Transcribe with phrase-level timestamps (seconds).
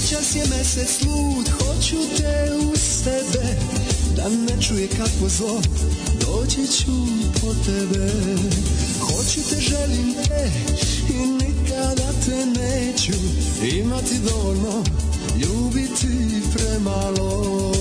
[0.00, 3.56] Noćas je mesec lud, hoću te u sebe
[4.16, 5.60] Da ne čuje kakvo zlo,
[6.20, 6.92] doći ću
[7.40, 8.12] po tebe.
[9.00, 10.50] Hoću te, želim te
[11.14, 13.12] i nikada te neću.
[13.76, 14.84] Imati dovoljno,
[15.36, 17.72] ljubiti premalo.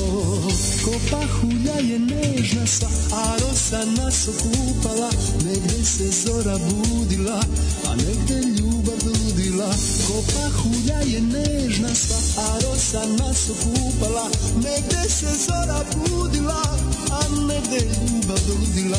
[0.86, 5.10] Ko pahulja je nežna sva, a rosa nas okupala
[5.46, 7.44] Negde se zora budila,
[7.88, 8.59] a negde
[9.60, 9.76] ludila
[10.08, 14.30] Ko pahulja je nežna sva, a rosa nas okupala.
[14.56, 16.64] Negde se zora budila,
[17.12, 18.98] a negde ljubav ludila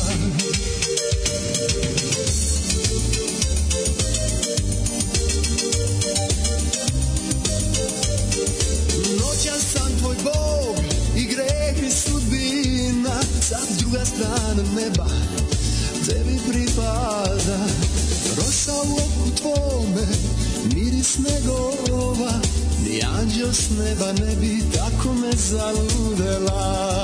[9.19, 10.77] Noća sam tvoj bog
[11.15, 15.05] i greh i sudbina Sad druga strana neba
[16.05, 17.57] tebi pripada.
[18.37, 20.07] Rosa u oku tvome,
[21.01, 22.31] miris negova
[22.83, 27.03] Ni anđeo s neba ne bi tako me zaludela.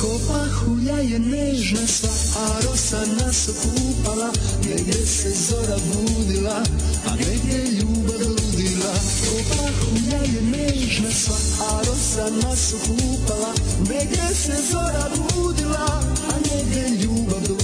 [0.00, 4.32] Ko pahulja je nežna sva, a rosa nas okupala
[4.68, 6.62] Negde se zora budila,
[7.06, 8.94] a negde ljubav ludila.
[9.24, 13.54] Ko pahulja je nežna sva, a rosa nas okupala
[13.88, 17.61] Negde se zora budila, a negde ljubav ludila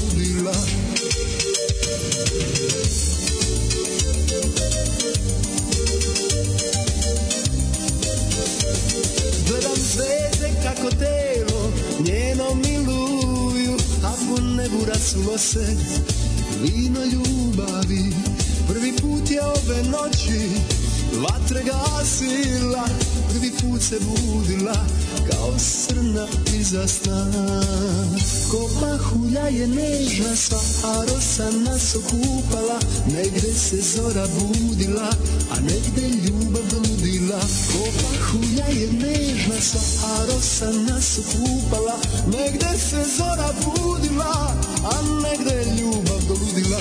[10.79, 15.77] kako telo njeno miluju A po nebu rasulo se
[16.63, 18.15] vino ljubavi.
[18.69, 20.51] Prvi put je ove noći
[21.23, 22.89] vatre gasila
[23.29, 24.87] Prvi put se budila
[25.31, 26.27] kao srna
[26.61, 27.27] iza sna.
[28.51, 35.11] Ko pahulja je nežna sva, a rosa nas okupala Negde se zora budila,
[35.51, 36.68] a negde ljubav
[38.01, 46.23] pahulja je nežna sva, a rosa nas okupala Negde se zora budila, a negde ljubav
[46.29, 46.81] ludila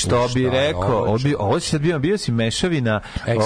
[0.00, 3.00] što bi Šta je rekao, ovo, ovo, bi, ovo si sad bio, bio si mešavina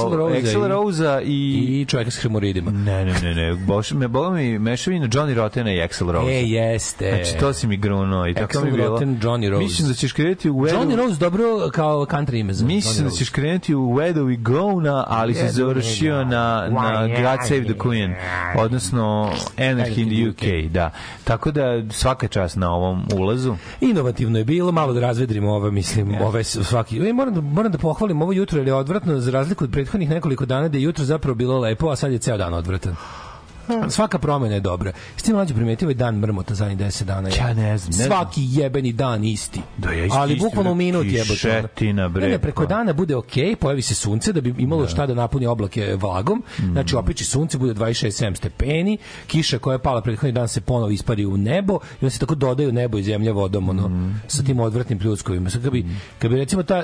[0.04, 1.54] o, Rose i- Rose i...
[1.80, 2.70] I čovjeka s hemoridima.
[2.70, 6.32] Ne, ne, ne, ne, boš, me bola mi mešavina Johnny Rottena i Axl Rose.
[6.32, 7.08] E, jeste.
[7.22, 8.88] Znači, to si mi gruno i tako mi bilo.
[8.88, 9.62] Rotten, Johnny Rose.
[9.64, 13.10] Mislim da ćeš krenuti u Where Johnny Rose dobro kao country ime za Mislim Johnny
[13.10, 17.48] da ćeš krenuti u Where do we go na, ali se završio na, na God
[17.48, 18.14] Save the Queen,
[18.56, 20.90] odnosno Anarchy in the UK, da.
[21.24, 23.56] Tako da svaka čast na ovom ulazu.
[23.80, 27.72] Inovativno je bilo, malo da razvedrimo ove, mislim, ove ovaj svaki e, moram da, moram
[27.72, 30.82] da pohvalim ovo jutro jer je odvratno za razliku od prethodnih nekoliko dana da je
[30.82, 32.96] jutro zapravo bilo lepo a sad je ceo dan odvratan
[33.88, 34.92] Svaka promena je dobra.
[35.16, 37.28] Ste mlađi primetio ovaj dan mrmota zadnjih 10 dana.
[37.28, 37.34] je.
[37.38, 39.60] Ja ne znam, ne Svaki jebeni dan isti.
[39.78, 41.62] Da, ja isti, Ali isti, bukvalno u minut jebote.
[42.14, 42.68] Ne, ne, preko pa.
[42.68, 46.42] dana bude okej, pojavi se sunce da bi imalo šta da napuni oblake vlagom.
[46.58, 46.72] Mm.
[46.72, 51.26] Znači opiči sunce bude 26-7 stepeni, kiša koja je pala prethodni dan se ponovo ispari
[51.26, 54.20] u nebo i onda se tako dodaju nebo i zemlja vodom ono Mm.
[54.26, 55.50] sa tim odvratnim pljuskovima.
[55.50, 55.86] Sad kad bi
[56.18, 56.82] kad bi recimo ta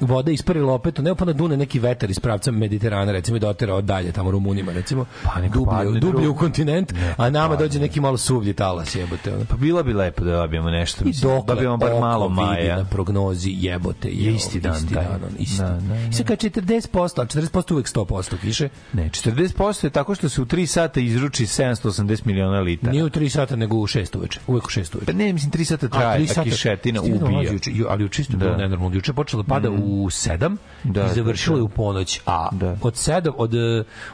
[0.00, 3.80] voda isparila opet, ne pa na dune neki vetar iz pravca Mediterana, recimo i doterao
[3.82, 8.52] dalje tamo Rumunima, recimo, Pa dublje, dublje u kontinent, a nama dođe neki malo suvlji
[8.54, 9.34] talas, jebote.
[9.34, 9.44] Ono.
[9.44, 11.04] Pa bilo bi lepo da dobijemo nešto.
[11.04, 12.76] I Mislim, dokle dobijemo bar malo maja.
[12.76, 15.58] na prognozi jebote je Isti dan, isti dan, on, isti.
[15.58, 15.96] Da, da, da.
[16.00, 20.42] I sad kad 40%, a 40% uvek 100% kiše, Ne, 40% je tako što se
[20.42, 22.92] u 3 sata izruči 780 miliona litara.
[22.92, 25.06] nije u 3 sata nego u 6 uveče, uvek u 6 uveče.
[25.06, 26.44] Pa ne, mislim 3 sata A, traje, tri ta sata.
[26.44, 27.52] kišetina ubija.
[27.52, 28.38] juče- ali čisto Da.
[28.38, 28.94] bilo nenormalno.
[28.94, 31.64] Juče počelo da pada u 7 Da, i završilo da, je da.
[31.64, 32.76] u ponoć, a Da.
[32.82, 33.54] od 7 od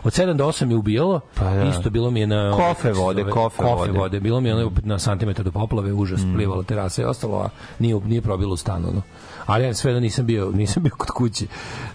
[0.04, 1.20] od 7 do 8 je ubijalo.
[1.34, 1.62] Pa da.
[1.62, 3.92] Isto bilo mi je na Kofe se vode, zove, kofe kofe vode.
[3.92, 3.96] Mm.
[3.96, 4.20] vode.
[4.20, 7.48] Bilo mi je ono opet na santimetar do poplave, užas, plivala terasa i ostalo, a
[7.78, 9.02] nije nije probilo u stan ono.
[9.46, 11.46] Ali ja sve da nisam bio, nisam bio kod kuće.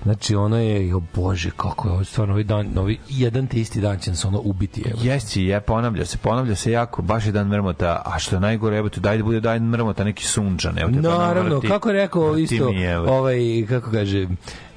[0.04, 3.82] Znači ono je, jo bože, kako je ovo stvarno ovaj dan, novi jedan te isti
[3.82, 4.84] dan će nas ono ubiti.
[4.86, 5.00] Evo.
[5.04, 8.78] Jesi, je, ponavlja se, ponavlja se jako, baš je dan mrmota, a što je najgore,
[8.78, 11.90] evo te, daj da bude dan mrmota, neki sunčan, evo te, pa nam Naravno, kako
[11.90, 12.72] je rekao isto
[13.08, 14.28] ovaj kako kaže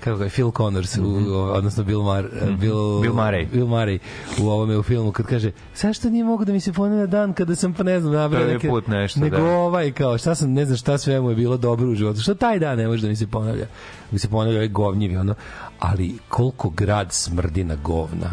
[0.00, 1.02] kako je Phil Connors u,
[1.52, 3.02] odnosno Bill Mar, Bill, Mhm.
[3.02, 3.46] Bill Murray.
[3.50, 3.98] Bill Murray
[4.40, 7.54] u ovome u filmu kad kaže zašto nije mogu da mi se ponavlja dan kada
[7.54, 9.44] sam pa ne znam nabrao neke put nešto, nego da.
[9.44, 12.34] ovaj kao šta sam ne znam šta sve mu je bilo dobro u životu što
[12.34, 13.66] taj dan ne može da mi se ponavlja
[14.10, 15.34] mi se ponavlja ovaj govnjivi ono
[15.78, 18.30] ali koliko grad smrdi na govna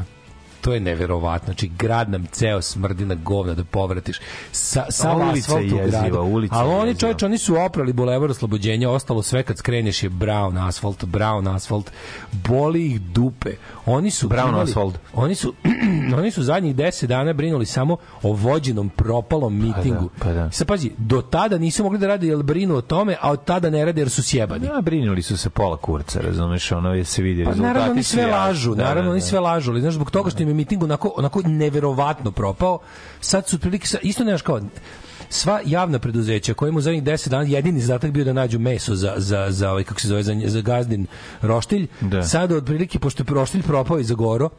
[0.66, 1.46] to je neverovatno.
[1.46, 4.20] Znači, grad nam ceo smrdi na govna da povratiš.
[4.52, 9.24] Sa, sa ulica je jeziva, ulica Ali oni, čovječ, oni su oprali bulevar oslobođenja, ostalo
[9.24, 11.92] sve kad skreneš je brown asfalt, brown asfalt,
[12.34, 13.50] boli ih dupe.
[13.86, 14.96] Oni su Brown imali- asfalt.
[15.14, 15.54] Oni su
[16.18, 20.10] oni su zadnjih 10 dana brinuli samo o vođenom propalom mitingu.
[20.20, 20.52] pa da.
[20.52, 23.70] Sad pazi, do tada nisu mogli da rade jer brinu o tome, a od tada
[23.70, 24.66] ne rade jer su sjebani.
[24.66, 27.68] Ja, brinuli su se pola kurca, razumeš, ono je se vidi Pa rezultati.
[27.68, 29.26] naravno oni sve lažu, Da, naravno da, oni da.
[29.26, 32.80] sve lažu, ali znaš zbog toga što im miting onako onako neverovatno propao,
[33.22, 34.62] sad su otprilike sa- isto nemaš kao
[35.30, 39.14] sva javna preduzeća kojima u zadnjih 10 dana jedini zadatak bio da nađu meso za,
[39.18, 41.08] za, za ovaj, kako se zove, za, za gazdin
[41.42, 42.24] roštilj, Da.
[42.24, 44.50] sad otprilike, pošto je roštilj propao i za goro,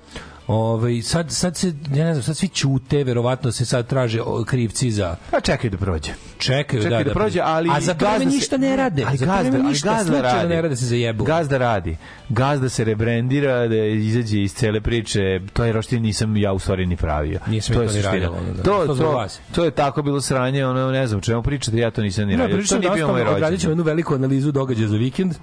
[0.46, 4.90] Ovaj sad sad se ja ne znam sad svi ćute verovatno se sad traže krivci
[4.90, 6.12] za Pa čekaj da prođe.
[6.38, 9.62] čekaju Čekaj da, prođe, ali a za gazda ništa ne rade Ali za gazda, ali
[9.62, 10.48] ništa gazda radi.
[10.48, 11.96] ne rade se zajebu Gazda radi.
[12.28, 15.20] Gazda se rebrandira, da izađe iz cele priče.
[15.52, 17.40] To je roštilj nisam ja u stvari ni pravio.
[17.46, 18.26] Nisam to je to ni suština.
[18.26, 18.62] radio, ono, da.
[18.62, 22.02] To, To to, to je tako bilo sranje, ono ne znam, čemu pričate, ja to
[22.02, 22.62] nisam ni radio.
[22.62, 23.52] To nije bio moj rođendan.
[23.60, 25.34] jednu veliku analizu događaja za vikend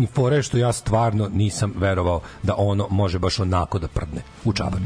[0.00, 4.13] i fora je što ja stvarno nisam verovao da ono može baš onako da prdne
[4.44, 4.80] u čabar.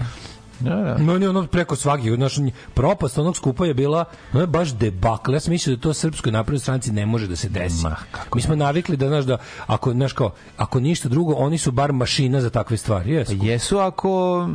[0.60, 0.96] Da, da.
[0.98, 2.34] No, ono preko svakih, znaš,
[2.74, 5.32] propast onog skupa je bila, ono je baš debakl.
[5.32, 7.82] Ja sam mislio da to srpskoj naprednoj stranci ne može da se desi.
[7.82, 11.58] Ma, kako Mi smo navikli da, znaš, da ako, znaš, kao, ako ništa drugo, oni
[11.58, 13.12] su bar mašina za takve stvari.
[13.12, 13.38] Jesu.
[13.38, 14.10] Pa jesu ako,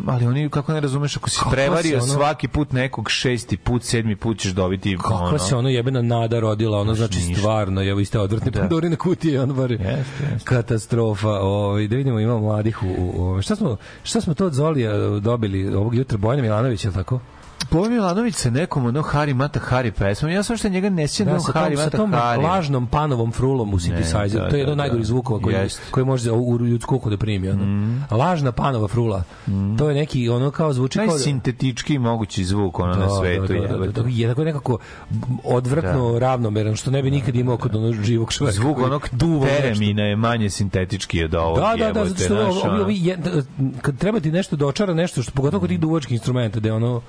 [0.08, 3.58] ali oni kako ne razumeš, ako si Kako prevario se ono- svaki put nekog šesti
[3.58, 5.40] put, sedmi put ćeš dobiti Kako ono.
[5.40, 7.34] se ono jebena nada rodila, ono znači ništa.
[7.36, 8.60] stvarno, evo iste odvrtne Da.
[8.60, 9.88] pandorine kutije, ono bar Jeste,
[10.24, 10.46] jeste.
[10.46, 11.30] katastrofa.
[11.30, 14.92] Ovaj da vidimo ima mladih u, u, u šta smo šta smo to od Zolija
[15.20, 17.20] dobili ovog jutra Bojana Milanović je li tako?
[17.72, 20.32] Bojan Milanović sa nekom ono Hari Mata Hari pesmom.
[20.32, 22.44] Ja sam što njega ne sjećam Da, da, sa Hari Mata tom Hari.
[22.44, 24.34] lažnom panovom frulom u synthesizer.
[24.34, 25.08] da, to je jedan od da, najgorih da.
[25.08, 25.82] zvukova koji, Jeste.
[25.92, 27.50] koji može u, u ljudsku uhu da primi.
[27.50, 27.96] Ono.
[28.12, 29.24] Lažna panova frula.
[29.78, 31.06] To je neki, ono kao zvuči kao...
[31.06, 33.42] da- Najsintetički mogući zvuk ono na svetu.
[33.44, 33.92] Da, da, da, jebote.
[33.94, 34.78] da, je tako nekako
[35.44, 38.56] odvratno ravnomeran, što ne bi nikad imao kod onog živog čoveka.
[38.56, 41.58] Zvuk onog duva teremina je manje sintetički od ovog.
[41.58, 43.32] Da, da, da, zato što ovi, ovi, je- da,
[43.82, 47.02] kad treba ti nešto dočara nešto, što pogotovo kod tih duvačkih instrumenta, da ono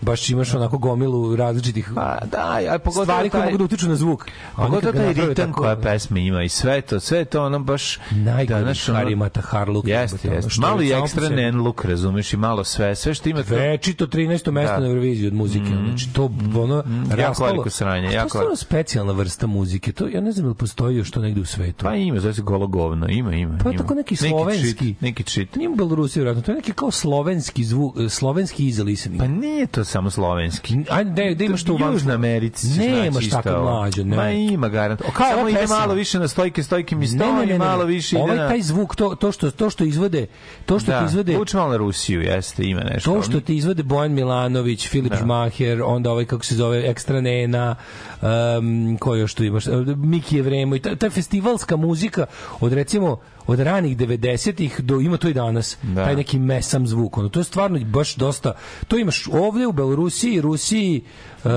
[0.00, 3.88] baš imaš onako gomilu različitih Pa da, a pogotovo stvari koje taj- mogu da utiču
[3.88, 4.26] na zvuk.
[4.56, 7.98] Pogotovo taj ritam koja pesma ima i sve to, sve to ono baš...
[8.10, 9.86] Najgori znaš, ono- Harimata Harluk.
[9.86, 10.60] Jeste, jeste.
[10.60, 11.36] Malo i ekstra sebi.
[11.36, 12.94] nen look, razumeš, i malo sve.
[12.94, 13.54] Sve što ima to...
[13.54, 14.50] Večito 13.
[14.50, 14.80] mesto Da.
[14.80, 15.66] na Euroviziji od muzike.
[15.88, 16.24] Znači, to
[16.56, 17.50] ono jako rastalo.
[17.50, 19.92] veliko sranje, A To je jako- stvarno specijalna vrsta muzike.
[19.92, 21.84] To, ja ne znam da li postoji još to negde u svetu.
[21.84, 23.58] Pa ima, zove se golo govno, ima, ima.
[23.64, 23.78] Pa ima.
[23.78, 24.94] tako neki slovenski.
[25.00, 25.56] Neki cheat.
[25.56, 26.42] Nije u Belorusiji, vjerojatno.
[26.42, 29.20] To je neki kao slovenski zvuk, slovenski listening.
[29.20, 30.76] Pa nije to samo slovenski.
[30.90, 33.70] Ajde, da, da imaš to u Južnoj Americi naći isto tako ovo.
[33.70, 34.16] mlađe, ne.
[34.16, 35.02] Ma ima garant.
[35.12, 38.62] Kao Samo ide malo više na stojke, stojke mi stoji, malo više ide Ovaj taj
[38.62, 40.26] zvuk, to, to, što, to što izvode,
[40.66, 43.14] to što da, ti izvode, Uči malo na Rusiju, jeste, ima nešto.
[43.14, 45.18] To što ti izvode Bojan Milanović, Filip da.
[45.18, 47.74] Žmaher, onda ovaj kako se zove Ekstra Nena,
[48.22, 49.64] um, ko još tu imaš,
[49.96, 52.26] Miki Jevremo i ta, ta festivalska muzika
[52.60, 53.18] od recimo
[53.48, 55.76] od ranih 90-ih do ima to i danas.
[55.82, 56.04] Da.
[56.04, 57.18] Taj neki mesam zvuk.
[57.18, 58.52] Ono, to je stvarno baš dosta.
[58.88, 61.02] To imaš ovde u Belorusiji, Rusiji,
[61.44, 61.50] uh,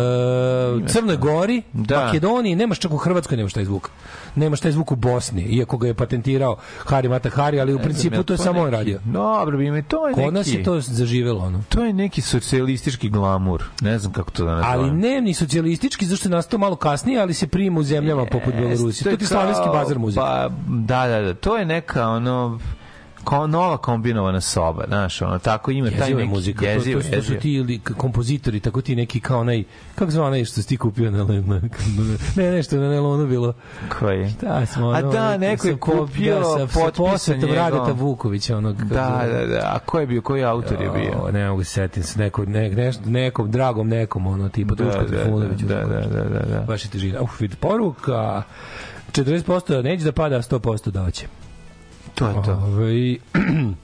[0.88, 2.05] Crnoj Gori, Da.
[2.05, 3.89] Makedoniji, nemaš čak u Hrvatskoj nemaš taj zvuk.
[4.35, 8.23] Nemaš taj zvuk u Bosni, iako ga je patentirao Hari Mata Hari, ali u principu
[8.23, 9.00] to je samo on radio.
[9.05, 10.25] Dobro, bi mi to je neki...
[10.25, 11.63] Kod nas je to zaživelo ono.
[11.69, 13.63] To je neki socijalistički glamur.
[13.81, 14.79] Ne znam kako to da nazovem.
[14.79, 18.53] Ali ne ni socijalistički, zašto je nastao malo kasnije, ali se prima u zemljama poput
[18.53, 19.03] Belorusije.
[19.03, 20.21] To je ti slavenski kao- bazar muzika.
[20.21, 21.33] Pa, da, da, da.
[21.33, 22.59] To je neka, ono,
[23.23, 26.65] kao nova kombinovana soba, znaš, ono, tako ima taj Jeziva je neki muzika.
[26.65, 29.63] jezivo, to, to, to su ti li, k- kompozitori, tako ti neki kao onaj,
[29.95, 31.61] kako zva onaj što si ti kupio na, na, na
[32.35, 33.53] ne, nešto na nelonu bilo.
[33.99, 34.33] Koji?
[34.41, 37.55] Da, smo, A ono, da, neko je kupio da, sa, sa potpisan njegov.
[37.55, 39.59] Radeta Vukovića, onog, Da, da, da.
[39.65, 41.13] A ko je bio, koji autor je bio?
[41.19, 44.83] O, ne mogu se setiti se neko, ne, nešto, nekom dragom nekom ono tipa Da,
[44.83, 46.61] Duško da, Trifunović da, da, da, da, da.
[46.61, 48.43] baš je težina uf vid poruka
[49.11, 51.25] 40% neće da pada a 100% da hoće
[52.15, 52.51] To je to.
[52.51, 53.18] Ovaj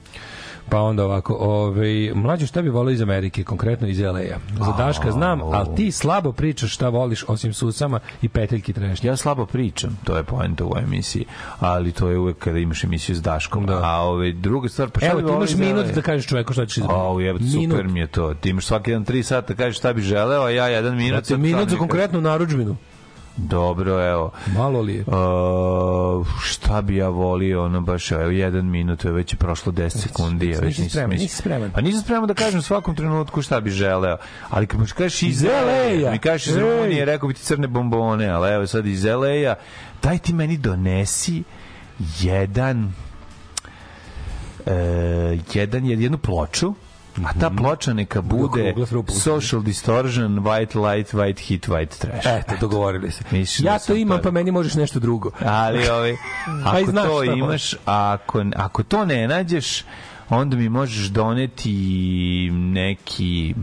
[0.70, 4.64] Pa onda ovako, ovaj, mlađo šta bi volio iz Amerike, konkretno iz LA-a.
[4.64, 9.08] Za Daška znam, ali ti slabo pričaš šta voliš osim susama i peteljki trešnje.
[9.08, 11.24] Ja slabo pričam, to je poenta u ovoj emisiji,
[11.60, 13.66] ali to je uvek kada imaš emisiju s Daškom.
[13.66, 13.80] Da.
[13.84, 16.52] A ove, druga stvar, pa šta Evo, bi ti volio imaš minut da kažeš čoveku
[16.52, 17.00] šta ćeš izbrati.
[17.00, 18.34] O, jebate, super mi je to.
[18.34, 21.26] Ti imaš svaki jedan tri sata, kažeš šta bi želeo, a ja jedan minut.
[21.26, 22.76] Sad minut za konkretnu narudžbinu.
[23.38, 24.30] Dobro, evo.
[24.56, 25.04] Malo li je?
[25.06, 29.88] Uh, šta bi ja volio, ono baš, evo, jedan minut, je već je prošlo 10
[29.88, 30.46] sekundi.
[30.46, 31.70] Već nisi nisam spreman, nisi spreman.
[31.70, 34.16] Pa nisam spreman da kažem u svakom trenutku šta bi želeo.
[34.50, 35.42] Ali kad mi kažeš iz.
[35.42, 36.56] LA, mi kažeš iz.
[36.56, 39.54] Rumunije, rekao bi ti crne bombone, ali evo sad iz LA-a,
[40.02, 41.42] daj ti meni donesi
[42.20, 42.92] jedan
[44.66, 46.74] e, jedan, jednu ploču,
[47.24, 48.74] a ta ploča neka bude.
[49.08, 52.26] Social Distortion, White Light, White Hit, White Trash.
[52.26, 53.24] Eto, dogovorili se.
[53.30, 55.30] Misliš da Ja to sam imam, to- pa meni možeš nešto drugo.
[55.44, 56.16] Ali ovaj,
[56.64, 59.84] Pa ako to imaš, ako, ako to ne nađeš,
[60.28, 61.72] onda mi možeš doneti
[62.52, 63.54] neki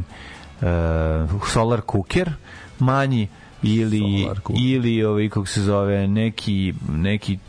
[0.62, 0.68] uh,
[1.48, 2.32] solar cooker
[2.80, 3.28] manji
[3.64, 4.28] ili
[4.60, 7.40] ili ovaj kako se zove neki neki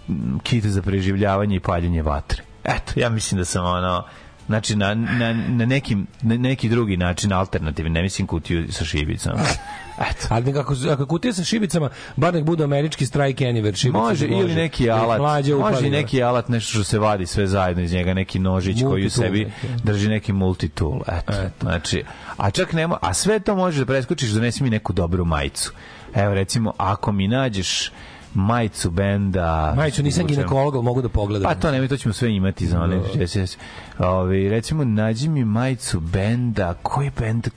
[0.43, 2.43] kit za preživljavanje i paljenje vatre.
[2.65, 4.05] Eto, ja mislim da sam ono
[4.47, 9.41] Znači, na, na, na, nekim, na neki drugi način alternativni, ne mislim kutiju sa šibicama.
[10.11, 10.27] Eto.
[10.29, 13.99] Ali nekako, ako kutije sa šibicama, bar nek bude američki strike anywhere šibice.
[13.99, 15.21] Može, ili neki alat.
[15.59, 15.97] Može i da.
[15.97, 19.45] neki alat, nešto što se vadi sve zajedno iz njega, neki nožić koji u sebi
[19.45, 19.83] neki.
[19.85, 21.01] drži neki multitool.
[21.09, 21.33] Eto.
[21.33, 21.51] Eto.
[21.61, 22.05] Znači,
[22.37, 25.73] a čak nema, a sve to možeš da preskočiš, donesi mi neku dobru majicu.
[26.15, 27.91] Evo, recimo, ako mi nađeš
[28.37, 29.75] majicu benda...
[29.77, 31.53] Majicu, nisam ginekolog, mogu da pogledam.
[31.53, 32.97] Pa to nemoj, to ćemo sve imati za one.
[32.97, 34.09] No.
[34.09, 37.49] Ove, recimo, nađi mi majicu benda, koji bend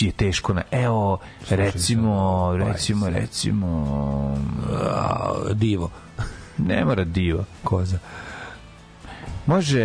[0.00, 0.62] je teško na...
[0.70, 1.18] Evo,
[1.50, 4.38] recimo, recimo, recimo...
[5.54, 5.90] Divo.
[6.58, 7.44] Ne mora diva.
[7.64, 7.98] Koza.
[9.46, 9.82] Može...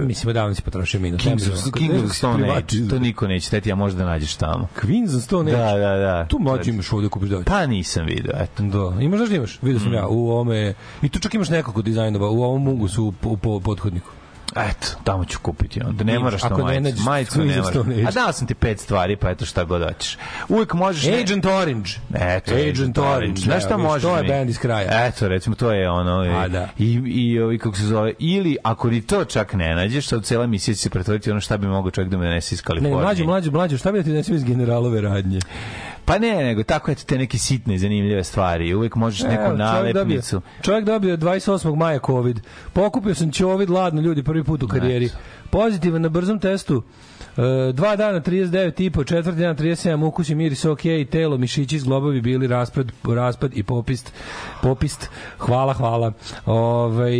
[0.00, 1.20] Mislim, da si potrošio minut.
[1.20, 1.72] Kings of.
[1.72, 2.88] Kings of Stone Age.
[2.90, 4.68] To niko neće teti, a možda nađeš tamo.
[4.82, 5.60] Queens of Stone Age.
[5.60, 6.26] Da, da, da.
[6.28, 8.62] Tu mlađi imaš ovde kupiš da Pa nisam video, eto.
[8.62, 9.58] Da, imaš da imaš?
[9.62, 13.14] Vidio sam ja u ovome i tu čak imaš nekoliko dizajnova u ovom mungusu u,
[13.22, 14.10] u, po pothodniku.
[14.50, 16.04] Eto, tamo ću kupiti onda.
[16.04, 16.82] Ne moraš ako to ne majicu.
[16.82, 17.76] nađeš Majicu ne moraš.
[17.76, 18.04] Age.
[18.06, 20.18] A dao sam ti pet stvari, pa eto šta god hoćeš.
[20.48, 21.04] Uvijek možeš...
[21.04, 21.90] ne- Agent Orange.
[22.14, 23.40] Eto, Agent Orange.
[23.40, 24.02] Znaš šta evo, vidiš, može?
[24.02, 24.28] To je mi?
[24.28, 25.06] band iz kraja.
[25.06, 26.12] Eto, recimo, to je ono...
[26.36, 26.68] A, i- da.
[26.78, 30.46] I, i ovi, kako se zove, ili ako ni to čak ne nađeš, sad cela
[30.46, 32.96] misija će se pretvoriti ono šta bi mogao čovjek da me nese iz Ne, Kalifornije.
[32.96, 35.40] mlađe, mlađe, mlađe, šta bi da ti nesim iz generalove radnje?
[36.04, 38.74] Pa ne, nego tako eto te neke sitne zanimljive stvari.
[38.74, 40.40] Uvek možeš neku Evo, čovjek dobio, nalepnicu.
[40.84, 41.76] dobio 28.
[41.76, 42.40] maja COVID.
[42.72, 45.10] Pokupio sam ćovid ladno ljudi prvi put u karijeri.
[45.50, 46.82] Pozitivan na brzom testu.
[47.36, 51.78] E, dva dana 39 i po, četvrti dan 37, ukus i miris ok, telo, mišići,
[51.78, 54.12] zglobovi bili raspad, raspad i popist.
[54.62, 55.10] Popist.
[55.38, 56.12] Hvala, hvala.
[56.46, 57.14] Ovaj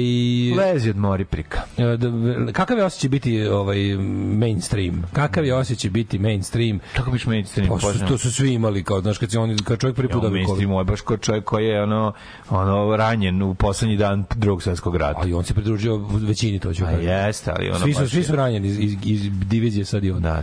[0.58, 1.60] Lezi od mori prika.
[1.78, 3.96] E, kakav je osjećaj biti ovaj
[4.38, 5.02] mainstream?
[5.12, 6.80] Kakav je osjećaj biti mainstream?
[6.96, 7.68] Kako biš mainstream?
[7.68, 10.30] Pa, su, to su svi imali kao znaš kad oni kad čovjek prvi put Ja,
[10.30, 12.12] mainstream je baš kao čovjek koji je ono,
[12.50, 15.18] ono ranjen u poslednji dan drugog svjetskog rata.
[15.22, 17.08] Ali on se pridružio većini to ću A kažem.
[17.08, 20.10] jeste, ali ono Svi su, baš svi su ranjeni iz, iz, iz divizije sad i
[20.10, 20.22] on.
[20.22, 20.42] Da.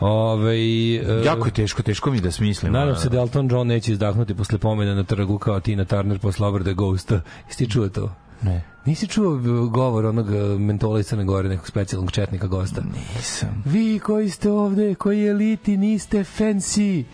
[0.00, 2.72] Ove, e, Jako je teško, teško mi da smislim.
[2.72, 6.46] Nadam se da Elton John neće izdahnuti posle pomena na trgu kao Tina Turner posle
[6.46, 7.20] obrade Ghosta.
[7.46, 8.12] Jesi ti čuo to?
[8.42, 8.64] Ne.
[8.84, 9.40] Nisi čuo
[9.70, 12.82] govor onog e, mentola iz Crne Gore, nekog specijalnog četnika gosta?
[13.16, 13.62] Nisam.
[13.64, 17.04] Vi koji ste ovde, koji eliti, niste fancy,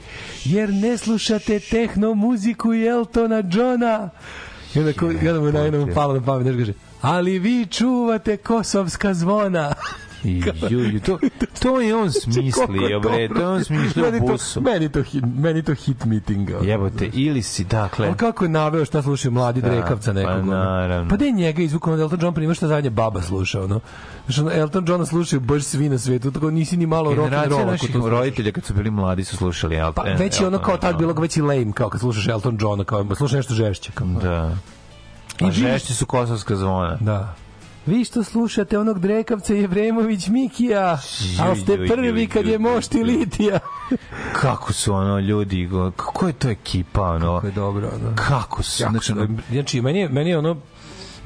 [0.45, 4.11] jer ne slušate tehno muziku i Eltona Johna.
[4.75, 8.37] I onda, ko, i onda mu na jednom palo na pamet, kaže, ali vi čuvate
[8.37, 9.73] kosovska zvona.
[10.25, 11.19] I, ju, ju, to,
[11.63, 14.61] to je on smislio, bre, to je on smislio meni to, busu.
[14.61, 16.51] meni to hit, meni to hit meeting.
[16.63, 20.33] Jebote, ili si, dakle, A kako je naveo šta slušaju mladi drekavca nekog?
[20.33, 21.11] pa naravno.
[21.11, 23.81] Pa da je njega izvukao od Elton John prima šta zadnje baba slušao, no.
[24.27, 27.31] Znači, ono, Elton Johna slušaju baš svi na svetu, tako nisi ni malo rock and
[27.31, 27.71] generacija roll.
[27.71, 30.05] naših roditelja kad su bili mladi su slušali Elton.
[30.05, 32.85] Pa već je ono kao tad bilo već i lame, kao kad slušaš Elton Johna,
[32.85, 33.93] kao slušaš nešto žešće.
[33.93, 34.07] Kao.
[34.07, 34.57] Da.
[35.41, 36.97] I A vi- žešći su kosovska zvona.
[37.01, 37.35] Da.
[37.87, 40.99] Vi što slušate onog Drekavca Jevremović Mikija,
[41.41, 43.03] ali ste prvi kad je mošti.
[43.05, 43.59] Litija.
[44.33, 47.35] Kako su ono ljudi, kako je to ekipa, ono?
[47.35, 48.17] Kako je dobro, ono.
[48.29, 49.13] Kako su, Jako znači.
[49.51, 50.57] Znači, meni je, meni je ono,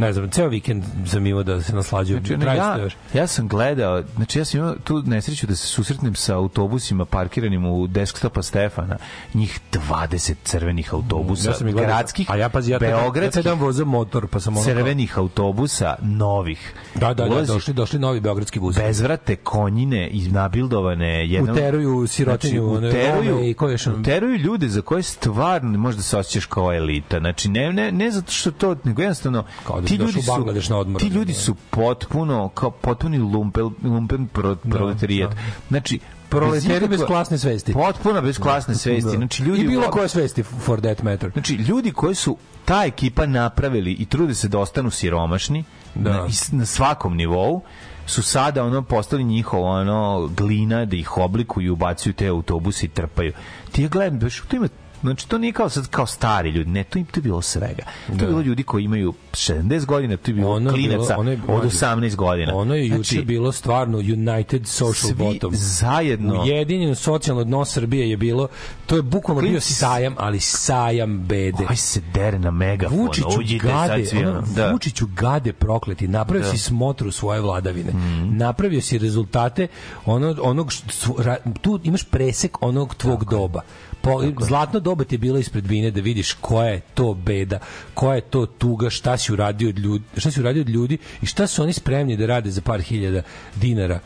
[0.00, 2.22] ne znam, ceo vikend sam imao da se naslađujem.
[2.26, 2.96] Znači, ono, ja, još.
[3.14, 7.66] ja sam gledao, znači ja sam imao tu nesreću da se susretnem sa autobusima parkiranim
[7.66, 8.96] u desktopa Stefana,
[9.34, 11.84] njih 20 crvenih autobusa, Ja sam gledao.
[11.84, 15.18] gradskih, a ja pazi, ja ja beogradskih, dan vozam motor, pa sam ono kao- crvenih
[15.18, 16.74] autobusa, novih.
[16.94, 18.76] Da, da, da, Ulazi došli, došli novi beogradski bus.
[18.76, 24.68] bezvrate konjine i nabildovane jednom, Uteruju sirotinju, one Rome i ko još ono- uteruju ljude
[24.68, 28.76] za koje stvarno možda se osjećaš kao elita znači ne, ne, ne zato što to
[28.84, 31.00] nego jednostavno Kao da ti ljudi su Bangladeš na odmor.
[31.00, 35.30] ti ljudi su potpuno kao potpuni lumpel, lumpen pro, proletarijat
[35.68, 37.72] znači Proleteri bez ikakve- klasne svesti.
[37.72, 39.16] potpuno bez klasne svesti Da.
[39.16, 41.30] znači ljudi I bilo koje svesti, for that matter.
[41.32, 46.10] Znači, ljudi koji su ta ekipa napravili i trude se da ostanu siromašni Da.
[46.12, 47.62] na, na svakom nivou,
[48.06, 53.32] su sada ono postali njihovo ono glina da ih oblikuju ubacuju te autobuse i trpaju.
[53.72, 54.68] Ti ja gledam, baš, ima
[55.02, 57.82] Znači, to nije kao sad kao stari ljudi, ne, to, im, to je bilo svega.
[58.08, 61.16] To je bilo ljudi koji imaju 70 godina, to je bilo Ono je bilo- klinaca
[61.18, 62.54] ono je- od 18 godina.
[62.54, 65.50] Ono je juče Znači, bilo stvarno United Social svi Bottom.
[65.54, 68.48] zajedno Ujedinjeno socijalno dno Srbije je bilo,
[68.86, 71.64] to je bukvalno bio sajam, ali sajam bede.
[71.68, 74.70] Aj se dere na megafon, Vučiću uđite gade, sad ono, da.
[74.70, 77.90] Vučiću gade prokleti, napravio si smotru svoje vladavine.
[77.90, 78.36] Mhm.
[78.36, 79.66] Napravio si rezultate
[80.06, 83.60] ono, onog, što- ra- tu imaš presek onog tvog doba.
[84.02, 87.58] Po, zlatno doba ti je bilo ispred vine da vidiš koja je to beda,
[87.94, 91.26] koja je to tuga, šta si uradio od ljudi, šta si uradio od ljudi i
[91.26, 93.22] šta su oni spremni da rade za par hiljada
[93.56, 94.00] dinara.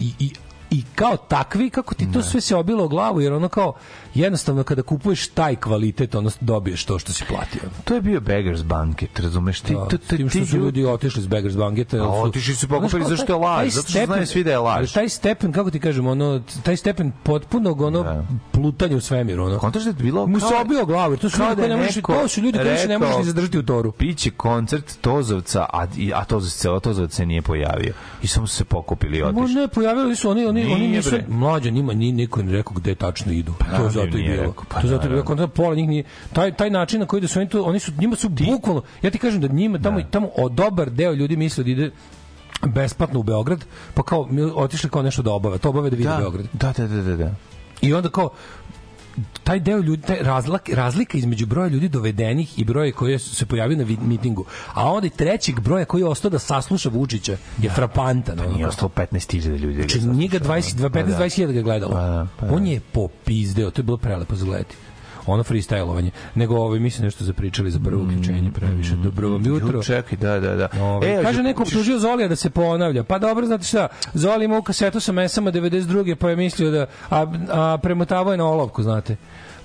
[0.00, 0.30] I, i
[0.70, 3.72] i kao takvi, kako ti to sve se obilo o glavu, jer ono kao,
[4.16, 7.60] jednostavno kada kupuješ taj kvalitet, ono dobiješ to što si platio.
[7.84, 9.60] To je bio beggars banket, razumeš?
[9.60, 11.96] Ti, Da, to, tim što su ljudi otišli iz Beggars Banketa.
[11.96, 14.76] A otišli su pokupili Znaš zašto je laž, zato što znaju svi da je laž.
[14.76, 18.24] ali Taj stepen, kako ti kažem, ono, taj stepen potpunog ono, Da.
[18.52, 19.44] plutanja u svemiru.
[19.44, 19.58] Ono.
[19.58, 21.76] Kontraš da je bilo Mu se obio glavu, jer to su ljudi da koji ne
[21.76, 23.92] možeš, to su ljudi koji ne možeš zadržati u toru.
[23.98, 27.92] Biće koncert Tozovca, a, a Tozovac, celo Tozovac se nije pojavio.
[28.22, 29.54] I samo su se pokupili i otišli.
[29.54, 33.32] ne, pojavili su oni, oni, oni nisu, mlađa njima ni niko ne rekao gde tačno
[33.32, 33.52] idu.
[33.58, 34.42] to naravno zato i bilo.
[34.42, 35.24] rekao, pa to zato bilo, naravno.
[35.24, 37.92] kontra pola njih nije, taj, taj način na koji da su oni to, oni su,
[37.98, 41.64] njima su bukvalno, ja ti kažem da njima, tamo, tamo o, dobar deo ljudi misle
[41.64, 41.90] da ide
[42.66, 43.64] besplatno u Beograd,
[43.94, 46.46] pa kao otišli kao nešto da obave, to obave da vide da, Beograd.
[46.52, 47.34] da, da, da, da, da.
[47.80, 48.30] I onda kao
[49.44, 53.46] taj deo ljudi, taj razlika, razlika između broja ljudi dovedenih i broja koji su se
[53.46, 57.70] pojavio na mitingu, a onda i trećeg broja koji je ostao da sasluša Vučića je
[57.70, 58.40] frapantan.
[58.40, 59.74] ono Nije ostalo 15.000 ljudi.
[59.74, 61.92] da Znači, sasluša, njega 20, 15 20 hiljada ga je gledalo.
[61.92, 62.54] Pa da, pa da.
[62.54, 64.76] On je popizdeo, to je bilo prelepo za gledati.
[65.26, 66.10] Ono freestylovanje.
[66.34, 68.96] Nego ovaj mi se nešto zapričali za prvo uključenje previše.
[68.96, 69.78] Dobro vam jutro.
[69.78, 70.68] Ju, čekaj, da, da, da.
[70.82, 73.04] Ovaj, E, kaže neko optužio Zolija da se ponavlja.
[73.04, 76.14] Pa dobro, znate šta, Zoli ima u kasetu sa mesama 92.
[76.14, 79.16] pa je mislio da a, a premotavao je na olovku, znate.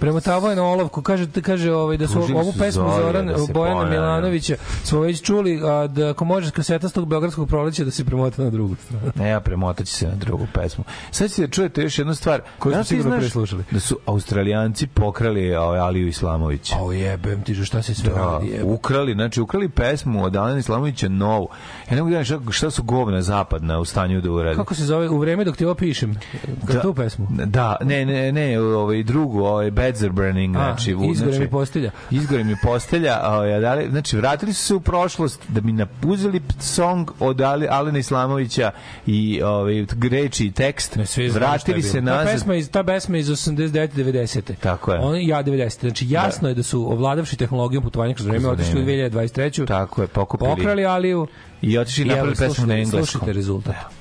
[0.01, 3.53] Premotavao je na olovku, kaže kaže ovaj da su Optužili ovu pesmu Zolija Zoran da
[3.53, 3.89] Bojana.
[3.89, 6.51] Milanovića smo već čuli a, da ako može
[6.89, 9.11] s tog beogradskog proleća da se premota na drugu stranu.
[9.15, 10.83] Ne, ja premotaću se na drugu pesmu.
[11.11, 12.41] Sad ćete da čujete još jednu stvar.
[12.59, 13.63] Koju smo sigurno preslušali?
[13.71, 16.75] Da su Australijanci pokrali ovaj, Aliju Islamovića.
[16.75, 18.47] A jebem ti, šta se sve Da, radi?
[18.47, 18.67] jebem.
[18.67, 21.47] ukrali, znači ukrali pesmu od Alena Islamovića novu.
[21.89, 24.55] Ja ne mogu da šta, šta su govna zapadna u stanju da uradi.
[24.55, 25.09] Kako se zove?
[25.09, 26.15] U vreme dok ti ovo pišem.
[26.63, 26.81] Da.
[26.81, 27.27] Tu pesmu.
[27.45, 31.49] Da, ne, ne, ne, ovaj drugu, ovaj Beds are burning, znači, u- izgore znači, mi
[31.49, 31.91] postelja.
[32.11, 37.11] Izgore mi postelja, a dali, znači vratili su se u prošlost da bi napuzeli song
[37.19, 38.71] od Ali, Alena Islamovića
[39.05, 42.33] i ovaj reči i tekst, Ne, je vratili se Ta nazad.
[42.33, 44.53] pesma iz ta pesma iz 89 90.
[44.59, 44.99] Tako je.
[44.99, 45.79] On ja 90.
[45.79, 49.09] Znači jasno je da su ovladavši tehnologijom putovanja kroz vreme otišli u vreme.
[49.09, 49.67] 2023.
[49.67, 50.49] Tako je, pokupili.
[50.49, 51.27] Pokrali Aliju.
[51.61, 53.05] I otišli i napravili pesmu na engleskom.
[53.05, 53.75] Slušajte rezultat.
[53.75, 54.00] Out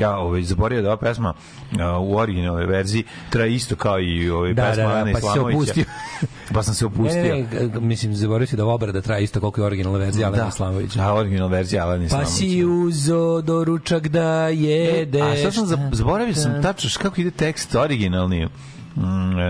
[0.00, 1.34] ja ovaj, zaboravio da ova pesma
[1.80, 5.18] a, u originalnoj verziji traje isto kao i ovaj Da, pesma da, da, Alena pa
[5.20, 5.74] Islamovića.
[6.54, 7.22] pa sam se Ne, opustio.
[7.24, 10.48] ne, ne, g- mislim, zaboravio si da obrada traje isto koliko je originalna verzija Alena
[10.48, 11.02] Islamovića.
[11.02, 12.32] A originalna verzija Alena Pa Islamovića.
[12.32, 15.22] si uzo doručak da jedeš.
[15.22, 18.48] A sad sam za- zaboravio sam tačno š- kako ide tekst originalni.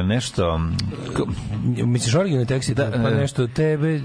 [0.02, 0.60] Nešto
[1.84, 3.14] Misliš originalni tekst da, pa e.
[3.14, 4.00] nešto tebe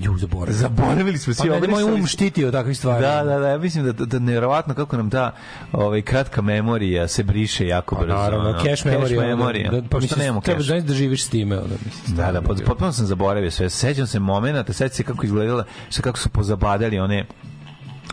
[0.00, 0.54] ju zaboravio.
[0.58, 3.02] zaboravili smo Pa svi mene moj um štiti od takvih stvari.
[3.02, 5.32] Da, da, da, ja mislim da, da, da nevjerovatno kako nam ta
[5.72, 8.16] ovaj, kratka memorija se briše jako Pa brzo.
[8.16, 8.58] naravno, ono.
[8.58, 9.18] cache memory.
[9.18, 9.70] ono, memorija.
[9.70, 10.66] Da, Pošto mislim, nemamo treba cache.
[10.66, 11.58] znaš da živiš s time.
[11.58, 13.70] Ono, mislim, Da, da, potpuno sam zaboravio sve.
[13.70, 15.64] Sećam se momenata, sećam se kako izgledala,
[16.00, 17.26] kako su pozabadali one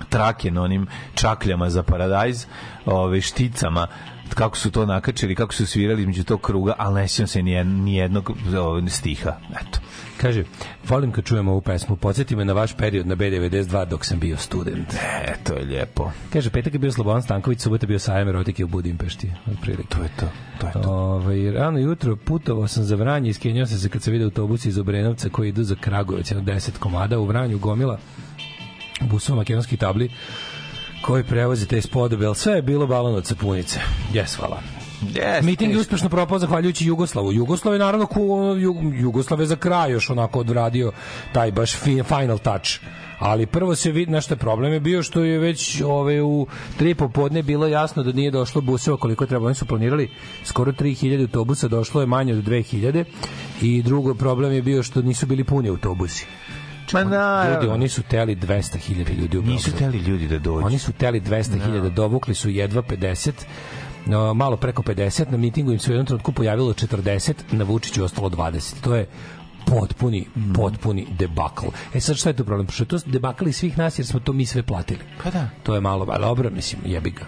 [0.10, 2.46] trake na onim čakljama za paradajz,
[2.86, 3.88] ove šticama
[4.34, 7.52] kako su to nakačili, kako su svirali između tog kruga, ali ne sjećam se ni,
[7.52, 8.32] jed- ni jednog
[8.90, 9.38] stiha.
[9.52, 9.80] Eto.
[10.22, 10.44] Kaže,
[10.88, 14.38] volim kad čujem ovu pesmu, podsjeti me na vaš period na B92 dok sam bio
[14.38, 14.94] student.
[14.94, 16.12] E, to je lijepo.
[16.34, 19.32] Kaže, petak je bio Slobodan Stanković, subota je bio sajam erotike u Budimpešti.
[19.52, 19.88] Otprilike.
[19.90, 20.28] To je to.
[20.60, 20.92] To je to.
[20.92, 24.78] Ove, rano jutro putovao sam za Vranje, iskenjao sam se kad se vide autobusi iz
[24.78, 27.98] Obrenovca koji idu za Kragujevac, jedno 10 komada u Vranju, gomila
[29.02, 30.10] busova makedonskih tabli
[31.06, 33.80] koji prevoze te spodobe, ali sve je bilo balon od sapunice.
[34.13, 34.60] Jes, hvala.
[35.04, 37.32] Yes, Miting je uspešno propao zahvaljujući Jugoslavu.
[37.32, 38.20] Jugoslav je naravno ku,
[38.56, 40.91] Jug- Jugoslav je za kraj još onako odradio
[41.32, 42.70] taj baš fi- final touch.
[43.20, 47.44] Ali prvo se vidi, je problem je bio što je već ove, u tri popodne
[47.44, 49.46] bilo jasno da nije došlo buseva koliko je trebalo.
[49.48, 50.10] Oni su planirali
[50.44, 53.04] skoro 3000 autobusa, došlo je manje od 2000
[53.62, 56.26] i drugo problem je bio što nisu bili puni autobusi.
[56.93, 57.74] Ma Ljudi, naravno.
[57.74, 59.91] oni su teli 200.000 ljudi u Nisu Beogradu.
[59.91, 60.65] teli ljudi da dođu.
[60.65, 63.32] Oni su teli 200.000, dovukli su jedva 50,
[64.06, 68.02] no, malo preko 50, na mitingu im se u jednom trenutku pojavilo 40, na Vučiću
[68.02, 68.74] je ostalo 20.
[68.82, 69.08] To je
[69.65, 70.25] potpuni,
[70.56, 71.65] potpuni debakl.
[71.93, 72.67] E sad šta je tu problem?
[72.67, 74.99] Pošto je to debakl iz svih nas jer smo to mi sve platili.
[75.23, 75.49] Pa da.
[75.63, 77.25] To je malo, ali dobro, mislim, jebi ga.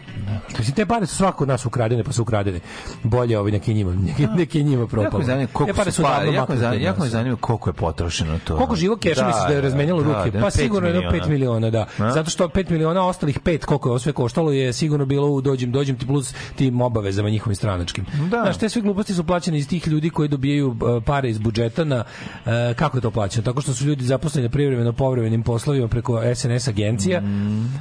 [0.57, 2.59] Mislim, te pare su svako od nas ukradene, pa su ukradene.
[3.03, 5.19] Bolje ovi neki njima, neki, neki njima Jako propali.
[5.19, 8.55] me zanima Te koliko su davno pare, jako zanima, jako zanima koliko je potrošeno to.
[8.55, 10.31] Koliko živo keša misliš da je razmenjalo ruke?
[10.31, 11.69] da, pa sigurno jedno 5 miliona.
[11.69, 11.85] da.
[11.99, 12.11] A?
[12.11, 15.41] Zato što 5 miliona, ostalih 5 koliko je ovo sve koštalo je sigurno bilo u
[15.41, 18.05] dođem, dođem ti plus tim obavezama njihovim stranačkim.
[18.29, 18.41] Da.
[18.41, 21.83] Znaš, te sve gluposti su plaćene iz tih ljudi koji dobijaju uh, pare iz budžeta
[21.83, 22.03] na
[22.45, 23.43] E, kako je to plaćeno?
[23.43, 27.21] Tako što su ljudi zaposleni privremeno povremenim poslovima preko SNS agencija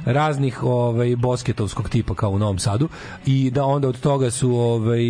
[0.05, 2.89] raznih ovaj bosketovskog tipa kao u Novom Sadu
[3.25, 5.01] i da onda od toga su ovaj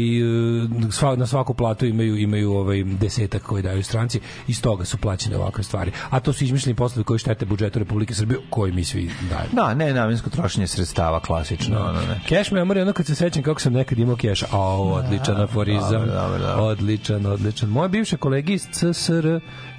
[0.92, 4.98] sva, na svaku platu imaju imaju ovaj desetak koji daju stranci i iz toga su
[4.98, 5.92] plaćene ovakve stvari.
[6.10, 9.50] A to su izmišljeni poslovi koji štete budžetu Republike Srbije koji mi svi dajemo.
[9.52, 11.80] Da, ne, namensko trošenje sredstava, klasično.
[11.80, 12.22] Ono, ne.
[12.30, 14.44] Cash memory, ono kad se sećam kako sam nekad imao cash.
[14.52, 15.92] A, odličan aforizam.
[15.92, 16.64] dobro, dobro.
[16.64, 17.70] Odličan, odličan.
[17.70, 19.27] Moje bivše kolege iz CSR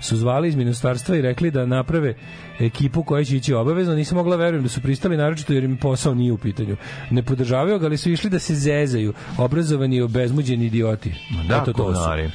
[0.00, 2.14] su zvali iz ministarstva i rekli da naprave
[2.60, 3.94] ekipu koja će ići obavezno.
[3.94, 6.76] Nisam mogla verujem da su pristali naročito jer im posao nije u pitanju.
[7.10, 9.12] Ne podržavaju ga, ali su išli da se zezaju.
[9.38, 11.14] Obrazovani i obezmuđeni idioti.
[11.48, 11.82] Da, Eto, to su.
[11.82, 12.30] govnari.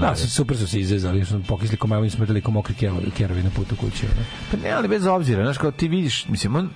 [0.00, 2.74] Da, super su se izezali, su pokisli ko majmuni, smrdili ko mokri
[3.16, 4.06] kerovi, na putu kuće.
[4.50, 6.70] Pa ne, ali bez obzira, znaš, kao ti vidiš, mislim, on,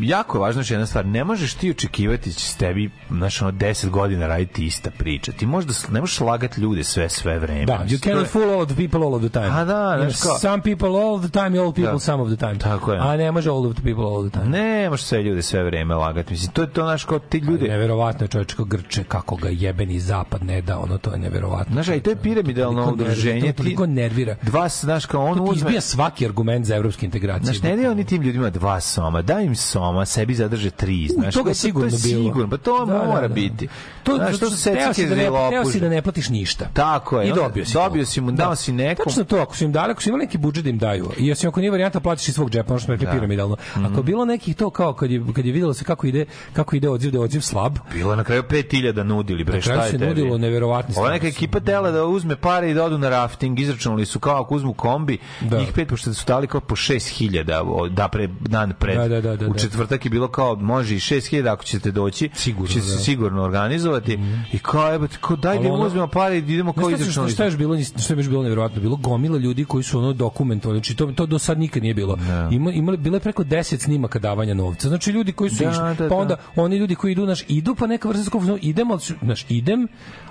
[0.00, 3.42] jako je važno još jedna stvar, ne možeš ti očekivati da će s tebi, znaš,
[3.42, 5.32] ono, 10 godina raditi ista priča.
[5.32, 7.64] Ti možda, ne možeš lagati ljude sve, sve vreme.
[7.64, 9.48] Da, you cannot fool all the people all of the time.
[9.50, 11.98] A da, znaš kao- Some people all of the time, all people Da.
[11.98, 12.58] some of the time.
[12.58, 12.98] Tako je.
[13.00, 14.58] A ne može all of the people all the time.
[14.58, 16.32] Ne možeš sve ljude sve vreme lagati.
[16.32, 17.68] Mislim, to je to, znaš, kao ti ljude...
[17.68, 21.72] Neverovatno je čovječ kako grče, kako ga jebeni zapad ne da, ono to je neverovatno.
[21.72, 23.40] Znaš, i to je piramidalno udruženje.
[23.42, 24.36] To toliko nervira.
[24.42, 25.56] Dva, znaš, kao on To ti uzme...
[25.56, 27.44] izbija svaki argument za evropske integracije.
[27.44, 31.34] Znaš, ne daju oni tim ljudima dva soma, daj im soma, sebi zadrže tri, znaš.
[31.34, 32.22] toga je to- sigurno to je bilo.
[32.22, 33.34] Sigurno, pa to Da, da, mora da.
[33.34, 33.68] biti.
[34.02, 36.64] To, znaš, to to, su teo si, da ne, teo si da ne platiš ništa.
[36.64, 37.28] Tako je.
[37.28, 37.72] I dobio si.
[37.74, 38.06] Dobio to.
[38.06, 39.04] si mu, dao si nekom.
[39.04, 41.32] Tačno to, ako su im dali, ako su imali neki budžet da im daju, i
[41.32, 43.56] osim ako nije varijanta platiš iz svog džepa, ono što smo rekli piramidalno.
[43.72, 43.84] Mhm.
[43.84, 46.76] Ako je bilo nekih to kao kad je, kad je videlo se kako ide, kako
[46.76, 49.82] ide odziv, da je odziv slab, Bilo je na kraju 5000 nudili, bre, šta je
[49.82, 50.06] se tebi?
[50.06, 54.06] nudilo neverovatni Ova neka ekipa tela da uzme pare i da odu na rafting, izračunali
[54.06, 55.58] su kao ako uzmu kombi, Da.
[55.58, 58.96] njih pet, pošto su dali kao po 6000 o, da pre, dan pred.
[58.96, 59.58] Da, da, da, da, u da.
[59.62, 62.94] Četvrtak je bilo kao, može i 6000 ako ćete doći, Sigurno, ćete se da.
[62.94, 63.02] Mhm.
[63.02, 64.18] sigurno organizovati.
[64.52, 67.32] I kao, evo, kao, daj da uzmemo pare i idemo kao izračunali.
[67.32, 70.78] šta je bilo, što je još bilo neverovatno, bilo gomila ljudi koji su ono dokumentovali,
[70.78, 72.16] znači to, to do sad nikad nije bilo.
[72.50, 74.88] Ima, imali, bilo je preko 10 snimaka davanja novca.
[74.88, 76.14] Znači ljudi koji su Da, išli, da, pa da.
[76.16, 79.46] onda oni ljudi koji idu, naš idu pa neka vrsta skoro, idem, ali, su- znaš,
[79.48, 79.88] idem,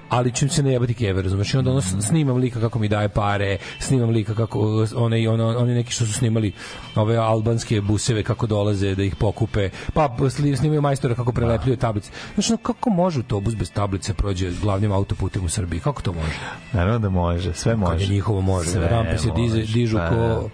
[0.09, 1.53] ali ću im se ne jebati keve, razumeš?
[1.53, 4.59] I onda ono, s- snimam lika kako mi daje pare, snimam lika kako,
[4.95, 6.51] one, ono, oni neki što su snimali
[6.95, 10.17] ove albanske buseve kako dolaze da ih pokupe, pa
[10.57, 12.11] snimaju majstora kako prelepljuju tablice.
[12.33, 15.79] Znaš, ono, kako može autobus bez tablice prođe glavnim autoputem u Srbiji?
[15.79, 16.39] Kako to može?
[16.73, 17.91] Naravno da može, sve može.
[17.91, 18.69] Kad je njihovo može.
[18.69, 20.09] Sve Rampe se dize, dižu pa da.
[20.09, 20.49] ko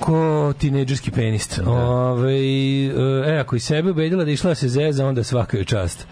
[0.00, 1.60] ko tinejdžerski penist.
[1.66, 2.34] Ove,
[3.26, 6.06] e, ako i sebe ubedila da išla da se zeza, onda svaka je čast.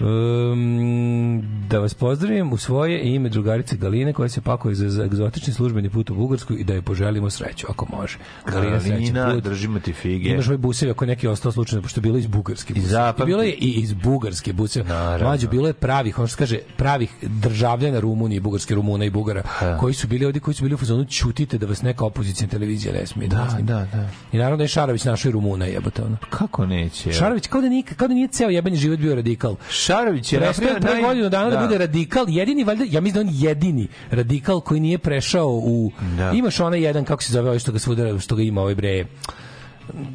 [0.00, 5.04] Um, da vas pozdravim u svoje i ime drugarice Galine koja se pakuje za, za
[5.04, 8.18] egzotični službeni put u Bugarsku i da je poželimo sreću ako može.
[8.46, 9.44] Galina, Galina, put.
[9.44, 10.28] držimo ti fige.
[10.30, 12.88] Imaš ovaj busev ako je neki ostao slučajno, pošto je bilo iz bugarske buseve.
[12.90, 14.52] zapamti- I bilo je i iz bugarske.
[14.84, 15.26] Naravno.
[15.26, 19.42] Mlađo, bilo je pravih, ono što kaže, pravih državljana Rumunije, bugarske Rumuna i Bugara,
[19.80, 22.94] koji su bili ovdje, koji su bili u fazonu, čutite da vas neka opozicijna televizija
[22.94, 23.28] ne smije.
[23.28, 24.08] Da, snima." da, da.
[24.32, 26.16] I naravno da je Šarović našao i Rumuna, jebote ono.
[26.30, 27.12] Kako neće?
[27.12, 29.56] Šarović kao da nije, kao da nije ceo jebeni život bio radikal.
[29.88, 31.58] Šarović je napravio naj- godinu dana da.
[31.58, 36.30] bude radikal, jedini valjda, ja mislim da on jedini radikal koji nije prešao u Da.
[36.32, 39.04] imaš onaj jedan kako se zove ovaj što ga svuda što ga ima ovaj bre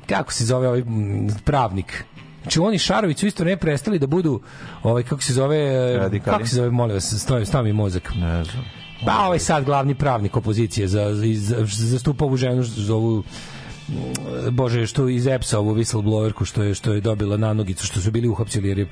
[0.08, 0.84] kako se zove ovaj
[1.44, 2.04] pravnik
[2.42, 4.42] Znači oni Šarović su isto ne prestali da budu
[4.84, 5.58] ovaj kako se zove
[5.98, 6.38] Radikali?
[6.38, 8.66] kako se zove molim vas stavi stavi mi mozak Ne znam.
[9.06, 11.26] pa ovaj sad glavni pravnik opozicije za, za,
[11.58, 13.24] za zastupa ovu ženu za ovu mm,
[14.52, 18.28] Bože, što iz EPS-a ovu whistleblowerku što je, što je dobila nanogicu, što su bili
[18.28, 18.88] uhapsili jer je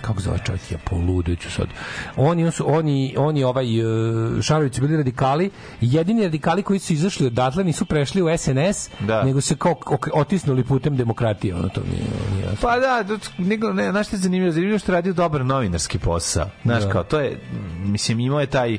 [0.00, 1.66] kako zove čovjek, ja poludeću sad.
[2.16, 3.82] Oni, su, oni, oni ovaj, e,
[4.42, 9.22] Šarović bili radikali, jedini radikali koji su izašli odatle nisu prešli u SNS, Da.
[9.22, 9.74] nego se kao
[10.12, 12.58] otisnuli putem demokratije, ono to nije jasno.
[12.68, 13.04] Pa da,
[13.38, 14.52] nego, ne, znaš što je zanimljivo?
[14.52, 16.46] Zanimljivo što je radio dobar novinarski posao.
[16.64, 16.90] Znaš, Da.
[16.90, 17.40] kao, to je,
[17.84, 18.78] mislim, imao je taj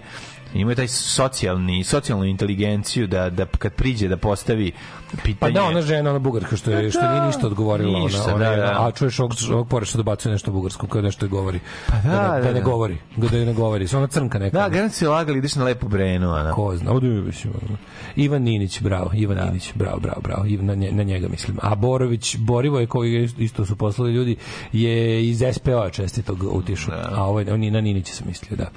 [0.59, 4.71] imao je taj socijalni, socijalnu inteligenciju da, da kad priđe da postavi
[5.11, 5.53] Pa pitanje...
[5.53, 7.99] da, ona žena, ona bugarka, što, je, što nije ništa odgovorila.
[7.99, 8.87] Ništa, ona, ona, da, da.
[8.87, 11.59] A čuješ ovog, ovog pored što dobacuje nešto bugarskom, kao nešto govori.
[11.87, 12.59] Pa da, da, ne, da, ne da.
[12.59, 12.97] govori.
[13.15, 13.87] Da ne govori.
[13.95, 14.59] Ona crnka neka.
[14.59, 16.51] Da, garant si lagali, ideš na lepu brenu, ona.
[16.51, 17.53] Ko zna, ovdje mislim.
[17.69, 17.77] ono.
[18.15, 21.57] Ivan Ninić, bravo, Ivan Ninić, bravo, bravo, bravo, na, nje, na njega mislim.
[21.61, 24.35] A Borović, Borivo je koji isto su poslali ljudi,
[24.71, 26.91] je iz SPO-a čestitog utišu.
[26.91, 28.69] A ovaj, on je na Ninića sam mislio, da.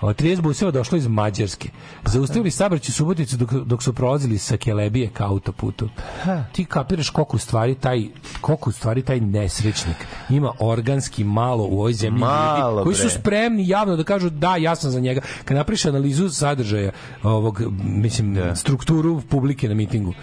[0.00, 1.68] O, 30 buseva došlo iz Mađarske.
[2.04, 5.88] Zaustavili sabraću Suboticu dok, dok su prolazili sa Kelebije ka autoputu.
[6.52, 8.04] Ti kapiraš koliko u stvari taj,
[8.40, 9.96] koliko u stvari taj nesrećnik
[10.30, 14.56] ima organski malo u ovoj zemlji Malo, ljudi koji su spremni javno da kažu da,
[14.56, 15.20] ja sam za njega.
[15.44, 16.90] Kad napriš analizu sadržaja
[17.22, 20.14] ovog, mislim, strukturu publike na mitingu,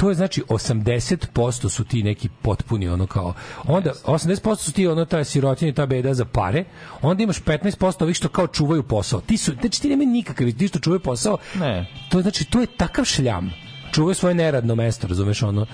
[0.00, 3.34] to je znači 80% su ti neki potpuni ono kao
[3.64, 6.64] onda 80% su ti ono ta sirotinja ta beda za pare
[7.02, 9.20] onda imaš 15% ovih što kao čuvaju posao.
[9.20, 11.86] Ti su znači ti nema nikakav ti što čuvaju posao Ne.
[12.10, 13.52] to znači to je takav šljam.
[13.92, 15.66] Čuvaju svoje neradno mesto razumeš ono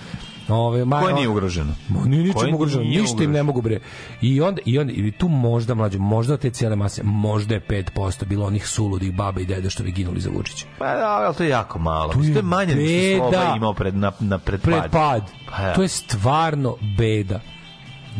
[0.49, 1.75] Ove, ma, Koje nije ugroženo?
[1.89, 3.79] Ma nije ničim Koje ugroženo, nije ništa im ne mogu bre.
[4.21, 7.61] I onda i onda i tu možda mlađe, možda te cijele mase, možda je
[7.95, 10.65] 5% bilo onih suludih baba i deda što bi ginuli za Vučića.
[10.77, 12.13] Pa da, ali to je jako malo.
[12.13, 13.41] To je je manje nego što beda.
[13.41, 15.31] Sloba imao pred, na, na pred, Pred pad.
[15.49, 15.73] Pa da.
[15.73, 17.39] To je stvarno beda.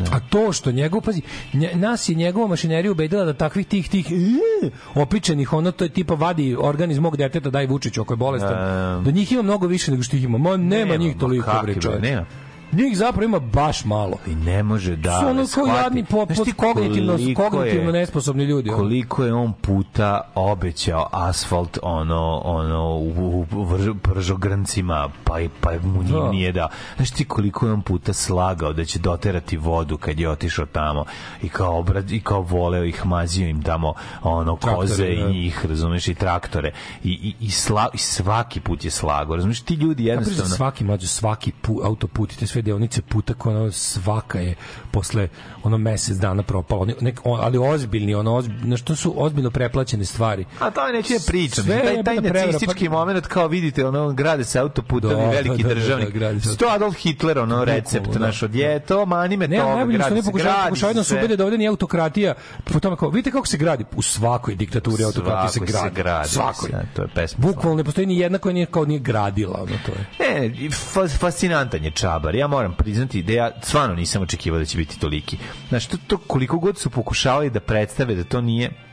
[0.06, 4.06] A to što njegov, pazi, nje- nas je njegova mašinerija ubedila da takvih tih, tih
[4.06, 8.16] e, opičenih, ono to je tipa vadi organ iz mog deteta, daj Vučiću ako je
[8.16, 9.00] bolestan, Da.
[9.04, 10.38] da njih ima mnogo više nego što ih ima.
[10.38, 12.00] Ma nema, njih ma toliko, bre, čoveče.
[12.02, 12.26] nema.
[12.72, 14.16] Njih zapravo ima baš malo.
[14.26, 15.20] I ne može da...
[15.20, 18.70] Su ono kao jadni po, Znaš pod ti kognitivno, kognitivno nesposobni ljudi.
[18.70, 23.08] koliko je on puta obećao asfalt ono ono u,
[23.40, 26.30] u vrž- pržogrncima pa i pa mu njim Da.
[26.30, 30.30] nije da znaš ti koliko je on puta slagao da će doterati vodu kad je
[30.30, 31.04] otišao tamo
[31.42, 35.28] i kao obrad i kao voleo ih mazio im tamo ono koze Traktore, da.
[35.28, 36.72] i njih razumeš i traktore
[37.04, 40.84] i, i, i, sla, i svaki put je slagao razumeš ti ljudi Ja jednostavno svaki
[40.84, 44.54] mlađe, svaki pu, autoput te sve deonice puta koja ono svaka je
[44.90, 45.28] posle
[45.62, 46.84] ono mesec dana propalo.
[46.84, 50.44] Nek, nek, on- ali ozbiljni, ono ozbiljni, znaš, to su ozbiljno preplaćene stvari.
[50.60, 51.64] A to neću da pričam.
[51.64, 55.62] Sve taj je taj nacistički pa- moment kao vidite ono grade se autoputovi Da, veliki
[55.62, 56.04] da, da, državni.
[56.04, 58.18] da, grade se Sto Adolf Hitler ono recept da.
[58.18, 61.02] naš od je to mani me Ne, to najbolje što ne se, pokušavaju, pokušavaju da
[61.02, 61.18] se sve.
[61.18, 62.34] ubede da ovde nije autokratija.
[62.64, 63.84] Po tome kao, vidite kako se gradi?
[63.96, 65.90] U svakoj diktaturi autokratija se gradi.
[65.92, 66.68] gradi, Svakoj.
[66.70, 67.38] sve, to je pesma.
[67.40, 70.06] Bukvalno ne postoji ni jedna koja nije kao nije gradila, ono to je.
[70.20, 70.68] Ne,
[71.08, 72.34] fascinantan je Čabar.
[72.34, 75.38] Ja moram priznati da ja stvarno nisam očekivao da će biti toliki.
[75.68, 78.87] Znaš, to, to koliko god su pokušavali da predstave da to nije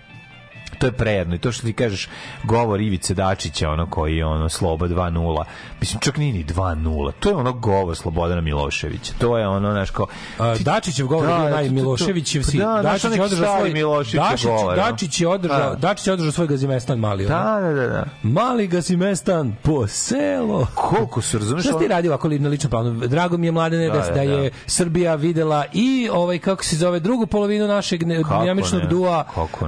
[0.75, 2.09] to je prejedno i to što ti kažeš
[2.43, 5.43] govor Ivice Dačića ono koji je ono Sloba 2.0
[5.79, 9.89] mislim čak nije ni 2.0 to je ono govor Slobodana Miloševića to je ono znaš
[9.91, 10.07] kao
[10.57, 12.57] ti- Dačićev govor Da, je naj Miloševićev si.
[12.59, 14.75] Pa da, znaš, Dačić je održao svoj Miloševićev Dačić, govor.
[14.77, 15.75] Dačić je održao, Da.
[15.77, 17.25] Dačić je održao svoj gazimestan mali.
[17.25, 17.35] ono.
[17.35, 18.05] da, da, da, da.
[18.23, 20.67] Mali gazimestan po selo.
[20.75, 23.07] koliko su razumeš Šta si ti radio ovako na ličnom planu?
[23.07, 24.55] Drago mi je mladene da, Da, da, da, je da.
[24.67, 29.25] Srbija videla i ovaj kako se zove drugu polovinu našeg dinamičnog dua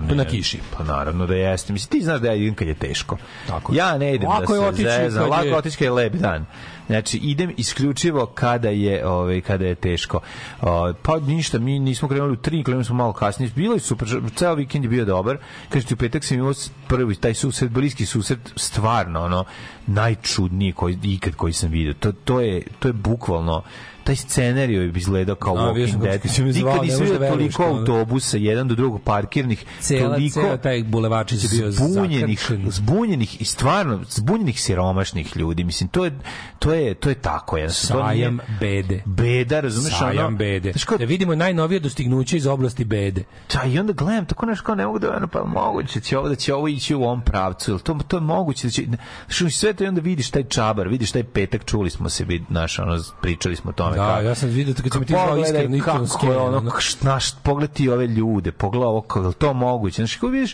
[0.08, 0.60] na kiši.
[0.78, 1.74] Pa naravno da jeste.
[1.74, 3.18] Mislim, ti znaš da ja idem kad je teško.
[3.48, 3.78] Tako je.
[3.78, 5.22] ja ne idem Lako da se zezam.
[5.22, 6.46] kad Lako je- otići kad je lep dan.
[6.88, 10.20] Znači, idem isključivo kada je, ovaj, kada je teško.
[10.62, 13.52] O, pa ništa, mi nismo krenuli u tri, krenuli smo malo kasnije.
[13.56, 15.38] Bilo je super, ceo vikend je bio dobar.
[15.70, 16.54] Kaže ti, u petak sam imao
[16.88, 19.46] prvi, taj susret, bliski susret, stvarno, ono,
[19.88, 21.94] najčudniji koji, ikad koji sam vidio.
[21.94, 23.62] To, to, je, to je bukvalno,
[24.08, 26.22] taj scenarij je izgledao kao A, bio Walking Dead.
[26.56, 30.84] Nikad nisam da vidio veruješ toliko autobusa, jedan do drugog parkirnih, Cela, toliko cela taj
[30.84, 35.63] bulevačić je bio zbunjenih, zbunjenih i stvarno zbunjenih siromašnih ljudi.
[35.63, 36.12] Mislim to je
[36.60, 39.04] to je to je tako nije- Sajam bede.
[39.06, 40.38] Beda, razumeš Sajam ono?
[40.38, 40.72] bede.
[40.72, 43.24] Znaš kao, Da vidimo najnovije dostignuće iz oblasti bede.
[43.54, 46.30] Da, i onda gledam, tako nešto kao ne mogu da ono, pa moguće će ovo
[46.30, 48.84] da će ovo ići u ovom pravcu, jel to, to je moguće da će,
[49.28, 52.43] što sve to i onda vidiš taj čabar, vidiš taj petak, čuli smo se, vid,
[52.50, 53.97] naš, ono, pričali smo o tome.
[53.98, 56.72] Da, kako- ja sam vidio kad sam ti zvao iskreno, je skenjeno, ono, ono.
[57.02, 59.02] znaš, pogledaj ti ove ljude, pogledaj ovo,
[59.34, 60.54] to moguće, znaš, kako vidiš,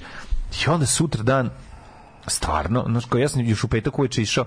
[0.51, 1.49] i onda sutra dan,
[2.27, 4.45] stvarno, kao ja sam još u petak uveče išao,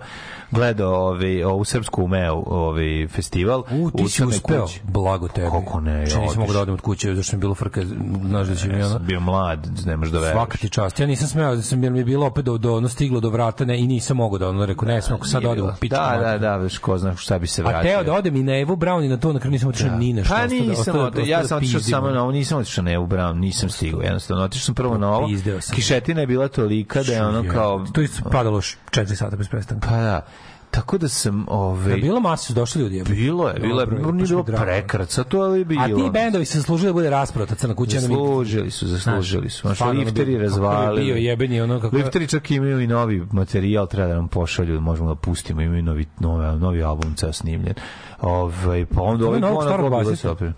[0.50, 4.80] gledao ovaj, ovu srpsku umeo, ovaj festival, U, ti si uspeo, kući.
[4.84, 5.50] blago tebi.
[5.50, 7.82] Kako ne, ja nisam mogu da odem od kuće, zašto mi je bilo frka,
[8.22, 10.34] znaš da će mi sam bio mlad, ne možeš da veruješ.
[10.34, 11.00] Svaka ti čast.
[11.00, 13.30] Ja nisam smeo da sam jer mi je bilo opet do, do ono stiglo do
[13.30, 15.96] vrata ne, i nisam mogao da ono rekao ne smem ako sad odem u pičku.
[15.96, 17.82] Da, da, da, već ko zna šta bi se A vratio.
[17.84, 20.12] teo da odem i na Evu Brown i na to, na kraju nisam otišao ni
[20.12, 20.34] na što.
[20.34, 22.92] Pa da- nisam, da- otišao, ja sam da otišao samo na ovo, nisam otišao na
[22.92, 25.28] Evu Brown, nisam stigao, jednostavno, otišao sam prvo na ovo,
[25.60, 25.74] sam.
[25.76, 29.88] kišetina je bila tolika da je ono kao, To je padalo 4 sata bez prestanka.
[29.88, 30.26] pa da,
[30.70, 32.96] tako da sam, ove, Je bilo masa su došli ljudi.
[32.96, 33.14] jebote.
[33.14, 34.62] bilo je, bilo je, nije bilo drago.
[34.62, 35.82] prekrca, to ali je bilo.
[35.82, 38.00] A ti bendovi se zaslužili da bude rasprota crna kuća.
[38.00, 39.60] Zaslužili su, zaslužili su.
[39.60, 41.04] Znaš, ono lifteri bilo- je razvalili.
[41.04, 45.08] bio jebeni, ono kako- Lifteri čak imaju i novi materijal, treba da nam pošalju, možemo
[45.08, 47.74] da pustimo, imaju novi, novi, novi album ceo snimljen.
[48.20, 50.52] Ovaj, pa onda je ovaj novog Bona starog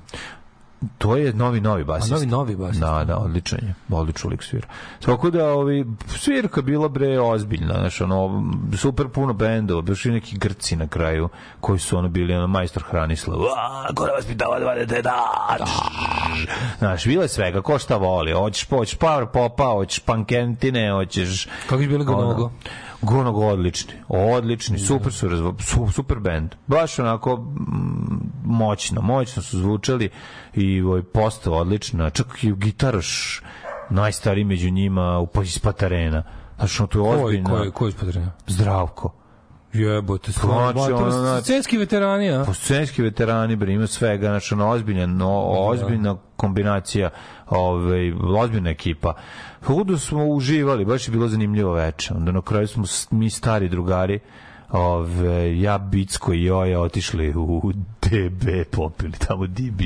[0.99, 2.15] To je novi novi basista.
[2.15, 2.99] novi, novi basista.
[2.99, 3.75] Da, da, odličan je.
[3.91, 4.69] Odličan lik svira.
[5.05, 8.45] Tako da ovi svirka bila bre ozbiljna, znači ono
[8.77, 11.29] super puno bendova, baš i neki Grci na kraju
[11.61, 13.39] koji su ono bili ono majstor Hranislav.
[13.57, 15.67] A, ko da vas pitava da da da.
[16.79, 18.33] Znaš, bilo je svega, ko šta voli.
[18.33, 22.51] Hoćeš hoćeš power popa, hoćeš pankentine, hoćeš Kako je bilo ono,
[23.03, 26.55] Gonogo odlični, odlični, super su, razvo, su super bend.
[26.67, 30.11] Baš onako mm, moćno, moćno su zvučali
[30.55, 33.43] i ovaj postava odlična, čak i gitaroš
[33.91, 36.23] najstariji među njima u iz Patarena.
[36.57, 37.51] Znači, ono, to je ozbiljno.
[37.51, 38.33] koji, koji ispadrena?
[38.47, 39.15] Zdravko.
[39.73, 40.33] Jebote.
[40.33, 42.45] Znači, ono, znači- Scenski veterani, a?
[42.47, 47.11] Pa scenski veterani, bre, ima svega, znači, ono, ozbiljan, no, ozbiljna kombinacija,
[47.47, 49.15] ovaj, ozbiljna ekipa.
[49.65, 52.15] Hudu smo uživali, baš je bilo zanimljivo veče.
[52.15, 54.21] Onda na kraju smo mi stari drugari,
[54.71, 59.81] ove, ja, Bicko i Joja otišli u DB, popili tamo DB,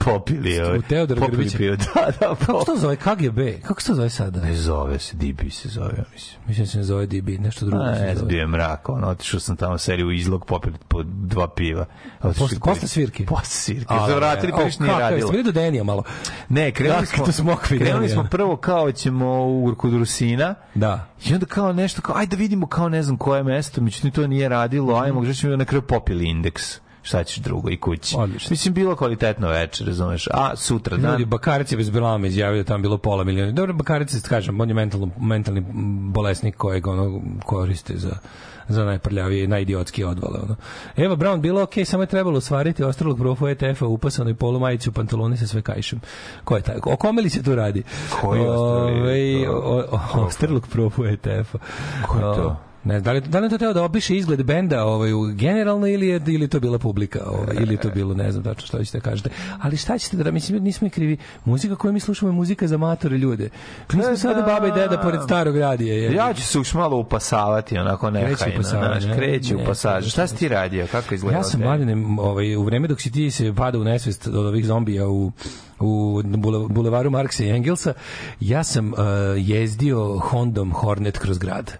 [0.00, 1.58] popili, ove, U Teodora popili Grbića?
[1.58, 1.76] pivo.
[1.76, 2.96] Da, da, Kako se to zove?
[2.96, 3.38] KGB?
[3.62, 4.40] Kako se to zove sada?
[4.40, 6.40] Ne zove se, DB se zove, ja mislim.
[6.46, 8.26] Mislim da se ne zove DB, nešto drugo A, se ne zove.
[8.26, 11.86] bio je mrak, ono, otišao sam tamo seriju izlog, popili po dva piva.
[12.22, 13.26] Otišli Posle, posle svirke?
[13.26, 13.94] Posle svirke.
[13.94, 15.10] A, Zavratili, pa o, više nije kako je?
[15.10, 15.30] radilo.
[15.30, 16.02] Bili do Denija malo?
[16.48, 21.06] Ne, krenuli smo, to smokvi krenuli smo prvo kao ćemo u kod Rusina, Da.
[21.24, 24.26] I onda kao nešto, kao, ajde da vidimo kao ne znam koje mesto, međutim to
[24.26, 28.16] nije radilo, ajmo, gdje ćemo na kraju popili indeks šta ćeš drugo i kući.
[28.18, 28.50] Odlično.
[28.50, 31.12] Mislim, bilo kvalitetno večer, razumeš, a sutra dan...
[31.12, 33.52] Ljudi, Bakarec je bez blama izjavio da je tamo bilo pola miliona.
[33.52, 34.88] Dobro, Bakarec, kažem, on je
[35.20, 35.64] mentalni
[36.10, 38.16] bolesnik kojeg ono koriste za
[38.68, 40.38] za najprljavije i najidiotskije odvale.
[40.38, 40.56] Ono.
[40.96, 45.36] Eva Brown, bilo ok, samo je trebalo svariti ostralog profu ETF-a upasano i polumajicu, pantaloni
[45.36, 46.00] sa sve kajšem.
[46.44, 46.76] Ko je taj?
[46.84, 47.82] O kome li se tu radi?
[48.12, 51.58] Koji ostrali- Ovaj, o- o- Ostralog profu ETF-a.
[52.06, 52.56] Ko je to?
[52.86, 56.06] Ne, da li, da li to teo da opiše izgled benda ovaj, u- generalno ili
[56.08, 59.02] je, ili to bila publika ovaj, ili to bilo, ne znam tačno šta ćete da
[59.02, 59.30] kažete.
[59.60, 61.16] Ali šta ćete da, mislim, nismo mi krivi.
[61.44, 63.48] Muzika koju mi slušamo je muzika za matore ljude.
[63.92, 65.94] Mi smo sada baba i deda pored starog radija.
[65.94, 66.12] Je.
[66.14, 69.16] Ja ću se još malo upasavati, onako Kreće nehajno, upasavanje, znaš, ne?
[69.16, 70.10] kreće u Ne, pasažu.
[70.10, 70.86] Šta si ti radio?
[70.86, 71.36] Kako izgleda?
[71.38, 74.66] Ja sam mladine, ovaj, u vreme dok si ti se pada u nesvest od ovih
[74.66, 75.32] zombija u
[75.80, 77.92] u bule- bulevaru Marksa i Engelsa,
[78.40, 78.98] ja sam uh,
[79.36, 81.72] jezdio Hondom Hornet kroz grad.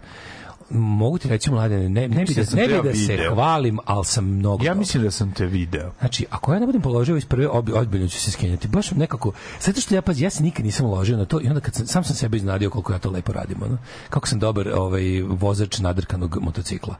[0.70, 3.34] Mogu ti reći, mladene, ne, ne bi da, da ne bi da se video.
[3.34, 5.92] hvalim, ali sam mnogo Ja mislim da sam te video.
[5.98, 8.68] Znači, ako ja ne budem položio iz prve, ob, ozbiljno ću se skenjati.
[8.68, 11.60] Baš nekako, zato što ja, pazi, ja se nikad nisam ložio na to i onda
[11.60, 13.62] kad sam, sam sam sebe iznadio koliko ja to lepo radim.
[13.62, 13.78] Ono.
[14.10, 16.94] Kako sam dobar ovaj, vozač nadrkanog motocikla.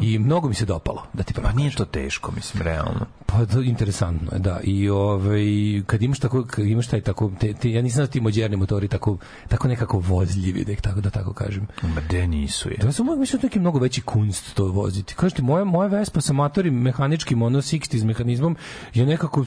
[0.00, 3.06] I mnogo mi se dopalo, da ti Pa nije to teško, mislim, realno.
[3.26, 4.60] Pa to, interesantno je, da.
[4.64, 5.42] I ovaj,
[5.86, 8.88] kad imaš tako, kad imaš taj tako, te, te, ja nisam da ti moderni motori
[8.88, 9.16] tako,
[9.48, 11.66] tako nekako vozljivi, da, tako, da tako kažem.
[11.82, 12.76] Ma de nisu je.
[12.76, 15.14] Da ja sam mislim da je mnogo veći kunst to voziti.
[15.14, 18.56] Kažete, moja, moja Vespa sa matorim mehaničkim, ono 60 mehanizmom
[18.94, 19.44] je nekako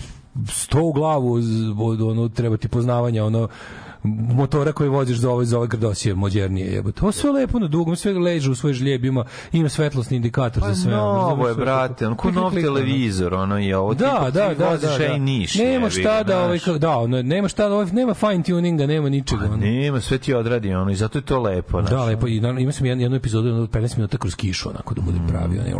[0.50, 1.34] sto u glavu
[1.80, 3.48] od, ono, treba ti poznavanja, ono,
[4.08, 7.00] motora koji voziš za ove, za ove grdosije modernije jebote.
[7.00, 10.74] To sve lepo na dugom, sve leže u svoj žlijeb, ima, ima svetlosni indikator Pa
[10.74, 10.96] za sve.
[10.96, 13.94] ono, novo razumeš, je, brate, on ko nov televizor, ono je ovo.
[13.94, 15.18] Da, ti, da, ti da, voziš da, ej da.
[15.18, 15.56] niš.
[15.56, 19.46] Nema šta da, ovaj, da, ono, nema šta da, ovaj, nema fine tuninga, nema ničega.
[19.46, 19.58] ono.
[19.58, 21.82] Nema, sve ti odradi ono i zato je to lepo.
[21.82, 22.08] Da, znaš.
[22.08, 22.28] lepo.
[22.28, 25.28] I imao sam jednu, jednu epizodu ono, od 15 minuta kroz kišu, onako da budem
[25.28, 25.74] pravi, onaj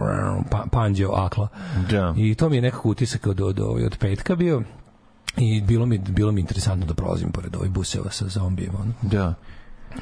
[0.52, 1.48] pa, panđeo akla.
[1.90, 2.14] Da.
[2.18, 4.62] I to mi je nekako utisak od, od, od, od petka bio.
[5.38, 8.80] I bilo mi, bilo mi interesantno da prolazim pored ovih buseva sa zombijima.
[9.02, 9.34] Da.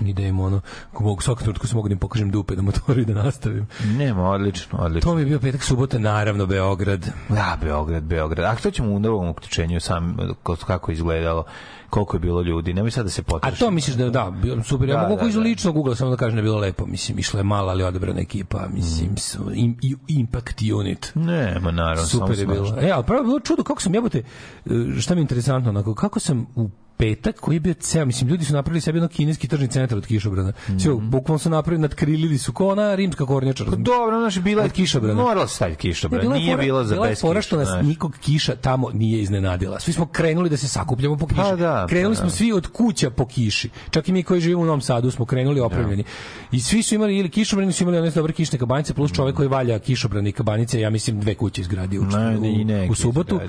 [0.02, 0.62] I da im ono,
[0.94, 3.68] ko mogu, svakog trenutka se mogu da im pokažem dupe na motoru i da nastavim.
[3.88, 5.02] Nema, odlično, odlično.
[5.04, 7.10] To mi je bio petak, subota, naravno, Beograd.
[7.30, 8.46] Da, Beograd, Beograd.
[8.46, 11.44] A što ćemo u novom uključenju sam, ko- kako je izgledalo,
[11.90, 12.74] koliko je bilo ljudi?
[12.74, 13.60] Nemoj sad da se A potroši.
[13.60, 14.90] to misliš da da, bio super.
[14.90, 15.42] Ja Da, mogu da, iz da.
[15.42, 16.86] ličnog ugla samo da kažem da je bilo lepo.
[16.86, 18.68] Mislim, išla je mala, ali odabrana ekipa.
[18.70, 21.12] Mislim, s- im, i- Impact Unit.
[21.16, 22.06] Nema, naravno.
[22.06, 22.78] Super je bilo.
[22.82, 24.70] E, ali pravo je bilo čudo kako sam jebote, e,
[25.00, 26.70] šta mi je interesantno, onako, kako sam u
[27.06, 30.06] petak koji je bio ceo, mislim, ljudi su napravili sebi jedno kineski tržni centar od
[30.06, 30.54] kišobrana.
[30.70, 31.10] Mm Mhm.
[31.10, 33.66] bukvalno su napravili, nadkrilili su ko ona rimska kornjača.
[33.66, 35.14] Pa dobro, znaš, bila je kišobrana.
[35.16, 36.22] Morala se staviti kišobran.
[36.22, 37.42] bila je Nije fora- bila za bez kiša.
[37.42, 37.86] što nas znaš.
[37.86, 39.80] nikog kiša tamo nije iznenadila.
[39.80, 41.42] Svi smo krenuli da se sakupljamo po kiši.
[41.42, 42.32] Pa da, krenuli pa smo da.
[42.32, 43.70] svi od kuća po kiši.
[43.90, 46.04] Čak i mi koji živimo u Novom Sadu smo krenuli opremljeni.
[46.52, 49.48] I svi su imali ili kišobrani su imali one dobre kišne kabanice plus čovjek koji
[49.48, 53.40] valja kišobrani i kabanice, ja mislim dve kuće izgradio u, Ne, u, neki u subotu.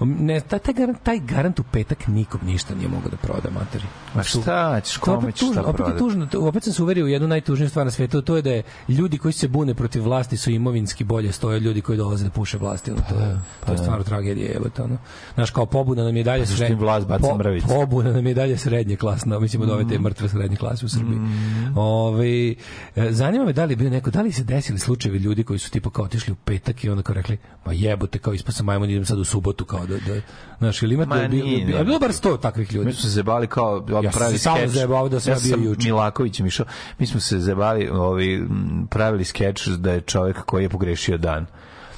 [0.00, 3.84] Ne, taj, taj, garant, taj garant u petak nikom ništa nije mogao da proda materi.
[4.14, 7.08] Ma šta ćeš, kome ćeš tužno, šta opet je tužno, opet sam se uverio u
[7.08, 10.36] jednu najtužniju stvar na svetu, to je da je ljudi koji se bune protiv vlasti
[10.36, 13.36] su imovinski bolje stoje od ljudi koji dolaze da puše vlasti, ono, to je,
[13.66, 14.96] to je stvarno tragedija, jebote, ono.
[15.34, 17.06] Znaš, kao pobuna nam je dalje zašto srednje, vlast
[17.38, 17.66] mrvice?
[17.68, 19.88] pobuna nam je dalje srednje klasna, mislim od ove Mm.
[19.88, 21.18] te mrtve srednje klase u Srbiji.
[21.76, 22.54] Ove, e,
[23.10, 25.70] zanima me da li je bio neko, da li se desili slučajevi ljudi koji su
[25.70, 28.90] tipa kao otišli u petak i onda kao rekli, ma jebote, kao ispao sam majmun,
[28.90, 30.20] idem sad u subotu, kao da, da
[30.58, 31.84] znaš, ili imate, Ma bi- nije, bi- a ne.
[31.84, 32.86] bilo bar sto takvih ljudi.
[32.86, 34.70] Mi smo se zebali kao Ja sam pravili se samo skeč.
[34.70, 35.88] zajebao da sam ja bio sam juče.
[35.88, 36.66] Milakovićem išao.
[36.98, 38.48] Mi smo se zebali, ovi,
[38.90, 41.46] pravili skeč da je čovjek koji je pogrešio dan.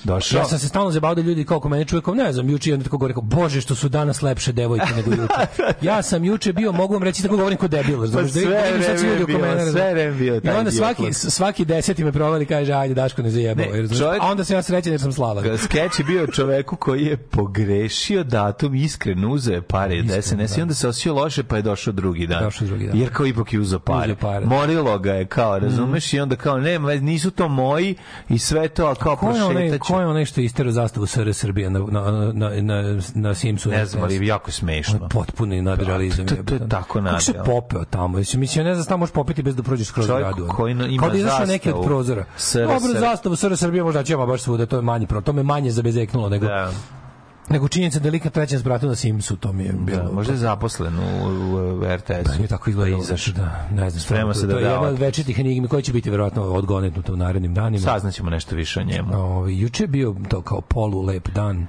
[0.04, 0.38] Došao.
[0.38, 2.70] Ja sam se stalno zabavio da ljudi kao ko mene čuje kao ne znam juče
[2.70, 5.34] i onda tako govori kao bože što su danas lepše devojke nego juče.
[5.82, 8.00] Ja sam juče bio mogu vam reći tako govorim kao debil?
[8.02, 10.58] Pa sve Da vidim sad svi vreme ljudi oko mene, sve vreme bio I taj
[10.58, 13.66] onda svaki svaki deseti me provali kaže ajde Daško ne zajebao,
[13.98, 15.58] čovjek- A onda sam ja srećan jer sam slavan.
[15.58, 20.56] Skeč je bio čoveku koji je pogrešio datum, iskreno uzeo je pare Iskreno, SNS i
[20.56, 20.62] da.
[20.62, 22.44] onda se osjećao loše pa je došao drugi dan.
[22.44, 22.96] Došao drugi dan.
[22.98, 24.14] Jer kao ipak je uzeo pare.
[24.14, 24.46] Pare.
[24.46, 27.94] Morilo ga je kao, razumeš, i onda kao, ne, ma, nisu to moji
[28.28, 29.78] i sve to, a kao prošetaću.
[29.88, 32.00] Ko je onaj što je isterao zastavu SR Srbije na, na,
[32.32, 32.82] na, na,
[33.14, 33.70] na Simsu?
[33.70, 35.08] Ne znam, ali jako je smešno.
[35.08, 36.26] potpuni nadrealizam.
[36.26, 37.46] To- to- to je tako Kako se nadreal.
[37.46, 38.08] popeo tamo?
[38.08, 40.48] Mislim, mislim, ne znam, tamo možeš popeti bez da prođeš kroz Čovjek gradu.
[40.48, 42.24] koji ima Kao da izašao neki od prozora.
[42.54, 45.22] Dobro, zastavu SR Srbije možda ćemo baš svuda, to je problem.
[45.22, 46.70] To me manje zabezeknulo nego, Da,
[47.50, 50.02] nego činjenica da lika trećem spratu na Simsu, to mi je bilo...
[50.02, 52.08] da, možda je zaposlen u, u, u RTS.
[52.08, 53.02] Da, je tako izgledalo.
[53.02, 53.34] Izašao.
[53.34, 54.00] Da, ne znam.
[54.00, 57.12] Sprema se da to je da jedna od večitih enigmi koji će biti verovatno odgonetnuta
[57.12, 57.84] u narednim danima.
[57.84, 59.16] Saznaćemo nešto više o njemu.
[59.16, 61.66] Ovaj juče je bio to kao polu lep dan.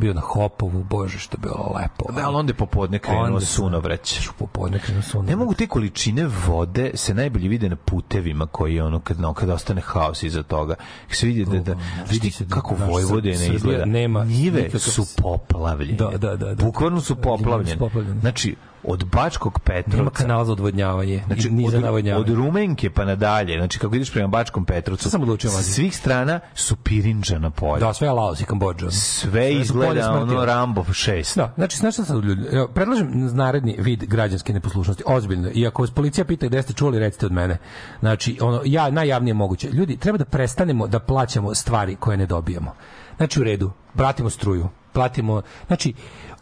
[0.00, 2.12] Bio na Hopovu, bože što je bilo lepo.
[2.12, 4.28] Da, ali onda je popodne krenuo Onda sam- sunovreć.
[4.38, 5.30] Popodne krenuo sunovreć.
[5.30, 9.50] Ne mogu te količine vode se najbolje vide na putevima koji ono kad no, kad
[9.50, 10.74] ostane haos iza toga.
[11.08, 11.74] Kad se vidi da da
[12.10, 13.84] vidi se da kako naš Vojvodina Srbija izgleda.
[13.84, 15.92] nema Njive su poplavljene.
[15.92, 16.64] Da, da, da, da.
[16.64, 17.78] Bukvalno su poplavljene.
[18.20, 22.32] Znači od Bačkog Petrovca Nema kanala za odvodnjavanje, Znači, ni za od, navodnjavanje.
[22.32, 26.40] od Rumenke pa nadalje, znači kako ideš prema Bačkom Petrovcu, sam odlučio sa svih strana
[26.54, 27.86] su pirinčana polja.
[27.86, 28.90] Da, sve je Laos i Kambodža.
[28.90, 31.36] Sve Sve izgleda ono Rambo 6.
[31.36, 32.42] Da, znači, znaš šta sad ljudi?
[32.74, 35.50] Predlažem naredni vid građanske neposlušnosti, ozbiljno.
[35.54, 37.58] I ako vas policija pita gde ste čuli, recite od mene.
[38.00, 39.68] Znači, ono, ja, najjavnije moguće.
[39.70, 42.74] Ljudi, treba da prestanemo da plaćamo stvari koje ne dobijamo.
[43.16, 45.94] Znači, u redu, platimo struju, platimo, znači,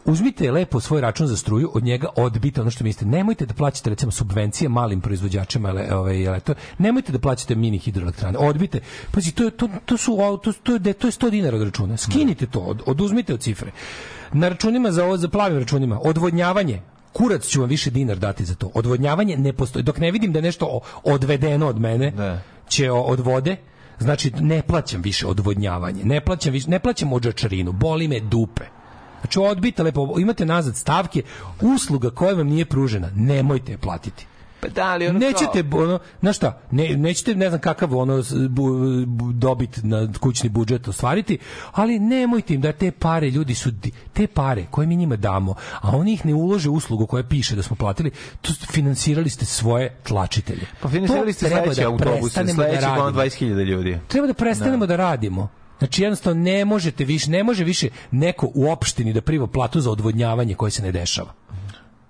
[0.09, 3.05] uzmite lepo svoj račun za struju, od njega odbite ono što mislite.
[3.05, 6.55] Nemojte da plaćate recimo subvencije malim proizvođačima ele, ovaj elektro.
[6.77, 8.37] Nemojte da plaćate mini hidroelektrane.
[8.37, 8.79] Odbite.
[9.11, 11.97] Pazi, to je to to su to to je to je 100 dinara od računa.
[11.97, 13.71] Skinite to, od, oduzmite od cifre.
[14.33, 16.81] Na računima za ovo za plavim računima odvodnjavanje
[17.13, 18.71] kurac ću vam više dinar dati za to.
[18.73, 19.83] Odvodnjavanje ne postoji.
[19.83, 22.41] Dok ne vidim da je nešto odvedeno od mene, Da.
[22.67, 23.55] će od vode,
[23.99, 26.03] znači ne plaćam više odvodnjavanje.
[26.03, 27.71] Ne plaćam više, ne plaćam odžačarinu.
[27.71, 28.63] Boli me dupe.
[29.21, 31.21] Znači odbite lepo, imate nazad stavke,
[31.61, 34.25] usluga koja vam nije pružena, nemojte je platiti.
[34.61, 38.69] Pa da, ali ono Nećete, ono, znaš šta, ne, nećete, ne znam kakav ono bu,
[39.05, 41.37] bu, dobit na kućni budžet ostvariti,
[41.71, 43.71] ali nemojte im da te pare, ljudi su,
[44.13, 47.63] te pare koje mi njima damo, a oni ih ne ulože uslugu koja piše da
[47.63, 48.11] smo platili,
[48.41, 50.65] to finansirali ste svoje tlačitelje.
[50.81, 53.21] Pa finansirali ste treba sledeći da autobus, prestanemo sledeći da ono radimo.
[53.21, 53.99] 20.000 ljudi.
[54.07, 55.49] Treba da prestanemo da, radimo.
[55.79, 59.91] Znači jednostavno ne možete više, ne može više neko u opštini da priva platu za
[59.91, 61.33] odvodnjavanje koje se ne dešava.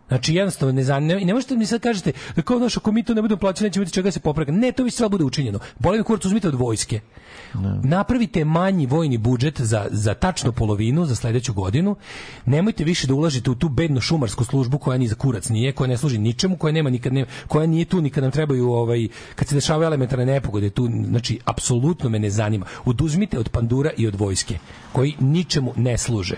[0.10, 3.04] Znači jednostavno ne zna, ne, ne možete mi sad kažete da kao naš ako mi
[3.04, 4.54] to ne budemo plaćati neće biti čega da se popravlja.
[4.54, 5.60] Ne, to više sve bude učinjeno.
[5.80, 7.00] Boli me kurac uzmite od vojske.
[7.84, 11.96] Napravite manji vojni budžet za, za tačno polovinu za sledeću godinu.
[12.46, 15.88] Nemojte više da ulažete u tu bednu šumarsku službu koja ni za kurac nije, koja
[15.88, 19.48] ne služi ničemu, koja nema nikad ne, koja nije tu nikad nam trebaju ovaj kad
[19.48, 22.66] se dešavaju elementarne nepogode, tu znači apsolutno me ne zanima.
[22.86, 24.58] Oduzmite od pandura i od vojske
[24.92, 26.36] koji ničemu ne služe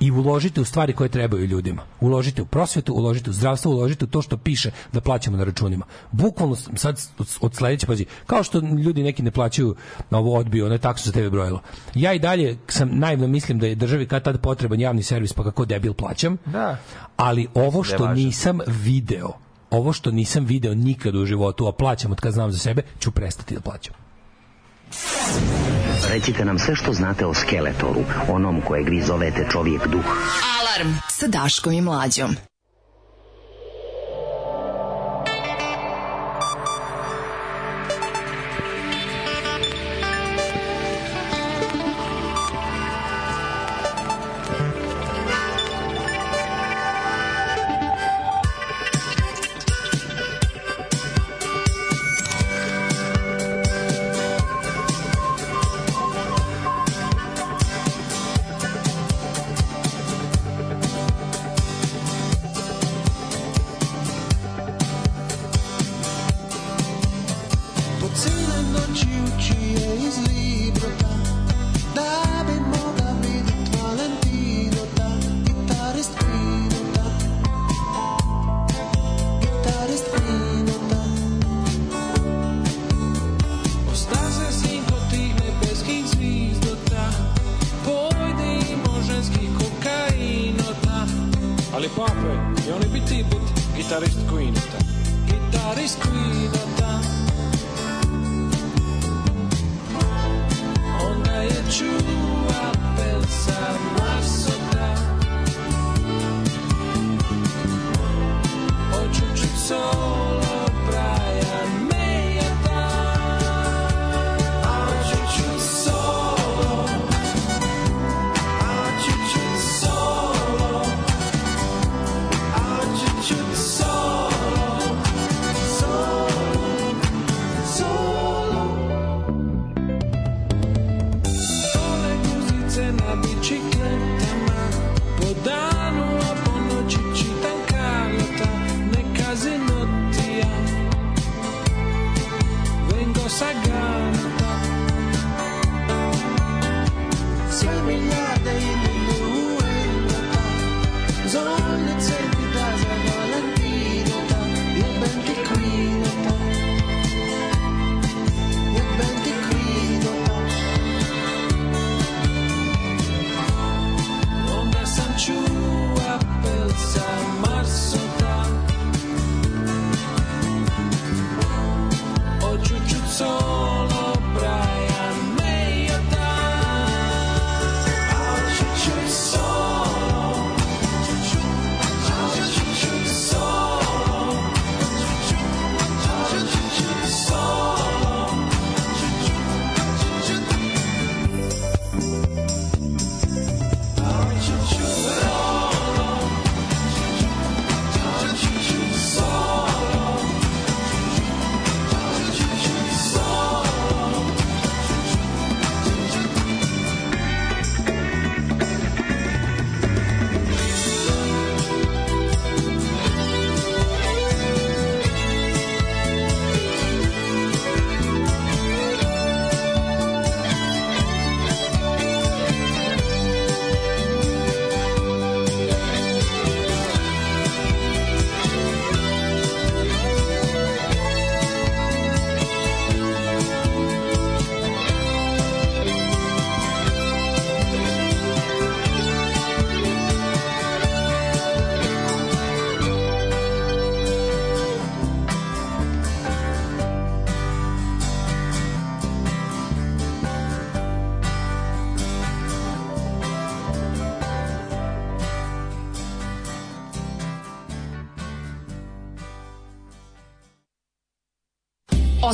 [0.00, 1.82] i uložite u stvari koje trebaju ljudima.
[2.00, 5.84] Uložite u prosvetu, uložite u zdravstvo, uložite u to što piše da plaćamo na računima.
[6.12, 7.00] Bukvalno sad
[7.40, 9.74] od, sledeće, pazi, kao što ljudi neki ne plaćaju
[10.10, 11.62] na ovo odbio, ono taksu za TV brojilo.
[11.94, 15.44] Ja i dalje sam naivno mislim da je državi kad tad potreban javni servis, pa
[15.44, 16.36] kako debil plaćam.
[16.46, 16.78] Da.
[17.16, 19.32] Ali ovo što nisam video,
[19.70, 23.10] ovo što nisam video nikad u životu, a plaćam od kad znam za sebe, ću
[23.10, 24.07] prestati da plaćam.
[26.08, 30.04] Recite nam sve što znate o Skeletoru, onom kojeg vi zovete čovjek duh.
[30.60, 32.36] Alarm sa Daškom i Mlađom.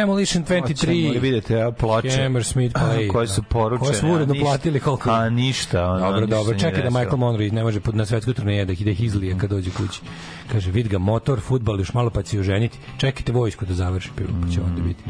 [0.00, 1.20] Demolition Hoćemo li 23.
[1.20, 3.12] vidite ja, ploče Hammersmith Play.
[3.12, 3.86] koje su poručene.
[3.90, 5.10] Koje su uredno platili koliko.
[5.10, 5.90] A ništa.
[5.90, 6.58] Ono, Dobro, ništa dobro.
[6.58, 6.90] Čekaj da.
[6.90, 10.00] Michael Monroe ne može pod- na svetskoj turneji da ide izlije kad dođe kući.
[10.52, 12.78] Kaže, vid ga, motor, futbal, još malo pa će se oženiti.
[12.98, 15.02] Čekajte vojsku da završi, pa pa će onda biti.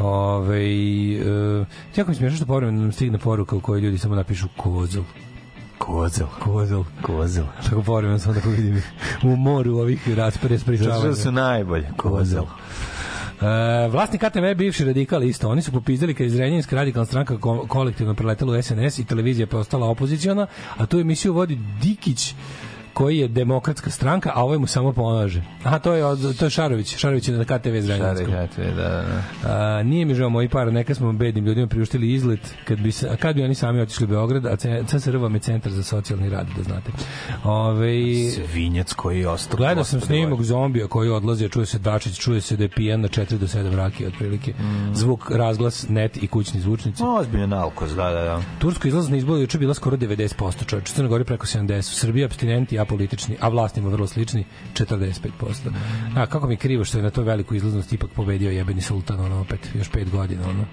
[0.00, 1.64] Ove, e,
[1.96, 5.02] jako mi smiješno što povremeno nam stigne poruka u kojoj ljudi samo napišu kozel.
[5.78, 6.26] Kozel.
[6.40, 6.84] Kozel.
[7.02, 7.44] Kozel.
[7.64, 8.82] Tako povremeno samo tako vidim
[9.22, 11.00] u moru ovih raspre spričavanja.
[11.00, 11.86] Zato su najbolje.
[11.96, 12.44] Kozel.
[13.40, 13.46] E,
[13.88, 15.48] vlasnik ATV je bivši radikal isto.
[15.48, 19.42] Oni su popizdali kad je Zrenjaninska radikalna stranka ko- kolektivno preletela u SNS i televizija
[19.42, 22.34] je postala opoziciona, a tu emisiju vodi Dikić
[22.98, 25.42] koji je demokratska stranka, a ovaj mu samo pomaže.
[25.64, 26.96] Aha, to je, od, to je Šarović.
[26.96, 28.30] Šarović je na KTV Zrenjaninskog.
[28.30, 29.22] Šarović, da, da.
[29.52, 33.16] A, nije mi žao moji para, neka smo bednim ljudima priuštili izlet kad bi, a
[33.16, 36.46] kad bi oni sami otišli u Beograd, a CSR vam je centar za socijalni rad,
[36.56, 36.92] da znate.
[37.44, 37.90] Ove,
[38.30, 39.56] Svinjac koji je ostao.
[39.56, 43.08] Gledao sam snimak zombija koji odlazi, čuje se Dačić, čuje se da je pijan na
[43.08, 44.52] 4 do 7 rakije otprilike.
[44.52, 44.94] Mm.
[44.94, 47.02] Zvuk, razglas, net i kućni zvučnici.
[47.06, 48.42] Ozbiljno nalkos, da, da, da.
[48.58, 52.78] Tursko izlaz na izbore juče bila skoro 90%, čovječ, Crna Gori preko 70%, Srbija abstinenti,
[52.88, 55.28] apolitični, a vlastima vrlo slični, 45%.
[56.16, 59.40] A kako mi krivo što je na to veliku izlaznost ipak pobedio jebeni sultan, ono
[59.40, 60.64] opet, još 5 godina, ono.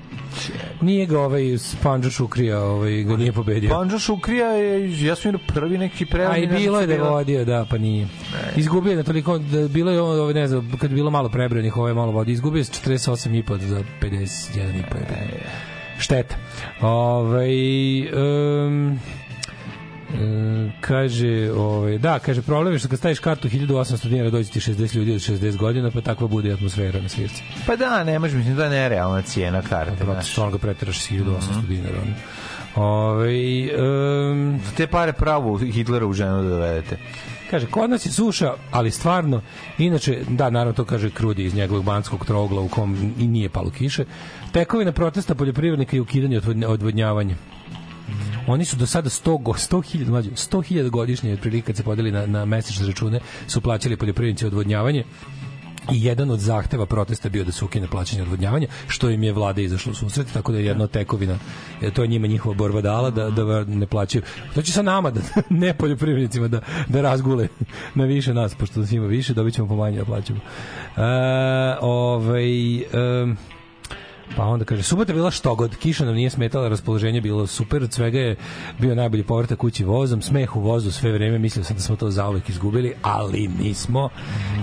[0.82, 1.44] Nije ga ovaj
[1.84, 3.70] Panđo Šukrija, ovaj, ga nije pobedio.
[3.70, 6.44] Panđo Šukrija je, ja sam prvi neki A prelazni.
[6.44, 8.08] i bilo je da je vodio, da, pa nije.
[8.56, 11.78] Izgubio je na toliko, da bilo je ovo, ne znam, kad je bilo malo prebrojenih,
[11.78, 14.96] ovo je malo vodi, izgubio je s 48,5 za 51,5.
[16.00, 16.36] Šteta.
[16.82, 17.48] Ove,
[18.68, 19.00] um,
[20.14, 24.60] E, kaže, ovaj, da, kaže, problem je što kad staviš kartu 1800 dinara dođe ti
[24.60, 27.44] 60 ljudi od 60 godina, pa takva bude atmosfera na svirci.
[27.68, 30.04] Pa da, ne može, mislim, da je nerealna cijena karte.
[30.04, 30.32] Znaš.
[30.32, 31.98] stvarno ga preteraš s 1800 dinara.
[32.02, 32.14] ono.
[32.76, 33.32] Ove,
[34.32, 36.98] um, Za te pare pravu Hitlera u ženu da dovedete.
[37.52, 39.42] Kaže, kod nas je suša, ali stvarno,
[39.78, 43.70] inače, da, naravno to kaže Krudi iz njegovog banskog trogla u kom i nije palo
[43.70, 44.06] kiše,
[44.52, 47.36] tekovina protesta poljoprivrednika i ukidanje odvodnja- odvodnjavanja.
[48.48, 52.26] Oni su do sada 100 go- 100.000 mlađe, 100.000 godišnje otprilike kad se podeli na,
[52.26, 55.04] na mesečne račune su plaćali poljoprivrednici odvodnjavanje
[55.92, 59.62] i jedan od zahteva protesta bio da se ukine plaćanje odvodnjavanja, što im je vlada
[59.62, 61.38] izašla u susret, tako da je jedna tekovina,
[61.82, 64.24] e, to je njima njihova borba dala da, da ne plaćaju.
[64.56, 67.48] To će sa nama, da, ne poljoprivrednicima, da, da razgule
[67.96, 70.40] na više nas, pošto nas ima više, dobit ćemo pomanje da plaćamo.
[70.98, 71.02] E,
[71.82, 73.38] ovaj, em,
[74.36, 77.84] Pa onda kaže, subota bila što god, kiša nam nije smetala, raspoloženje je bilo super,
[77.84, 78.36] od svega je
[78.80, 82.12] bio najbolji povratak kući vozom, smeh u vozu sve vreme, mislio sam da smo to
[82.12, 84.10] zauvek izgubili, ali nismo.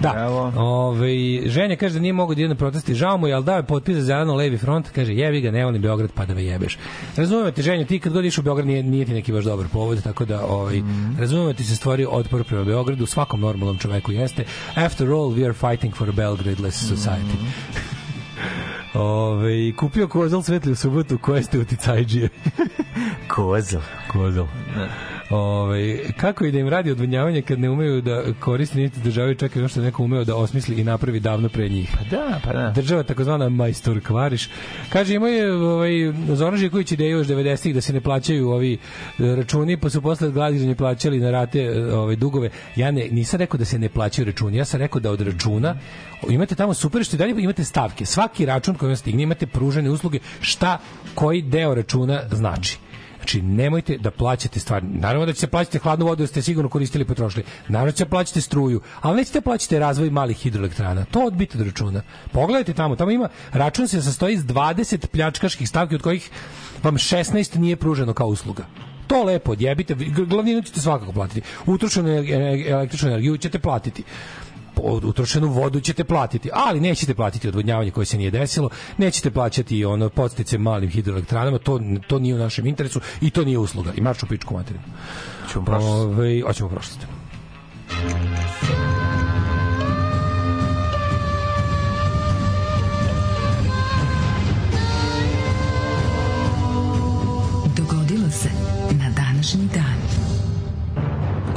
[0.03, 1.09] Da, ove,
[1.47, 3.63] ženja kaže da nije mogo da ide na protesti, žao mu je, ali dao je
[3.63, 6.79] potpis za zeleno levi front, kaže, jebi ga, ne volim Beograd, pa da me jebeš.
[7.17, 9.67] Razumem te, ženja, ti kad god iš u Beograd nije, nije ti neki baš dobar
[9.73, 10.83] povod, tako da, ovaj,
[11.19, 14.45] razumem ti se stvorio otpor prema Beogradu, svakom normalnom čoveku jeste.
[14.75, 17.37] After all, we are fighting for a Belgrade-less society.
[18.95, 22.29] Ove, kupio kozel svetli u subotu, koje ste uticajđije?
[23.29, 23.81] Kozel.
[24.13, 24.47] kozel.
[25.33, 29.69] Ove, kako i da im radi odvodnjavanje kad ne umeju da koriste niti državaju čekaju
[29.69, 31.91] što je neko umeo da osmisli i napravi davno pre njih.
[31.99, 32.71] Pa da, pa da.
[32.71, 34.49] Država takozvana majstor kvariš.
[34.89, 35.91] Kaže imao je ovaj
[36.29, 38.79] Zoran Živković ideju još 90-ih da se ne plaćaju ovi e,
[39.19, 42.51] računi, pa su posle građani plaćali na rate e, ovaj dugove.
[42.77, 45.77] Ja ne nisam rekao da se ne plaćaju računi, ja sam rekao da od računa
[46.29, 48.07] imate tamo super što i dalje imate stavke.
[48.07, 50.79] Svaki račun koji vam stigne imate pružene usluge šta
[51.15, 52.79] koji deo računa znači.
[53.23, 54.87] Znači, nemojte da plaćate stvari.
[54.87, 57.45] Naravno da ćete plaćati hladnu vodu da ste sigurno koristili i potrošili.
[57.69, 61.05] Naravno da ćete plaćati struju, ali nećete da plaćate razvoj malih hidroelektrana.
[61.05, 62.03] To odbite od računa.
[62.33, 66.31] Pogledajte tamo, tamo ima, račun se sastoji iz 20 pljačkaških stavki od kojih
[66.83, 68.67] vam 16 nije pruženo kao usluga.
[69.07, 69.95] To lepo odjebite,
[70.29, 71.43] glavninu ćete svakako platiti.
[71.67, 72.09] Utrošenu
[72.69, 74.03] električnu energiju ćete platiti
[74.81, 80.09] utrošenu vodu ćete platiti, ali nećete platiti odvodnjavanje koje se nije desilo, nećete plaćati ono
[80.09, 83.93] podstice malim hidroelektranama, to, to nije u našem interesu i to nije usluga.
[83.97, 84.85] I marš u pičku materinu.
[85.53, 85.95] Ćemo prošlost.
[85.95, 87.07] Ove, hoćemo prošlost.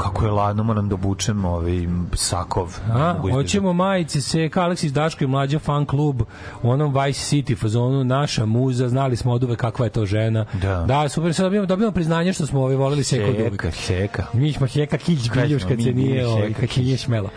[0.06, 2.78] Kako je ladno, moram da obučem ovaj sakov.
[2.94, 6.22] A, hoćemo majice se Aleksis Daško i mlađa fan klub
[6.64, 10.46] u onom Vice City fazonu naša muza, znali smo od uvek kakva je to žena.
[10.62, 10.86] Da.
[10.88, 13.62] da super, sad dobijamo, dobijamo priznanje što smo ovaj voleli seko od uvek.
[13.62, 14.26] Seka, seka.
[14.34, 17.30] Mi smo heka kić biljuš kad se nije, ovaj, kad nije šmela.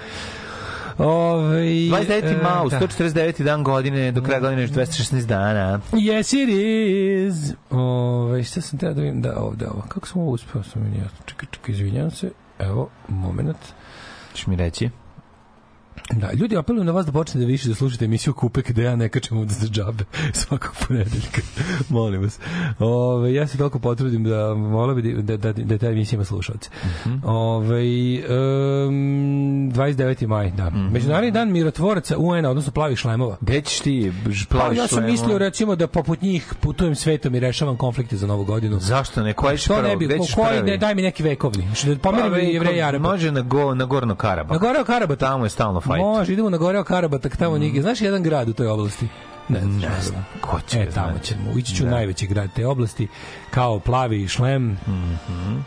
[0.98, 2.42] Ove, 29.
[2.42, 2.80] mau, da.
[2.80, 3.42] 149.
[3.42, 5.80] dan godine, do kraja godine još 216 dana.
[5.92, 7.54] Yes, it is.
[7.70, 9.22] Ove, šta sam treba da vidim?
[9.22, 9.82] Da, ovde, ovo.
[9.88, 10.62] Kako sam ovo uspeo?
[10.62, 10.94] Sam
[11.26, 12.30] Čekaj, čekaj, izvinjam se.
[12.58, 13.58] Evo, moment.
[14.34, 14.90] Češ mi reći?
[16.10, 18.96] Da, ljudi apeluju na vas da počnete da više da slušate emisiju Kupek da ja
[18.96, 20.04] ne kačem ovde za džabe
[20.40, 21.40] svakog ponedeljka.
[21.88, 22.38] Molim vas.
[22.78, 26.24] Ove, ja se toliko potrudim da vola bi da, da, da, da ta emisija ima
[26.24, 26.70] slušalce.
[27.24, 28.94] Ove, um,
[29.72, 30.26] 29.
[30.26, 30.70] maj, da.
[30.70, 33.36] Međunarodni dan mirotvoraca UN, odnosno plavih šlemova.
[33.40, 37.40] Gde ćeš ti ž- Pa, ja sam mislio recimo da poput njih putujem svetom i
[37.40, 38.78] rešavam konflikte za novu godinu.
[38.80, 39.32] Zašto ne?
[39.32, 41.68] Koji Što ne bi, koji ne, daj mi neki vekovni.
[41.74, 43.10] Što da pomerim Pa, jevreja i Araba.
[43.10, 44.52] Može na, go, na Gorno Karabak.
[44.52, 45.18] Na Goreo Karabatak.
[45.20, 46.00] Tamo je stalno fajt.
[46.02, 47.60] Može, idemo na Goreo Karabatak, tamo mm.
[47.60, 47.82] nigde.
[47.82, 49.08] Znaš jedan grad u toj oblasti?
[49.48, 51.58] Ne, Ne znam, ko će E, tamo ćemo.
[51.58, 51.90] Ići ću Da.
[51.90, 53.08] najveći grad te oblasti,
[53.50, 54.78] kao plavi šlem.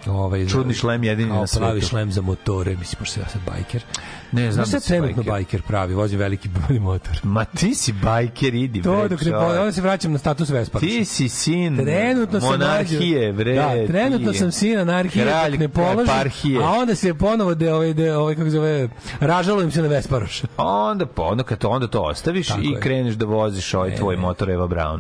[0.08, 1.60] ovaj, za- Čudni šlem jedini na svetu.
[1.60, 3.84] plavi šlem za motore, mislim, pošto sam ja sad bajker.
[4.32, 5.32] Ne, znam da si trenutno bajker.
[5.32, 7.20] bajker pravi, vozim veliki motor.
[7.24, 10.88] Ma ti si bajker, idi To bre, dok ne onda se vraćam na status Vesparoša.
[10.88, 13.54] Ti si sin Trenutno sam monarhije, bre.
[13.54, 14.38] Da, trenutno ti.
[14.38, 18.50] sam sin anarhije, Kralj ne položim, a onda se ponovo de, ovaj, de, ovaj, kako
[18.50, 20.48] zove, ražalujem se na Vesparoša.
[20.58, 22.80] Onda, pa, onda kad to, onda to ostaviš Tako i je.
[22.80, 25.00] kreneš da voziš ovaj tvoj motor Eva Brown.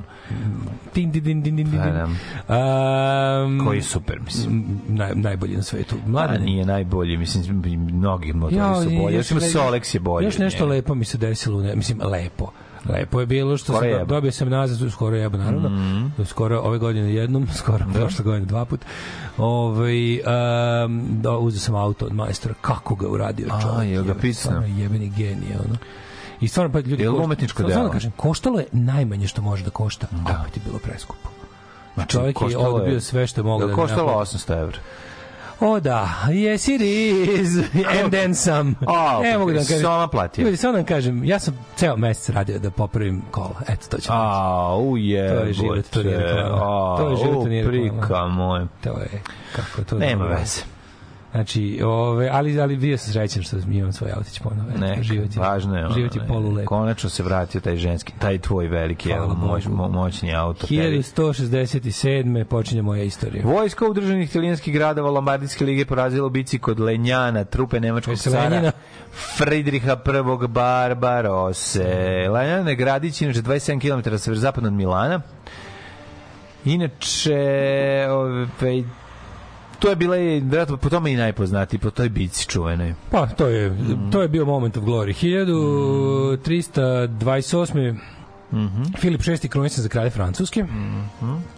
[0.93, 1.79] Din, din, din, din, din, din.
[1.79, 2.07] Pa, da.
[3.45, 4.65] Um, Koji je super, mislim.
[4.87, 5.95] naj, najbolji na svetu.
[5.97, 6.39] A Mladene.
[6.41, 7.61] nije najbolji, mislim,
[7.91, 9.15] mnogi motori su bolji.
[9.15, 10.25] još Još Solex je bolji.
[10.25, 10.69] Još nešto njega.
[10.69, 12.51] lepo mi se desilo, ne, mislim, lepo.
[12.87, 14.05] Lepo je bilo što Skoro sam, jebo.
[14.05, 16.23] dobio sam nazad, skoro jebo naravno, Mhm.
[16.23, 18.79] skoro ove godine jednom, skoro prošle godine dva put.
[19.37, 20.21] Ovaj um,
[21.11, 23.91] da, uzeo sam auto od majstora, kako ga uradio A, čovjek.
[23.91, 24.51] jel ga jebote, picnuo?
[24.51, 25.77] stvarno je Jebeni genije, ono.
[26.41, 27.03] I stvarno, pa ljudi...
[27.05, 27.87] Košta- umetničko stvarno delo?
[27.87, 30.39] da kažem, koštalo je najmanje što može da košta, da.
[30.41, 31.29] opet je bilo preskupo.
[31.95, 34.25] Znači, Čovjek je odbio sve što je mogao Jel da koštalo napravi.
[34.25, 34.77] 800 evra.
[35.59, 37.57] O da, yes it is,
[38.01, 38.73] and then some.
[38.87, 39.81] A, ne mogu da vam kažem.
[39.81, 40.43] Soma platio.
[40.45, 43.61] Ljudi, samo da vam kažem, ja sam ceo mesec radio da popravim kola.
[43.67, 46.97] Eto, to ću A, uje, To je život, to nije reklama.
[46.97, 48.01] To je život, to nije reklama.
[48.01, 48.65] Prika moj.
[48.83, 49.21] To je,
[49.55, 50.61] kako to Nema veze.
[51.31, 54.69] Znači, ove, ali, ali bio sam srećan što imam svoj autić ponovo.
[54.79, 55.85] Ne, život je, važno je.
[55.85, 56.27] ono, Život je ne.
[56.27, 56.65] polulep.
[56.65, 60.67] Konačno se vratio taj ženski, taj tvoj veliki, Hvala evo, moć, mo, moćni auto.
[60.67, 60.97] tebi.
[60.97, 62.43] 1167.
[62.43, 63.43] počinje moja istorija.
[63.45, 68.71] Vojska udruženih italijanskih gradova Lombardijske lige porazila u bici kod Lenjana, trupe nemačkog cara Lenjina?
[69.37, 69.93] Friedriha
[70.43, 70.47] I.
[70.47, 71.83] Barbarose.
[72.29, 75.21] Lenjan je gradić, inače 27 km severozapadno od Milana.
[76.65, 77.39] Inače,
[78.09, 78.47] ove,
[79.81, 82.93] to je bila i, vjerojatno, po tome i najpoznatiji, po toj bici čuvenoj.
[83.11, 83.77] Pa, to je,
[84.11, 85.13] to je bio moment of glory.
[85.13, 87.97] 1328.
[88.97, 90.65] Filip VI krunisan za kralje Francuske.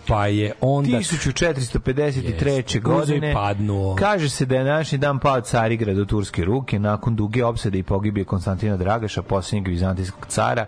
[0.08, 0.90] Pa je onda...
[0.90, 2.48] 1453.
[2.48, 3.96] Jeste, godine padnuo.
[3.96, 7.84] kaže se da je današnji dan pao Carigrad u turske ruke nakon duge opsede i
[7.84, 10.66] pogibije Konstantina Dragaša, posljednjeg vizantijskog cara.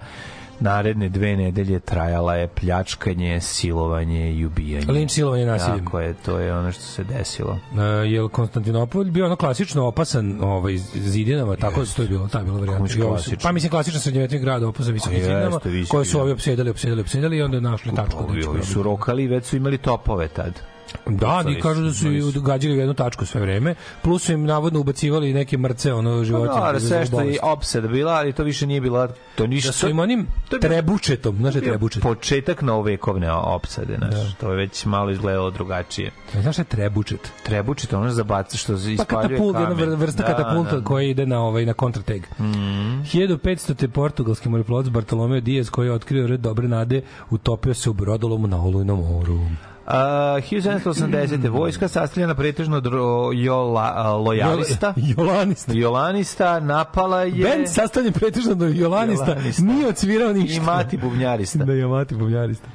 [0.60, 4.86] Naredne dve nedelje trajala je pljačkanje, silovanje i ubijanje.
[4.92, 5.84] Linč, silovanje i nasilje.
[5.84, 7.60] Tako je, to je ono što se desilo.
[7.72, 7.78] Uh,
[8.12, 12.46] je Konstantinopolj bio ono klasično opasan ovaj, zidinama, tako da to je bilo, ta je
[12.46, 12.94] bila varijanta.
[13.32, 13.36] I?
[13.44, 17.42] Pa mislim klasično srednjovetni grad opasan visokim zidinama, koje su ovi opsedali, opsedali, opsedali i
[17.42, 18.24] onda našli tačku.
[18.48, 20.75] Ovi, su rokali, već su imali topove tad.
[21.08, 24.46] Da, ni kažu da su i gađali u jednu tačku sve vreme, plus su im
[24.46, 26.62] navodno ubacivali neke mrce, ono životinje.
[26.64, 29.08] Da, za sve što je opseda bila, ali to više nije bila...
[29.36, 32.04] To ništa, Da su im onim to trebučetom, znaš da trebučet?
[32.04, 34.36] Početak novovekovne opsade, znaš.
[34.36, 36.12] To je već malo izgledalo drugačije.
[36.34, 37.32] Znaš šta je trebučet?
[37.44, 39.90] Trebuči to ono zabaca što Pa ispaljuje katapult, jedna kamen.
[39.90, 40.84] vr- vrsta Da, katapulta da.
[40.84, 42.24] koja ide na ovaj na kontrateg.
[42.40, 43.02] Mm Mhm.
[43.04, 43.74] 1500.
[43.76, 48.48] te portugalski moreplovac Bartolomeo Diaz koji je otkrio red dobre nade utopio se u brodolomu
[48.48, 49.40] na Olujnom moru.
[49.86, 51.50] A, 1780.
[51.50, 52.86] vojska sastavljena pretežno od
[53.34, 54.94] jola, a, lojalista.
[55.18, 55.74] Jolanista.
[55.76, 57.44] Jolanista napala je...
[57.44, 59.64] Bend sastavljen pretežno od Jolanista, Jolanista.
[59.64, 60.62] nije odsvirao ništa.
[60.62, 61.64] I mati bubnjarista.
[61.64, 62.68] Da, je mati bubnjarista.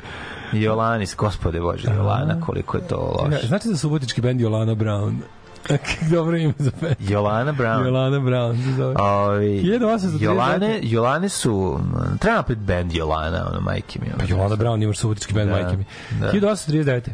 [0.53, 3.47] Jolanis, gospode Bože, Jolana, koliko je to loše.
[3.47, 5.15] Znate za subotički bend Jolana Brown?
[6.11, 6.97] Dobro ime za bend.
[7.01, 7.87] Jolana Brown.
[7.87, 8.95] Jolana Brown se zove.
[8.99, 10.23] Ovi, 1839.
[10.23, 11.81] Jolane, Jolane su,
[12.19, 14.07] treba napet band Jolana, ono, majke mi.
[14.09, 15.85] Pa Ono, Jolana Brown imaš subotički bend, Da, majke mi.
[16.21, 16.33] da.
[16.33, 17.09] 1839.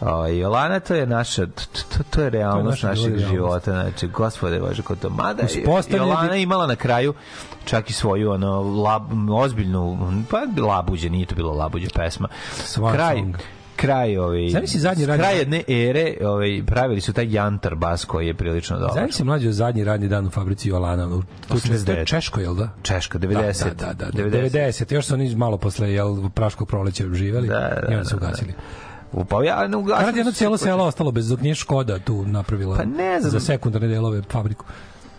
[0.00, 3.28] O, Jolana, to je naša, to, to, to je realnost naša našeg realnost.
[3.30, 5.42] života, znači, gospode Bože, ko to, mada
[5.90, 7.14] Jolana je imala na kraju
[7.64, 9.98] čak i svoju, ono, lab, ozbiljnu,
[10.30, 12.28] pa labuđe, nije to bilo labuđe pesma.
[12.56, 13.36] Swan kraj, song.
[13.76, 18.26] Kraj ovaj Zamisli zadnji radnji- kraj jedne ere ovaj pravili su taj jantar bas koji
[18.26, 21.06] je prilično dobar Zanim se mlađe zadnji radni dan u fabrici Jolana.
[21.06, 22.06] U, to je 89.
[22.06, 22.68] Češko, jel da?
[22.82, 24.92] Češka 90 Da, da, da, da, 90.
[24.92, 28.20] Još su oni malo posle jel, praškog proleća živeli Da, da, i onda su da,
[28.20, 28.26] da.
[28.26, 28.52] ugasili.
[29.12, 32.84] Upao ja, ne Radi jedno cijelo selo ostalo bez dok nije Škoda tu napravila Pa
[32.84, 33.30] ne znam.
[33.30, 34.64] za sekundarne delove fabriku.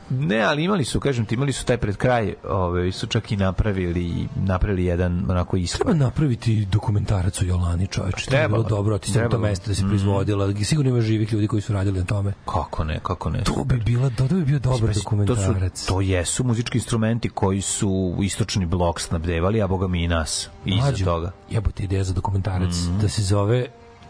[0.10, 3.38] Ne, ali imali su, kažem ti, imali su taj pred kraj, ove, su čak i
[3.38, 5.86] napravili, napravili jedan onako iskor.
[5.86, 8.26] Treba napraviti dokumentarac o Jolani, čoveče.
[8.26, 9.88] To je bilo dobro, otići na to mesto da se Mm.
[9.88, 10.54] proizvodila.
[10.64, 12.34] Sigurno ima živih ljudi koji su radili na tome.
[12.46, 13.44] Kako ne, kako ne.
[13.44, 15.80] To bi bila, to bi bio dobar To, dokumentarac.
[15.80, 17.88] su, to jesu muzički instrumenti koji su
[18.22, 20.50] istočni blok snabdevali, a boga mi i nas.
[20.66, 21.32] Iza Mlađo, toga.
[21.50, 23.68] Jebote ideja za dokumentarac da se zove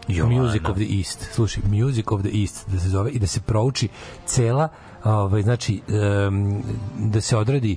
[0.08, 0.36] Jolana.
[0.36, 1.28] Music of the East.
[1.32, 3.88] Slušaj, Music of the East da se zove i da se prouči
[4.26, 4.68] cela
[5.04, 5.80] ovaj znači
[6.98, 7.76] da se odradi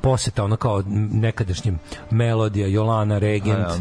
[0.00, 1.78] poseta ona kao nekadašnjim
[2.10, 3.78] melodija Jolana Regent A, ja.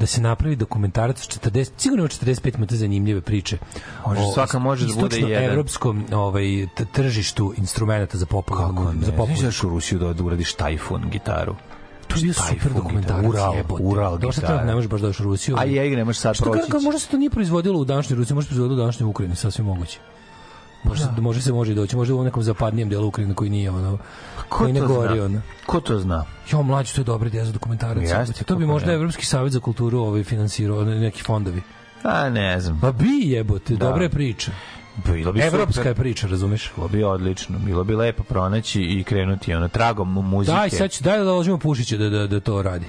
[0.00, 3.58] da se napravi dokumentarac od 40 sigurno ima 45 minuta zanimljive priče
[4.06, 5.44] Može, o svaka može da bude jedan.
[5.44, 9.04] evropskom ovaj tržištu instrumenata za popularnu Kako ne?
[9.04, 11.54] za popularnu Znaš u Rusiju da, da uradiš tajfun gitaru?
[12.08, 13.26] To je bio super dokumentarac.
[13.26, 13.82] Ural, jebote.
[13.82, 14.46] Ural gitara.
[14.46, 15.56] treba, ne možeš baš da doći u Rusiju.
[15.58, 16.62] A je, ne možeš sad proći.
[16.68, 19.36] Što možda se to nije proizvodilo u današnjoj Rusiji, može se proizvodilo u današnjoj Ukrajini,
[19.36, 19.98] sasvim moguće.
[20.84, 23.98] Može, se, može se može doći, možda u nekom zapadnijem delu Ukrajine koji nije ono,
[24.48, 25.40] koji ne gori ono.
[25.66, 26.24] Ko to zna?
[26.50, 28.02] Jo, mlađi, to je dobra ideja za dokumentarac.
[28.04, 28.92] Jeste, to bi možda.
[28.92, 31.62] Evropski savjet za kulturu ovaj finansirao, ne- neki fondovi.
[32.02, 32.78] A, ne znam.
[32.80, 33.86] Pa bi jebote, Da.
[33.86, 34.52] dobra je priča.
[35.06, 35.86] Bilo bi Evropska super.
[35.86, 36.72] je priča, razumeš?
[36.76, 37.58] Bilo bi odlično.
[37.58, 40.52] Bilo bi lepo pronaći i krenuti ono tragom mu- muzike.
[40.52, 42.86] Daj, sad ću, daj da ložimo Pušića da, da, da to radi.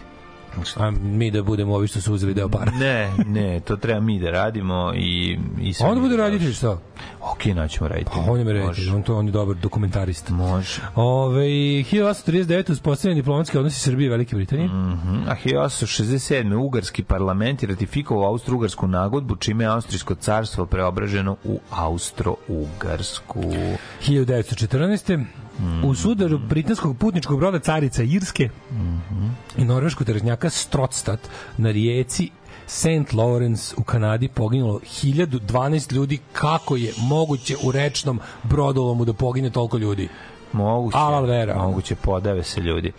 [0.78, 2.72] A mi da budemo ovi što su uzeli deo para.
[2.72, 5.40] Ne, ne, to treba mi da radimo i...
[5.62, 6.78] i A onda bude raditelj, šta?
[7.22, 8.12] Ok, naćemo raditi.
[8.14, 10.34] Pa on je me reditelj, on, to, on je dobar dokumentarista.
[10.34, 10.82] Može.
[10.96, 12.72] Ove, 1839.
[12.72, 14.68] uspostavljen diplomatski odnosi Srbije i Velike Britanije.
[14.68, 15.30] Mhm.
[15.30, 16.56] A 1867.
[16.56, 23.44] Ugarski parlament je ratifikovao Austro-Ugarsku nagodbu, čime je Austrijsko carstvo preobraženo u Austro-Ugarsku.
[24.08, 25.26] 1914.
[25.84, 28.50] U sudaru britanskog putničkog broda Carica Irske
[29.58, 31.20] i norveškog terežnjaka Strotstad
[31.58, 32.30] na rijeci
[32.68, 33.12] St.
[33.14, 36.20] Lawrence u Kanadi poginulo 1012 ljudi.
[36.34, 40.10] Kako je moguće u rečnom brodolomu da pogine toliko ljudi?
[40.54, 41.56] Moguće, Alal vera.
[41.56, 42.92] moguće, podave se ljudi.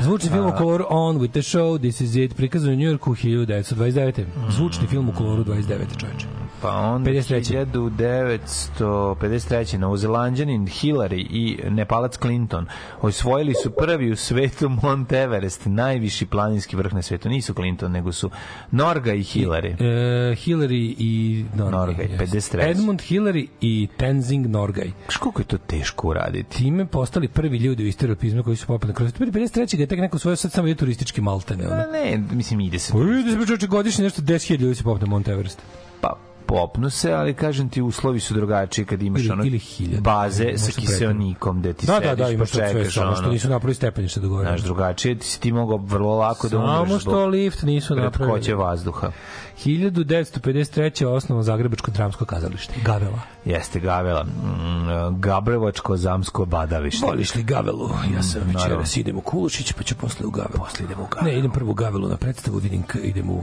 [0.00, 4.24] Zvučni film u koloru On with the Show, This is it, prikazan u Njujorku 1929.
[4.50, 6.00] Zvučni film u koloru 29.
[6.00, 6.26] čoveče.
[6.62, 8.38] Pa onda 53..
[8.78, 9.78] 1953.
[9.78, 12.66] Novozelanđanin Hillary i Nepalac Clinton
[13.00, 17.28] osvojili su prvi u svetu Mount Everest, najviši planinski vrh na svetu.
[17.28, 18.30] Nisu Clinton, nego su
[18.70, 19.72] Norga i Hillary.
[19.72, 21.70] E, Hillary i Norgay.
[21.70, 22.58] Norgay, jeste.
[22.58, 22.70] 53..
[22.70, 24.90] Edmund Hillary i Tenzing Norgay.
[25.20, 26.56] Koliko je to teško uraditi?
[26.56, 29.76] Time postali prvi ljudi u istoriji alpizma koji su popali kroz 53.
[29.76, 31.66] ga je tek neko svoje sad samo je turistički maltene.
[31.66, 31.76] Ono.
[31.76, 32.92] Pa ne, mislim, ide se.
[32.92, 35.62] Pa vidi se godišnje nešto 10.000 ljudi se popne Mount Everest.
[36.00, 40.02] Pa, popnu se, ali kažem ti, uslovi su drugačiji kad imaš Ili- ono ili hiljadu.
[40.02, 42.94] baze Možda sa kiseonikom gde ti Da, sediš da, da, imaš pa to sve čekaš
[42.94, 43.32] samo što ono.
[43.32, 44.48] nisu napravili stepenište do gore.
[44.48, 48.52] Znaš, drugačije ti si ti mogao vrlo lako da umreš Samo što lift nisu napravili.
[48.54, 49.10] vazduha.
[49.58, 50.70] 1953.
[51.00, 52.74] je osnovan Zagrebačko dramsko kazalište.
[52.82, 53.20] Gavela.
[53.44, 54.24] Jeste Gavela.
[54.24, 57.06] Mm, Gabrevačko zamsko badavište.
[57.06, 57.88] Voliš li Gavelu?
[58.14, 60.54] Ja sam Mm, večeras idem u Kulušić, pa ću posle u Gavelu.
[60.56, 61.32] Posle idem u Gavelu.
[61.32, 63.42] Ne, idem prvo u Gavelu na predstavu, vidim, idem u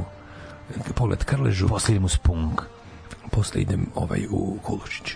[0.96, 1.68] pogled Krležu.
[1.68, 2.62] Posle idem u Spunk.
[3.32, 5.16] Posle idem ovaj u Kulušić.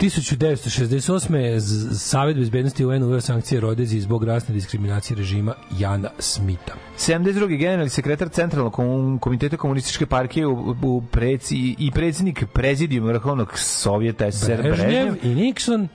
[0.00, 1.58] 1968.
[1.58, 6.74] Z- Savet bezbednosti UN uveo sankcije Rodezi zbog rasne diskriminacije režima Jana Smita.
[6.98, 7.58] 72.
[7.58, 8.72] generalni sekretar Centralnog
[9.20, 15.28] komiteta komunističke partije u, u preci, i predsjednik prezidijuma Vrhovnog Sovjeta SSR Brežnjev Brežnjev i
[15.28, 15.88] Nixon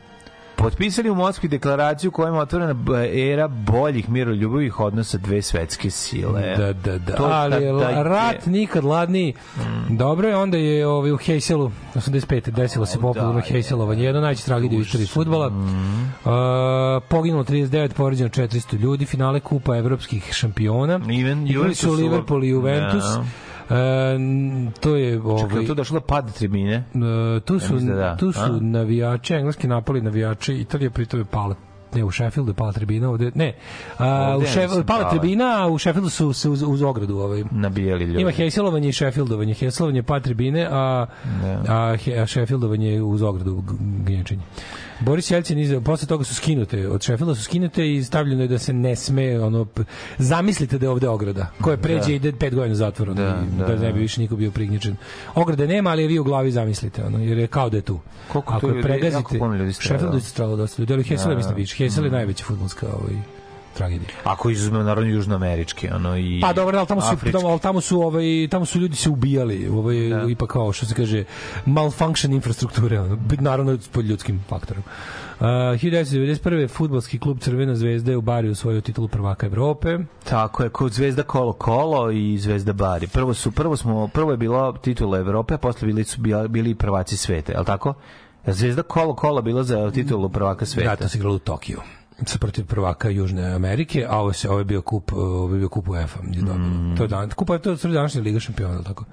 [0.63, 2.75] potpisali u Moskvi deklaraciju kojom je otvorena
[3.07, 6.55] era boljih miroljubivih odnosa dve svetske sile.
[6.57, 7.15] Da, da, da.
[7.15, 8.03] To Ali taj- Mm.
[8.03, 9.33] rat nikad ladniji.
[9.89, 12.51] Dobro je, onda je ovaj, u Hejselu 85.
[12.51, 14.03] desilo se popularno da, Hejselovanje.
[14.03, 15.49] Jedno najveće tragedije u istoriji futbola.
[15.49, 16.13] Mm.
[16.25, 16.31] Uh,
[17.03, 19.05] poginulo 39, povređeno 400 ljudi.
[19.05, 20.99] Finale Kupa evropskih šampiona.
[20.99, 23.03] Even- Igrali su Liverpool i Juventus.
[23.03, 23.23] Da.
[23.69, 23.73] E,
[24.79, 26.73] to je Čekaj, ovaj, je to došlo do pada tribine?
[26.73, 28.17] E, tu su, mislim da da.
[28.17, 28.57] tu su A?
[28.61, 31.55] navijači, engleski napali navijači, Italija pritom je pala
[31.95, 33.55] ne u Sheffieldu je pala tribina ovde ne
[33.97, 37.17] a, Ovde u ja mislim pala tribina a u Sheffieldu su se uz, uz ogradu
[37.17, 38.21] ovaj Nabijali ljudi.
[38.21, 41.05] ima Hejselovanje i Sheffieldovanje Hejselovanje je pala tribine a,
[41.41, 41.73] Da.
[41.73, 43.63] a, a Sheffieldovanje je uz ogradu
[44.05, 44.41] gnječenje
[45.03, 48.59] Boris Jelcin iz, posle toga su skinute od Sheffielda su skinute i stavljeno je da
[48.59, 49.67] se ne sme ono
[50.17, 52.13] zamislite da je ovde ograda koja pređe Da.
[52.13, 53.99] ide pet godina zatvora Da, da, da, da, ne bi da.
[53.99, 54.95] više niko bio prignječen
[55.35, 57.99] ograde nema ali je vi u glavi zamislite ono jer je kao da je tu
[58.27, 59.39] Koliko ako je pregazite.
[59.73, 61.57] Sheffieldu je stradalo dosta ljudi ali Hesel Da, mislim da.
[61.57, 63.42] više Hesel je najveća fudbalska ovaj
[63.73, 67.31] tragedija Ako izuzmemo naravno južnoamerički, ono i Pa dobro, ali tamo su afrički.
[67.31, 70.23] tamo, ali tamo su ovaj tamo su ljudi se ubijali, ovaj Da.
[70.23, 71.23] ipak kao što se kaže
[71.65, 74.83] malfunction infrastrukture, ono, bit- naravno pod ljudskim faktorom.
[75.33, 76.33] Uh, 1991.
[76.67, 79.97] fudbalski klub Crvena zvezda je u Bari osvojio titulu prvaka Evrope.
[80.23, 83.07] Tako je, kod Zvezda Kolo Kolo i Zvezda Bari.
[83.07, 86.75] Prvo su prvo smo prvo je bilo titula Evrope, a posle bili su bila- bili
[86.75, 87.93] prvaci sveta, je l' tako?
[88.47, 90.89] Zvezda Kolo Kola bila za titulu prvaka sveta.
[90.89, 91.79] Da, to se igralo u Tokiju
[92.39, 95.89] protiv prvaka Južne Amerike, a ovo se ovo je bio kup, ovo je bio kup
[95.89, 96.19] UEFA.
[96.21, 96.95] Mm.
[96.97, 99.05] To je dan, kupa to je današnja liga šampiona, tako.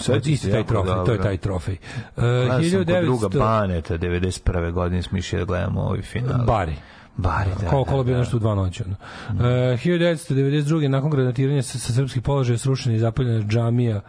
[0.00, 1.22] Se Isti taj trofej, to je dobro.
[1.22, 1.76] taj trofej.
[2.16, 4.72] Uh, Gledao sam kod 1900 druga Baneta, 91.
[4.72, 6.44] godine smo išli da gledamo ovi finale.
[6.44, 6.74] Bari.
[7.16, 7.68] Bari, da.
[7.68, 8.20] Kolo da, kolo bio da.
[8.20, 8.82] nešto u dva noći.
[8.82, 8.96] Ono.
[9.28, 10.88] Uh, 1992.
[10.88, 14.00] nakon granatiranja sa, sa srpskih položaja srušena i zapaljena džamija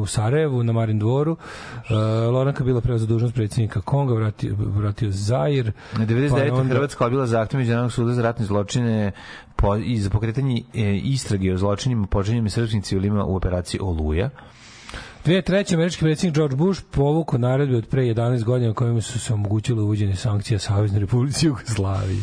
[0.00, 1.32] u Sarajevu na Marin dvoru.
[1.32, 1.96] Uh,
[2.32, 5.72] Loranka bila preuzela dužnost predsjednika Konga, vratio, vratio Zair.
[5.98, 6.48] Na 99.
[6.48, 9.12] Pa onda- Hrvatska odbila zahtev Međunarodnog suda za ratne zločine
[9.56, 14.30] po, i za pokretanje e, istrage o zločinima počinjenim srpskim civilima u operaciji Oluja.
[15.24, 15.74] 2003.
[15.74, 20.16] američki predsjednik George Bush povukao naredbe od pre 11 godina kojima su se omogućile uvođenje
[20.16, 22.22] sankcija Savezne Republike Jugoslavije.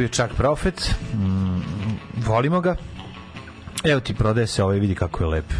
[0.00, 0.94] E, bio čak profet.
[1.14, 1.60] Mm,
[2.26, 2.76] volimo ga.
[3.84, 5.52] Evo ti prodaje se ovaj, vidi kako je lep.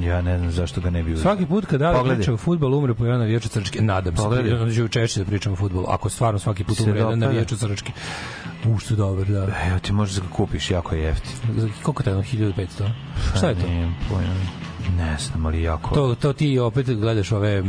[0.00, 1.22] Ja ne znam zašto ga ne bi uzeo.
[1.22, 2.16] Svaki put kad Pogledaj.
[2.16, 3.82] priča o fudbalu umre po jedan navijač crčke.
[3.82, 4.22] Nadam se.
[4.22, 4.52] Pogledaj.
[4.52, 5.86] Onda ću češće da pričam o fudbalu.
[5.88, 7.92] Ako stvarno svaki put Se umre jedan navijač crčke.
[8.66, 9.46] U, što dobar, da.
[9.68, 11.32] Evo ti možeš da ga kupiš, jako je jeftin.
[11.56, 12.22] Za- Koliko je to?
[12.22, 12.90] 1500?
[13.36, 13.62] Šta je to?
[14.08, 14.34] Pojma.
[14.96, 15.94] Ne znam, ali jako...
[15.94, 17.62] To, to ti opet gledaš ove,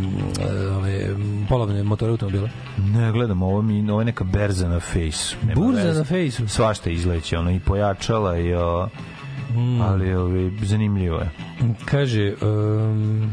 [0.77, 1.15] ove
[1.49, 2.49] polovne motore automobile?
[2.77, 5.37] Ne, gledam, ovo, mi, ovo je neka berza na fejsu.
[5.41, 5.99] Nema Burza veze.
[5.99, 6.47] na fejsu?
[6.47, 8.87] Svašta izleće, ono, i pojačala, i, o,
[9.49, 9.81] Mm.
[9.81, 11.29] ali ovi, zanimljivo je.
[11.85, 13.31] Kaže, um,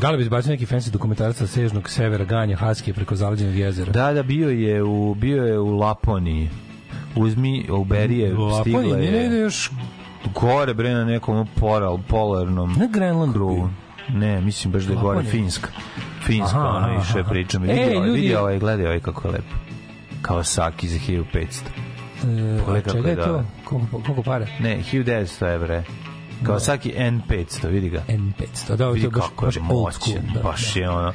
[0.00, 3.92] Galeb izbacio neki fancy dokumentarac sa sežnog severa ganja Haskije preko zaleđenog jezera.
[3.92, 6.50] Da, da, bio je u, bio je u Laponiji.
[7.16, 9.70] Uzmi, u Berije, U Laponiji, stigla negde je još
[10.34, 13.68] gore, bre, na nekom poral, polarnom na Grenlandu krugu.
[14.08, 15.22] Ne, mislim baš da je gore.
[15.24, 15.68] Finska.
[16.26, 17.22] Finska, Aha, ono, aha.
[17.22, 17.64] pričam.
[17.64, 19.44] E, Vidi, ovaj, ljudi- vidi ovaj, gledaj ovaj kako je lep.
[20.22, 21.70] Kawasaki za 1500.
[22.16, 23.44] E, Pogledaj a kako čega je to?
[23.64, 24.46] Koliko, koliko para?
[24.60, 25.82] Ne, 1900 evre.
[26.42, 28.02] Kawasaki N500, vidi ga.
[28.08, 28.76] N500.
[28.76, 30.16] Da, Vidi to baš, je baš old school.
[30.34, 30.80] Da, baš da.
[30.80, 31.12] je ono.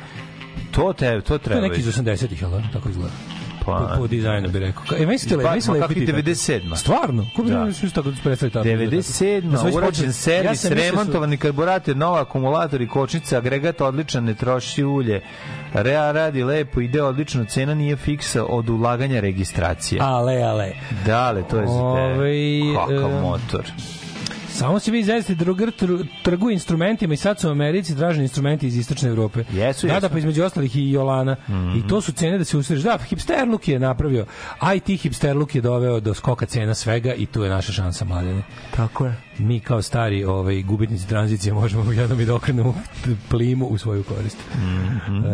[0.72, 1.62] To, te, to To je treba.
[1.62, 2.62] neki iz 80-ih, jel da?
[2.74, 3.12] Tako izgleda.
[3.66, 4.84] Pa, Po, po dizajnu bi rekao.
[4.84, 6.18] Ka- E, meni se te le- Pa, meni se ma lepi kakvi ti tako.
[6.18, 6.76] 97.
[6.76, 7.26] Stvarno?
[7.36, 7.56] Ko bi Da.
[7.58, 7.90] da.
[7.90, 8.66] tako da predstaviti tako?
[8.66, 9.42] 97.
[9.42, 14.84] Da urađen Ja servis, su- remontovani karburator, nova akumulator i kočnica, agregat odličan, ne troši
[14.86, 15.22] ulje.
[15.74, 20.02] Rea radi lepo, ide odlično, cena nije fiksa od ulaganja registracije.
[20.02, 20.72] Ale, ale.
[21.06, 22.76] Dale, to je za Ovaj, tebe.
[22.78, 23.66] Kakav motor.
[24.62, 28.68] Samo se vi izvezite drugar tr- trgu instrumentima i sad su u Americi traženi instrumenti
[28.68, 29.40] iz istočne Evrope.
[29.52, 30.02] Jesu, Da, jesu.
[30.02, 31.36] da, pa između ostalih i Jolana.
[31.78, 32.82] I to su cene da se usreš.
[32.82, 34.26] Da, hipsterluk je napravio.
[34.76, 38.42] IT hipsterluk je doveo do skoka cena svega i tu je naša šansa, mladene.
[38.76, 39.16] Tako je.
[39.42, 42.76] Mi kao stari ovaj, gubitnici tranzicije možemo jednom i da okrenemo
[43.30, 44.38] plimu u svoju korist.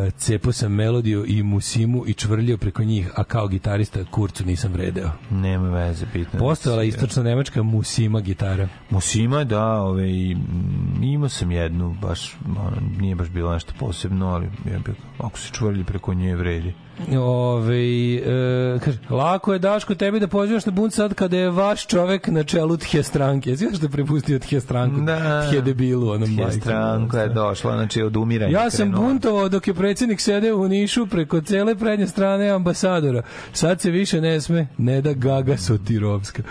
[0.07, 4.71] E, Cepo sam melodiju i musimu i čvrljio preko njih, a kao gitarista kurcu nisam
[4.73, 5.11] vredeo.
[5.31, 6.39] Nema veze, bitno.
[6.39, 8.67] Postojala istočna nemačka musima gitara.
[8.89, 14.80] Musima, da, mm, imao sam jednu, baš, ono, nije baš bilo nešto posebno, ali ja
[14.86, 16.74] bih, ako se čvrlji preko nje vredi.
[17.18, 21.88] Ove, e, kaže, lako je Daško tebi da pozivaš na bunt sad kada je vaš
[21.88, 23.56] čovek na čelu tje stranke.
[23.56, 25.02] Znaš što je prepustio tje stranku?
[25.02, 25.49] Da.
[25.52, 26.61] Tje debilu, onom Je majkom.
[26.61, 28.52] stranka je došla, znači od umiranja.
[28.52, 29.07] Ja sam krenula.
[29.07, 33.22] buntovao dok je predsjednik sedeo u Nišu preko cele prednje strane ambasadora.
[33.53, 36.44] Sad se više ne sme, ne da gaga Sotirovska.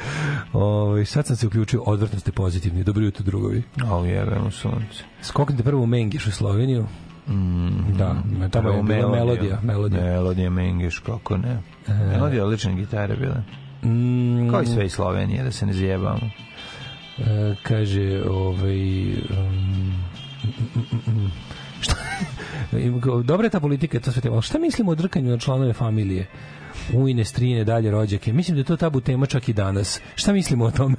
[0.53, 2.85] Ove, sad sam se uključio, odvrtno ste pozitivni.
[2.85, 3.63] Dobro jutro, drugovi.
[3.91, 5.05] Ali jebemo sunce.
[5.23, 6.87] Skoknite prvo u Mengeš u Sloveniju.
[7.99, 8.15] da,
[8.51, 9.59] tamo je bila melodija.
[9.63, 10.03] melodija.
[10.05, 11.59] Melodija Mengeš, kako ne.
[11.89, 13.43] Melodija odlične gitare bile.
[13.85, 16.31] Mm, Kao i sve iz Slovenije, da se ne zjebamo.
[17.19, 19.09] E, kaže, ovaj...
[19.09, 19.95] Um,
[20.45, 21.33] mm, mm, mm,
[21.81, 21.95] šta,
[23.25, 24.31] dobra je ta politika, to sve.
[24.31, 26.27] Ali šta mislimo o drkanju na članove familije?
[26.95, 28.33] Ujne, strine, dalje rođake.
[28.33, 30.01] Mislim da je to tabu tema čak i danas.
[30.15, 30.97] Šta mislimo o tome?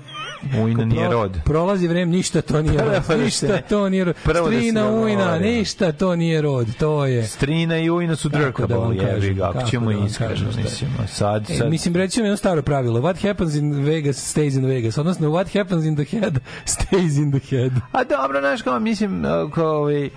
[0.64, 1.38] Ujna nije rod.
[1.46, 3.04] Prolazi vreme, ništa to nije rod.
[3.08, 4.16] da Ništa to nije rod.
[4.24, 6.68] prvo da Strina, ujna, ništa to nije rod.
[6.80, 7.24] To je...
[7.28, 10.64] Strina i Ujna su da drkable, vam jebi kažem, ga, ako ćemo da iskreno, je?
[10.64, 10.90] mislim.
[11.04, 13.00] a Sad, E, sad, mislim, reći jedno staro pravilo.
[13.02, 14.98] What happens in Vegas stays in Vegas.
[14.98, 16.40] Odnosno, what happens in the head
[16.76, 17.72] stays in the head.
[17.92, 19.24] A dobro, znaš kao, mislim,
[19.54, 20.10] kao, ovaj,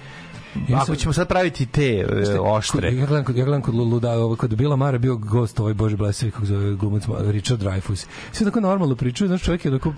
[0.68, 2.06] Ja ako ćemo sad praviti te e,
[2.40, 5.74] oštre, Ja gledam kod, ja gledam kod Luda, ovo, kod Bila Mara bio gost ovaj
[5.74, 8.06] Bože Blesevi, kako zove glumac Ma- Richard Dreyfuss.
[8.32, 9.92] Sve tako normalno pričaju, znaš čovjek je tako,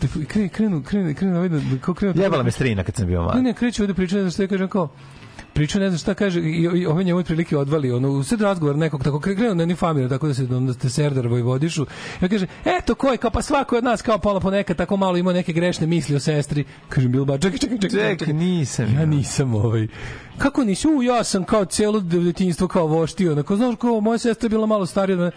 [0.00, 3.06] tako krenu, krenu, krenu, krenu, ovaj da, da, kao krenu, jebala me strina kad sam
[3.06, 3.42] bio Ne, mali.
[3.42, 4.88] ne, kreće ovde priča, ne znam šta ja kažem, kao,
[5.52, 6.44] priča ne znam šta kaže i,
[6.74, 9.74] i ovaj njemu otprilike odvali ono u sred razgovor nekog tako kre- krenu na ni
[9.74, 11.86] familiju tako da se onda ste serdar Vojvodišu
[12.20, 13.16] ja kaže eto ko je?
[13.16, 16.20] Kao pa svako od nas kao pola ponekad tako malo ima neke grešne misli o
[16.20, 16.64] sestri.
[16.88, 18.94] Kažem Bilba čekaj čekaj čekaj, Čekaj, nisam.
[18.94, 19.88] ja nisam ovaj.
[20.38, 20.88] Kako nisi?
[20.88, 24.66] U ja sam kao celo detinjstvo kao voštio onako znaš kao moja sestra je bila
[24.66, 25.30] malo starija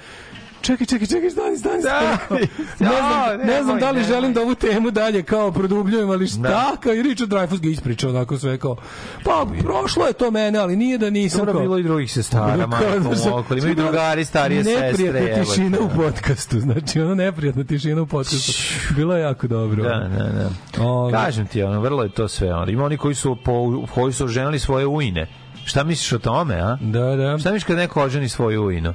[0.63, 2.47] Čekaj, čekaj, čekaj, stani, stani, stani.
[2.79, 2.91] Ne znam,
[3.29, 6.75] Jao, ne znam da li želim da ovu temu dalje kao produbljujem, ali šta, Da.
[6.83, 8.75] kao i Richard Dreyfuss ga ispričao onako sve kao,
[9.23, 11.61] pa prošlo je to mene, ali nije da nisam Dobro, kao...
[11.61, 15.89] bilo i drugih sestara, Kao, majko, znaš, mokoli, imaju drugari, starije sestre, Neprijatna tišina u
[15.95, 18.51] podcastu, znači ono neprijatna tišina u podcastu.
[18.95, 19.83] Bilo je jako dobro.
[19.83, 20.83] Da, da, da.
[20.83, 22.53] Ove, Kažem ti, ono, vrlo je to sve.
[22.53, 22.71] Ono.
[22.71, 25.27] Ima oni koji su, po, koji su oženili svoje ujne.
[25.65, 26.77] Šta misliš o tome, a?
[26.81, 27.37] Da, da.
[27.39, 28.93] Šta misliš kad neko oženi svoju ujnu?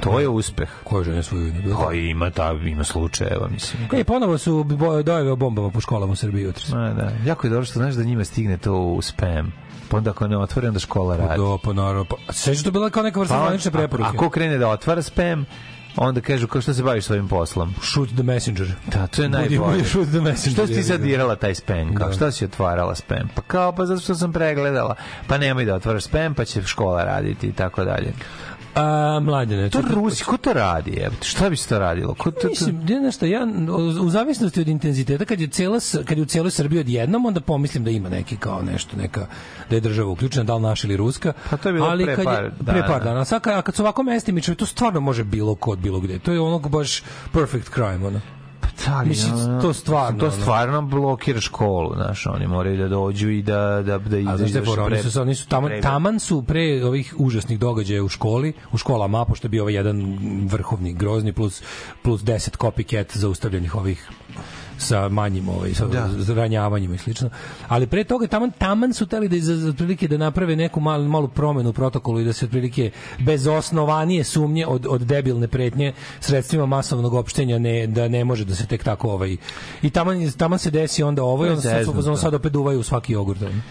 [0.00, 0.68] To je uspeh.
[0.84, 1.74] Ko žene svoju ime?
[1.84, 3.88] Pa ima, ta, ima slučajeva, mislim.
[3.92, 4.64] E, ponovo su
[5.04, 6.72] dojave o bombama po školama u Srbiji jutros.
[6.72, 7.12] Ma, da.
[7.24, 9.52] Jako je dobro što znaš da njima stigne to u spam.
[9.88, 11.40] Pa onda ako ne otvore, onda škola radi.
[11.42, 12.04] Da, pa naravno.
[12.04, 14.10] Pa, sve što je bila kao neka vrsta Pa zvanične preporuke.
[14.14, 15.44] Ako krene da otvara spam,
[15.96, 17.74] onda kažu kao što se baviš svojim poslom.
[17.82, 18.72] Shoot the messenger.
[18.92, 19.84] Da, to je najbolje.
[19.84, 21.94] shoot the messenger, Što si ti sad dirala taj spam?
[21.94, 22.14] Kao, Da.
[22.14, 23.28] Što si otvarala spam?
[23.34, 24.94] Pa kao, pa zato što sam pregledala.
[25.26, 28.12] Pa nemoj da otvaraš spam, pa će škola raditi i tako dalje.
[28.76, 29.70] A, mlađane.
[29.70, 30.90] To Rusi, ko to radi?
[30.90, 31.24] jebote?
[31.26, 32.14] Šta bi se to radilo?
[32.14, 32.48] Ko to, to...
[32.48, 33.46] Mislim, ne šta, ja
[34.02, 37.84] u zavisnosti od intenziteta kad je cela kad je u celoj Srbiji odjednom onda pomislim
[37.84, 39.26] da ima neki kao nešto neka
[39.70, 42.16] da je država uključena da li naša ili ruska Pa to je bilo ali pre
[42.16, 42.78] kad je, dana.
[42.78, 46.00] pre par dana sad a kad su ovako mestimično to stvarno može bilo kod bilo
[46.00, 48.20] gde to je ono baš perfect crime ono
[48.88, 50.34] ali, Mislim, to stvarno, To ono.
[50.34, 54.42] stvarno blokira školu, znaš, oni moraju da dođu i da da da A znaš šta
[54.42, 54.84] je izvrše fora?
[54.84, 58.52] Oni pre- su, oni su taman, pre- taman su pre ovih užasnih događaja u školi,
[58.72, 60.18] u školama, pošto je bio ovaj jedan
[60.50, 61.62] vrhovni, grozni, plus,
[62.02, 64.10] plus 10 copycat zaustavljenih ovih
[64.78, 66.08] sa manjim ovaj sa Da.
[66.34, 67.30] ranjavanjima i slično.
[67.68, 71.28] Ali pre toga taman taman su teli da iz otprilike da naprave neku malu malu
[71.28, 76.66] promenu u protokolu i da se otprilike bez osnovanije sumnje od od debilne pretnje sredstvima
[76.66, 79.36] masovnog opštenja ne da ne može da se tek tako ovaj
[79.82, 82.16] i taman taman se desi onda ovo i onda zeznuto.
[82.16, 83.42] sad opet duvaju u svaki jogurt.
[83.42, 83.62] ono.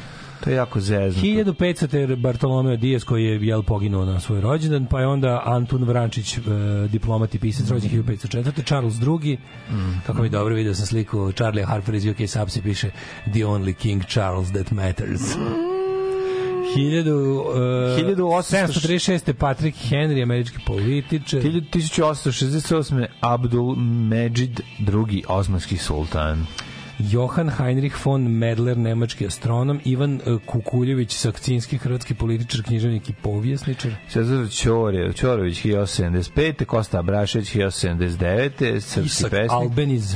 [0.44, 1.28] To je jako zeznuto.
[1.28, 5.84] 1500 te Bartolomeo Diaz koji je jel poginuo na svoj rođendan, pa je onda Antun
[5.84, 6.41] Vrančić, e,
[6.88, 8.66] diplomat i pisac rođen 1504.
[8.66, 9.38] Charles II.
[9.72, 10.02] Mm.
[10.06, 12.90] Kako mi dobro vidio sam sliku Charlie Harper iz UK Subs i piše
[13.34, 15.22] The only King Charles that matters.
[16.76, 17.06] 1000,
[17.98, 19.34] 1836.
[19.34, 21.41] Patrick Henry, američki političar.
[21.41, 23.06] 1868.
[23.22, 23.76] Abdul
[24.10, 26.45] Medžid drugi osmanski sultan.
[26.99, 33.91] Johan Heinrich von Medler, nemački astronom, Ivan e, Kukuljević, sakcinski hrvatski političar, književnik i povjesničar.
[34.09, 36.65] Cezar Ćore, Ćorović 1875.
[36.65, 38.80] Kosta Abrašević 1879.
[38.80, 39.51] Srpski pesnik.
[39.51, 40.15] Albeniz,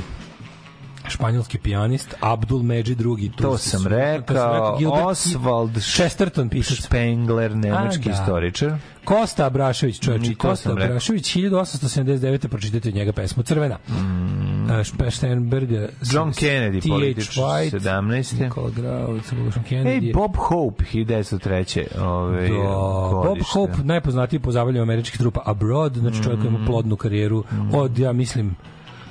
[1.09, 3.31] španjolski pijanist, Abdul Medžid II.
[3.37, 4.77] To sam rekao.
[4.77, 6.77] Gilbert Oswald Chesterton, pisac.
[6.85, 8.11] Spengler, nemački da.
[8.11, 8.77] istoričar.
[9.05, 10.71] Kosta Abrašević, čovječi, Kosta.
[10.71, 12.47] Abrašević, 1879.
[12.47, 13.77] pročitajte njega pesmu Crvena.
[13.87, 14.83] Mm.
[14.83, 15.69] Špeštenberg,
[16.13, 18.43] John Kennedy, White, 17.
[18.43, 20.07] Nikola Grau, John Kennedy.
[20.07, 21.99] Ej, Bob Hope, 1903.
[22.01, 23.37] Ove, Da, Bob.
[23.53, 28.13] Hope, najpoznatiji po zabavljanju američkih trupa Abroad, znači čovjek koji ima plodnu karijeru od, ja
[28.13, 28.55] mislim,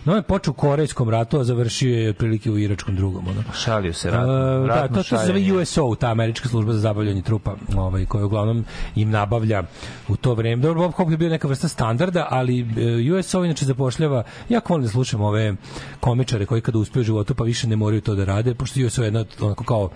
[0.09, 3.29] No, je počeo u Korejskom ratu, a završio je otprilike u Iračkom drugom.
[3.29, 3.43] Ono.
[3.55, 4.67] Šalio se Uh, ratno.
[4.67, 5.53] da, ratno to, to se zove.
[5.63, 8.65] USO, ta američka služba za zabavljanje trupa, ovaj, koja uglavnom
[8.95, 9.63] im nabavlja
[10.09, 10.63] u to vreme.
[10.63, 14.85] Dobro, Bob Hope je bio neka vrsta standarda, ali e, USO inače zapošljava, ja volim
[14.85, 15.55] da slušam ove
[16.01, 19.03] komičare koji kada uspeju u životu pa više ne moraju to da rade, pošto USO
[19.03, 19.91] je jedna onako kao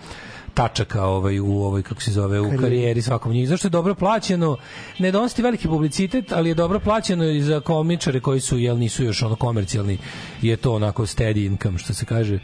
[0.55, 4.57] tačaka ovaj u ovoj kako se zove u karijeri svakom njih zašto je dobro plaćeno
[4.99, 9.05] ne donosi veliki publicitet ali je dobro plaćeno i za komičare koji su jel nisu
[9.05, 9.99] još ono komercijalni
[10.43, 12.39] je to onako steady income što se kaže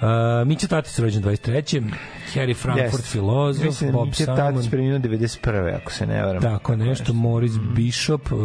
[0.00, 1.82] Uh, Mića Tatić rođen 23.
[2.34, 3.12] Harry Frankfurt Jeste.
[3.12, 4.36] filozof, Mislim, Bob Miće Simon.
[4.36, 5.76] Tadić preminuo 91.
[5.76, 6.42] ako se ne varam.
[6.42, 8.38] Tako nešto, Morris Bishop, uh,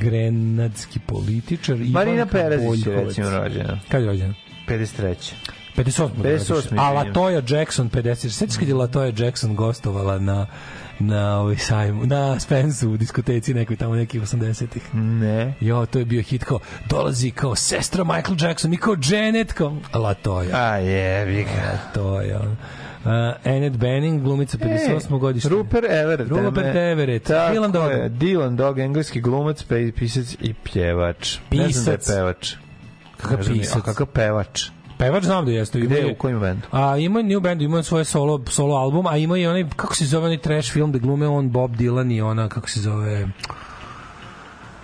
[0.00, 3.80] grenadski političar, Marina Ivanka Perazić je recimo rođena.
[3.88, 4.34] Kad je rođena?
[4.68, 5.32] 53.
[5.76, 6.10] 58.
[6.22, 6.52] 58.
[6.52, 6.94] A izvinjam.
[6.94, 8.28] Latoya Jackson 50.
[8.28, 10.46] Sećaš kad je Latoya Jackson gostovala na
[10.98, 14.94] na ovaj sajmu, na Spensu u diskoteci nekoj tamo nekih 80-ih.
[14.94, 15.54] Ne.
[15.60, 16.58] Jo, to je bio hit kao
[16.88, 20.56] dolazi kao sestra Michael Jackson i kao Janet kao Latoya.
[20.56, 21.50] A jebi ga.
[21.72, 22.40] Latoya.
[22.40, 22.56] ono.
[23.04, 23.10] Uh,
[23.44, 25.18] Annette Bening, glumica 58.
[25.18, 25.48] godište.
[25.48, 26.30] Rupert Everett.
[26.30, 26.76] Rupert.
[26.76, 27.26] Everett.
[27.26, 27.90] Tako Dylan Dog.
[27.90, 28.10] je.
[28.10, 29.64] Dylan Dog, engleski glumac,
[29.96, 31.38] pisac i pjevač.
[31.50, 32.06] Ne znam da je Pisac.
[32.06, 32.54] pevač.
[33.16, 33.76] Kakav pisac?
[33.76, 34.70] A kakav pevač?
[35.02, 35.80] Pevač znam da jeste.
[35.80, 36.66] Gde, je- u kojim bendu?
[36.70, 40.06] A ima new band, ima svoje solo solo album, a ima i onaj kako se
[40.06, 43.28] zove onaj trash film da glume on Bob Dylan i ona kako se zove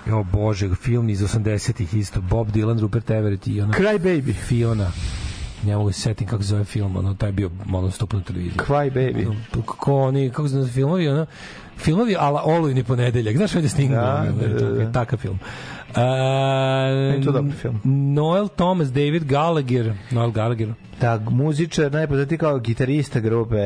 [0.07, 4.33] Jo bože, film iz 80-ih isto Bob Dylan, Rupert Everett i ona Cry Baby.
[4.35, 4.91] Fiona.
[5.65, 8.59] Ne mogu se setim kako se zove film, ono taj bio ono stup na televiziji.
[8.59, 9.35] Cry Baby.
[9.67, 11.27] Kako oni, kako se zove filmovi, ono
[11.77, 13.37] filmovi ala olujni ponedeljak.
[13.37, 13.91] Znaš ovdje Sting?
[13.91, 14.93] Da, da, da, da.
[14.93, 15.39] Takav film.
[15.43, 17.81] je Uh, to dobar film.
[18.15, 20.69] Noel Thomas, David Gallagher, Noel Gallagher,
[21.01, 23.57] Da, muzičar, najpoznatiji kao gitarista grupe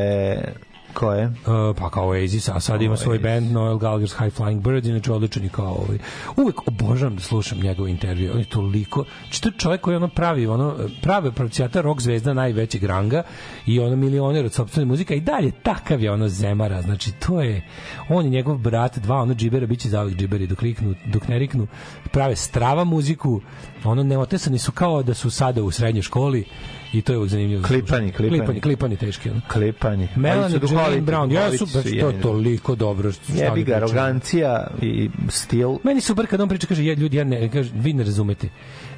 [0.95, 1.27] koje?
[1.27, 1.33] Uh,
[1.79, 5.43] pa kao Oasis, a sad ima svoj band Noel Gallagher's High Flying Birds, inače odličan
[5.43, 5.99] je kao ovaj.
[6.37, 10.09] Uvek obožavam da slušam njegov intervju, on je toliko, znači to je čovjek koji ono
[10.09, 13.23] pravi, ono, prave pravcijata rock zvezda najvećeg ranga
[13.67, 17.69] i ono milioner od sopstvene muzika i dalje takav je ono zemara, znači to je,
[18.09, 21.39] on i njegov brat, dva ono džibera, bit će zauvijek džiberi dok, riknu, dok ne
[21.39, 21.67] riknu,
[22.13, 23.41] prave strava muziku,
[23.85, 26.45] ono neotesani su kao da su sada u srednjoj školi
[26.93, 27.63] i to je uvek zanimljivo.
[27.63, 28.39] Klipani, klipani.
[28.39, 29.31] klipani, klipani teški.
[29.31, 29.41] Ono.
[29.53, 30.09] Klipanje.
[30.17, 33.13] Melanie Jane Brown, ja su, baš to je toliko dobro.
[33.29, 35.79] Jebi ga, arogancija i stil.
[35.83, 38.49] Meni super kad on priča, kaže, ja, ljudi, ja ne, kaže, vi ne razumete.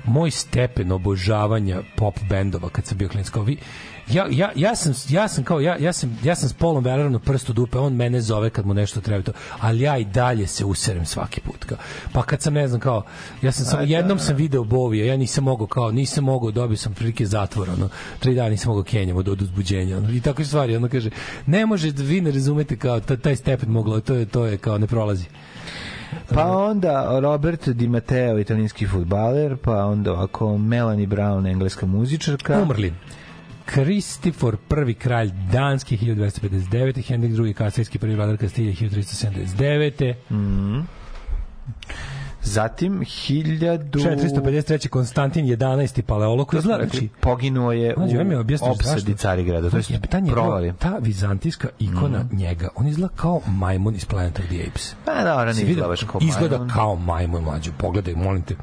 [0.04, 3.56] Moj stepen obožavanja pop bendova kad sam bio klinac, kao vi,
[4.08, 7.12] ja, ja, ja, sam, ja sam kao, ja, ja sam, ja sam s Polom Verarom
[7.12, 10.46] na prstu dupe, on mene zove kad mu nešto treba to, ali ja i dalje
[10.46, 11.64] se userem svaki put.
[11.64, 11.78] Kao.
[12.12, 13.02] Pa kad sam, ne znam, kao,
[13.42, 16.94] ja sam samo, jednom sam video Bovija, ja nisam mogao, kao, nisam mogao, dobio sam
[16.94, 20.76] prilike zatvora, ono, tri dana nisam mogao kenjam od, od uzbuđenja, ono, i takve stvari,
[20.76, 21.10] ono kaže,
[21.46, 24.58] ne može, da vi ne razumete kao, ta- taj stepen moglo, to je, to je
[24.58, 25.24] kao, ne prolazi.
[26.34, 32.62] Pa onda Robert Di Matteo, italijanski futbaler, pa onda ovako Melanie Brown, engleska muzičarka.
[32.62, 32.92] Umrli.
[33.64, 37.08] Kristifor prvi kralj Danski 1259.
[37.08, 37.54] Henrik II.
[37.54, 40.14] Kasajski prvi vladar Kastilje 1379.
[42.44, 43.90] Zatim 1000...
[43.90, 44.88] 453.
[44.88, 46.02] Konstantin 11.
[46.02, 47.94] Paleolog koji izgleda, znači, poginuo je
[48.24, 49.14] mi u objasniš opsadi.
[49.14, 49.70] Carigrada.
[49.70, 50.72] To je ta, provali.
[50.78, 52.36] ta vizantijska ikona Mhm.
[52.36, 54.94] njega, on izgleda kao majmun iz Planet of the Apes.
[55.04, 56.74] Pa ne Si izgleda baš kao Izgleda majmun.
[56.74, 57.70] kao majmun mlađe.
[57.72, 58.54] Pogledaj, molim te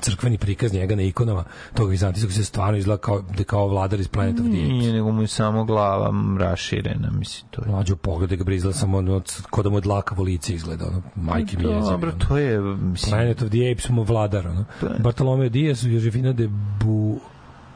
[0.00, 1.44] crkveni prikaz njega na ikonama
[1.74, 4.68] tog vizantijskog se stvarno izgleda kao, da kao vladar iz Planet of the Apes.
[4.68, 7.70] Nije, nego mu je samo glava raširena, mislim, to je.
[7.70, 11.02] Mlađo pogledaj ga bre izgleda samo ono, ko da mu je dlakavo lice izgleda, ono,
[11.16, 11.90] majke mi jezim.
[11.90, 14.64] Dobro, to je, mislim, Planet of the Apes mu vladar, ono.
[14.98, 16.48] Bartolomeo Diaz, Josefina de
[16.80, 17.20] Bu...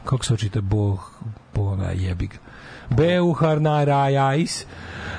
[0.05, 0.61] Kako se očita?
[0.61, 0.99] Bo...
[1.55, 1.77] Bo...
[1.77, 2.37] Na jebi ga.
[2.91, 4.67] Beuharnarajais.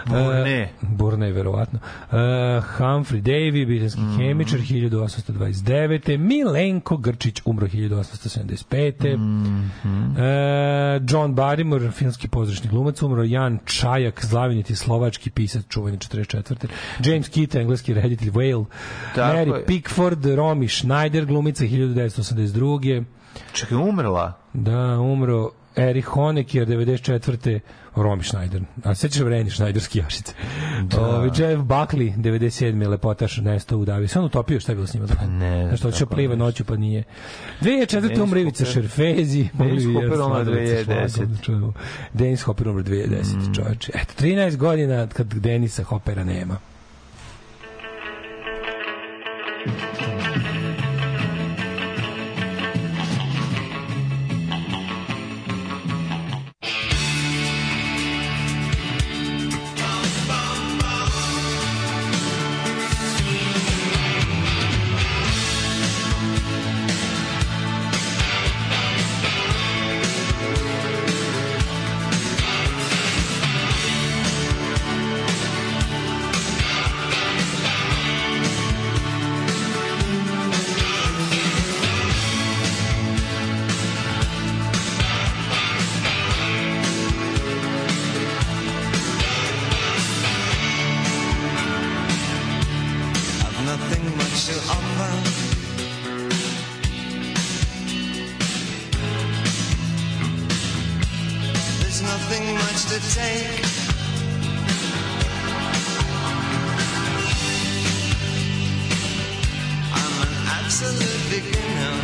[0.07, 0.49] Burne.
[0.51, 1.79] E, Burne, verovatno.
[2.11, 2.17] Uh,
[2.77, 4.17] Humphrey Davy, britanski Mhm.
[4.17, 6.17] hemičar, 1829.
[6.17, 9.17] Milenko Grčić, umro 1875.
[9.17, 10.17] Mhm.
[10.17, 16.67] E, John Barrymore, filmski pozdrašni glumac, umro Jan Čajak, zlaviniti slovački pisac, čuveni 44.
[17.03, 18.65] James Keaton, engleski reditelj Whale.
[19.15, 19.65] Tako Mary je.
[19.65, 23.03] Pickford, Romy Schneider, glumica 1982.
[23.53, 24.33] Čekaj, umrla?
[24.53, 27.59] Da, umro Erich Honecker 94.
[27.95, 28.61] Romy Schneider.
[28.83, 30.33] A sećaš Vreni Schneider skijašice?
[30.83, 31.01] Da.
[31.01, 32.87] Ovi, Jeff Buckley 97.
[32.87, 34.07] lepotaš nestao u Davi.
[34.07, 35.07] Se on utopio šta je bilo s njima?
[35.07, 37.03] Pa ne, hoće tako pliva noću pa nije.
[37.61, 38.01] 2004.
[38.01, 38.65] Dennis umre Ivica.
[38.65, 39.47] Šerfezi.
[39.53, 41.13] Dennis Hopper sa 2010.
[41.13, 41.73] šlagom da čujemo.
[42.13, 43.49] Dennis Hopper umre 2010.
[43.49, 43.53] Mm.
[43.53, 43.91] Čovječe.
[43.95, 46.57] Eto, 13 godina kad Denisa Hoppera nema.
[49.67, 49.94] I've
[110.75, 112.01] absolute beginner.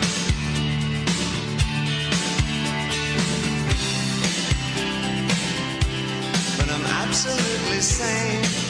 [6.58, 8.61] But I'm absolutely sane.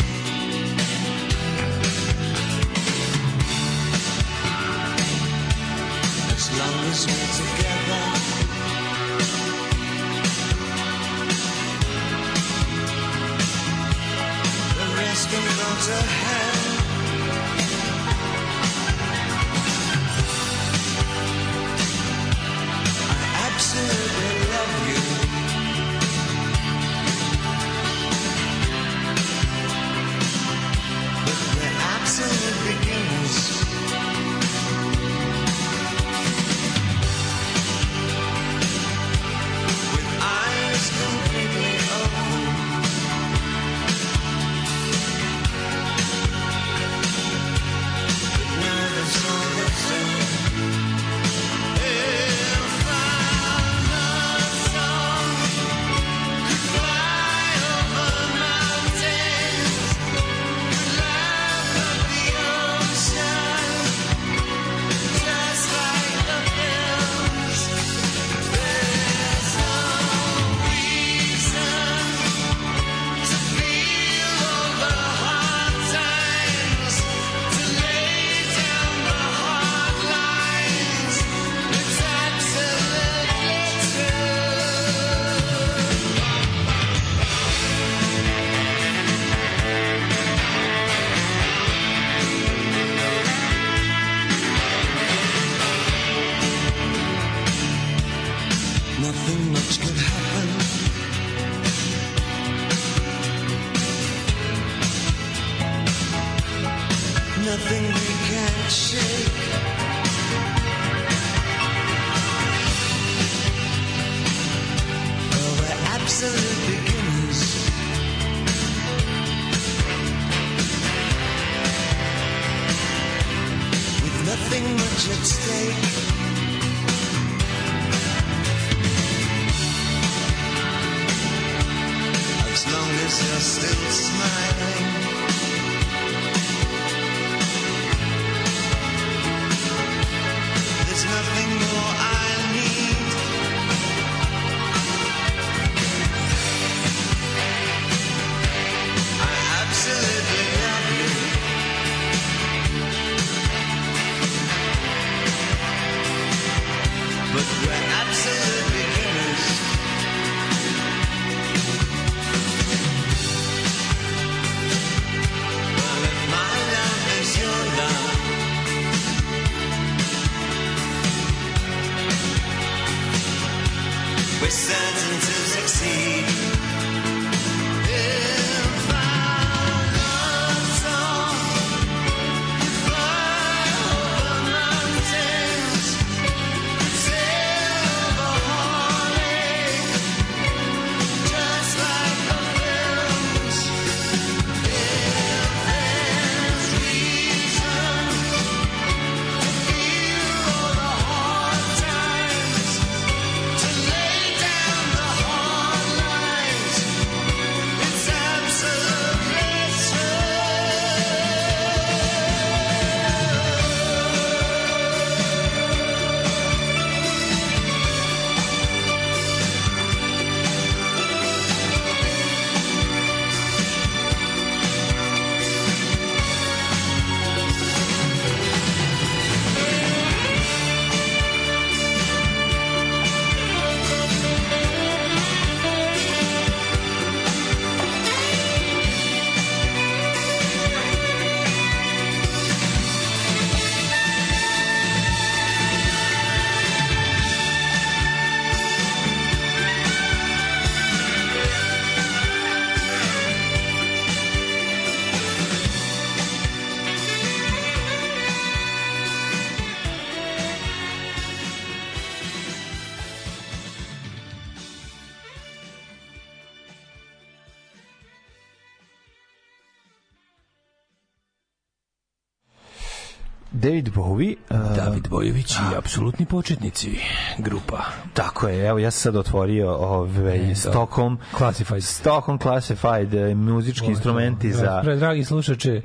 [273.62, 274.36] David Bowie.
[274.50, 277.00] uh, David Bojović i apsolutni početnici
[277.38, 277.84] grupa.
[278.14, 281.84] Tako je, evo ja sam sad otvorio ovaj Stockholm Classified.
[281.84, 285.82] Stockholm Classified eh, muzički instrumenti za Pre, dragi slušače,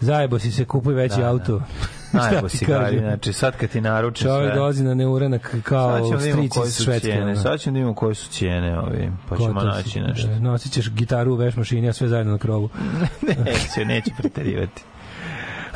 [0.00, 1.28] zajebo si se, kupuj veći Da, da.
[1.28, 1.60] auto.
[2.10, 4.54] Šta ti si gari, znači sad kad ti naruče Čovjek sve.
[4.54, 7.00] dolazi na neuranak kao da strici iz Švedske.
[7.00, 9.66] cijene, sad ćemo da vidimo koje su cijene, ovi, pa ćemo si.
[9.66, 10.28] naći nešto.
[10.28, 12.68] Da, Nosit ćeš gitaru u veš mašini, a sve zajedno na krovu.
[13.44, 14.82] neće, neće preterivati.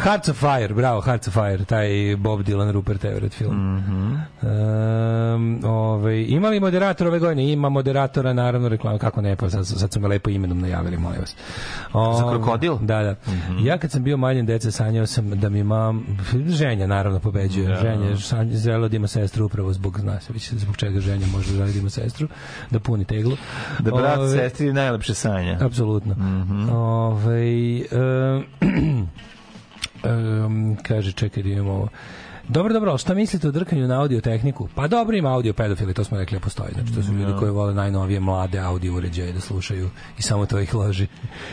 [0.08, 3.74] Hearts of Fire, bravo, Hearts of Fire, taj Bob Dylan, Rupert Everett film.
[3.76, 4.16] Mhm.
[4.42, 7.52] um, ovaj, ima li moderator ove godine?
[7.52, 11.20] Ima moderatora, naravno, reklama, kako ne, pa sad, sad su me lepo imenom najavili, molim
[11.20, 11.34] vas.
[11.92, 12.76] Za Ovaj, krokodil?
[12.76, 13.14] Da, da.
[13.62, 16.06] Ja kad sam bio maljen deca, sanjao sam da mi mam,
[16.46, 20.76] ženja naravno pobeđuje, ženja, sanj- želeo da ima sestru upravo zbog, zna se već zbog
[20.76, 22.28] čega ženja može želi da ima sestru,
[22.70, 23.36] da puni teglu.
[23.78, 25.58] Da brat Ovaj, sestri najlepše sanja.
[25.60, 26.14] Apsolutno.
[26.14, 26.68] Mhm.
[26.70, 28.44] Ovaj, em,
[30.04, 31.88] em, kaže, čekaj da imamo ovo.
[32.48, 34.68] Dobro, dobro, šta mislite o drkanju na audio tehniku?
[34.74, 36.70] Pa dobro ima audio pedofili, to smo rekli, a postoji.
[36.74, 40.60] Znači, to su ljudi koji vole najnovije mlade audio uređaje da slušaju i samo to
[40.60, 41.06] ih loži.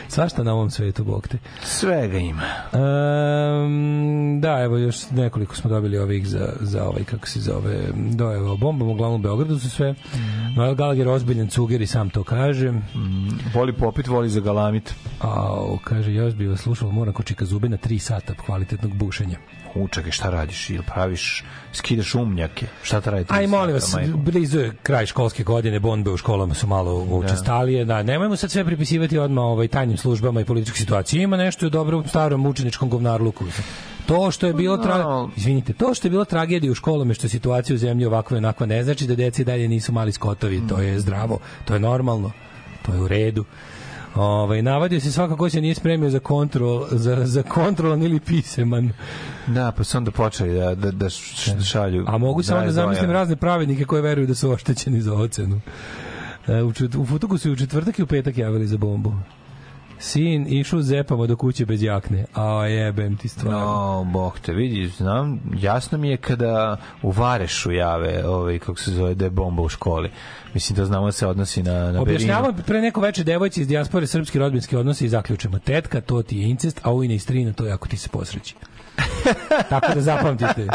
[0.08, 1.38] Svašta na ovom svetu, bog te.
[1.62, 2.42] Svega ima.
[2.72, 8.56] Um, da, evo još nekoliko smo dobili ovih za, za ovaj, kako se zove, dojeva
[8.56, 9.94] bombom, uglavnom u Beogradu su sve.
[10.56, 12.72] Noel Gallagher ozbiljan cuger i sam to kaže.
[13.54, 14.94] Voli popit, voli za galamit.
[15.20, 19.38] Au, kaže, još bi vas slušao, moram ko čika zube na tri sata kvalitetnog bušenja.
[19.76, 20.70] U, čekaj, šta radiš?
[20.70, 22.66] Ili praviš, skidaš umnjake?
[22.82, 23.34] Šta te radite?
[23.34, 28.02] Aj, molim vas, blizu je kraj školske godine, bombe u školama su malo učestalije, da,
[28.02, 31.22] nemojmo sad sve pripisivati odmah ovaj, tajnim službama i političkoj situaciji.
[31.22, 33.44] Ima nešto u dobrom starom učeničkom govnarluku.
[34.06, 35.26] To što je bilo tra...
[35.36, 38.66] Izvinite, to što je bilo tragedija u školama što situacija u zemlji ovakva i onakva
[38.66, 42.32] ne znači da deci dalje nisu mali skotovi, to je zdravo, to je normalno,
[42.86, 43.44] to je u redu.
[44.16, 48.90] Ovaj navadio se svako ko se nije spremio za kontrol za za kontrolan ili piseman.
[49.46, 52.04] Da, pa su onda počeli da, da, da š- šalju.
[52.08, 55.60] A mogu samo da zamislim razne pravednike koji veruju da su oštećeni za ocenu.
[56.48, 59.12] E, U, u Futuku su i u četvrtak i u petak javili za bombu.
[59.98, 62.24] Sin išao zepama do kuće bez jakne.
[62.34, 63.60] A jebem ti stvarno.
[63.60, 68.90] No, bog te vidi, znam, jasno mi je kada u Varešu jave, ovaj, kako se
[68.90, 70.10] zove, da je bomba u školi.
[70.54, 72.02] Mislim da znamo da se odnosi na, na Berinu.
[72.02, 75.58] Objašnjavamo pre neko veče devojci iz dijaspore srpski rodbinski odnosi i zaključimo.
[75.58, 78.54] Tetka, to ti je incest, a ujna i strina, to je ako ti se posreći.
[79.70, 80.68] Tako da zapamtite.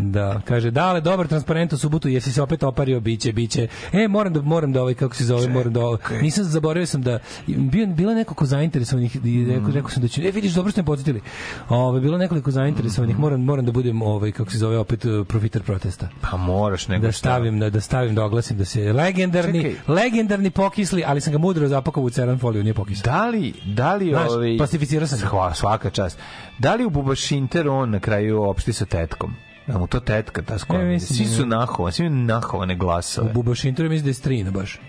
[0.00, 3.68] Da, kaže, dale, dobar transparent u subotu, jesi se opet opario, biće, biće.
[3.92, 7.02] E, moram da, moram da ovaj, kako se zove, moram da ovaj, nisam zaboravio sam
[7.02, 10.82] da, bio, bilo nekoliko zainteresovanih i rekao, rekao sam da ću, e, vidiš, dobro ste
[10.82, 11.20] me podsjetili.
[11.68, 15.62] Ove, bilo nekoliko zainteresovanih, moram, moram da budem, ovaj, kako se zove, opet uh, profiter
[15.62, 16.08] protesta.
[16.20, 19.94] Pa moraš nego Da stavim, da, da stavim, da oglasim da se legendarni, Čekaj.
[19.94, 23.12] legendarni pokisli, ali sam ga mudro zapakao u ceran foliju, nije pokisao.
[23.12, 24.56] Da li, da li Znaš, ovaj...
[24.56, 25.18] plastificirao sam.
[25.28, 26.18] Hva, svaka čast.
[26.58, 29.47] Da li u Bubašinter on na kraju opšti sa tetkom?
[29.68, 30.82] Da mu to tetka, ta skoro.
[30.82, 31.56] E, mislim svi da su ne.
[31.56, 33.30] nahovani, svi imaju nahovane glasove.
[33.30, 34.80] U Bubašintoru mislim da je strina baš.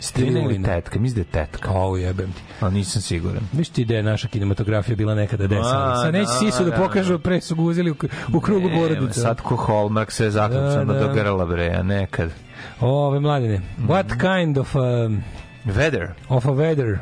[0.00, 0.98] Strina ili tetka?
[1.00, 1.70] Mislim da je tetka.
[1.70, 2.42] Au, jebem ti.
[2.60, 3.40] Ali nisam siguran.
[3.52, 5.92] Viš ti da je naša kinematografija bila nekada desana.
[5.92, 7.94] A, Sad neće da, sisu da da, pokažu, pre su ga uzeli u,
[8.34, 9.20] u krugu Nema, porodice.
[9.20, 11.06] Sad ko Hallmark sve zaključano Da, da.
[11.06, 12.30] do grla bre, a nekad.
[12.80, 15.22] Ove, mladine, what kind of, um,
[15.66, 16.08] Weather.
[16.28, 16.98] of a weather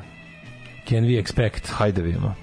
[0.88, 1.70] can we expect?
[1.70, 2.34] Hajde da vidimo.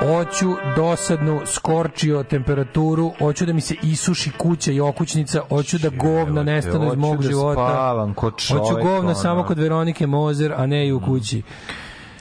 [0.00, 6.42] Hoću dosadnu skorčio temperaturu, hoću da mi se isuši kuća i okućnica, hoću da govna
[6.42, 8.14] nestanu iz mog da života.
[8.20, 11.42] Hoću govna samo kod Veronike Mozer, a ne i u kući.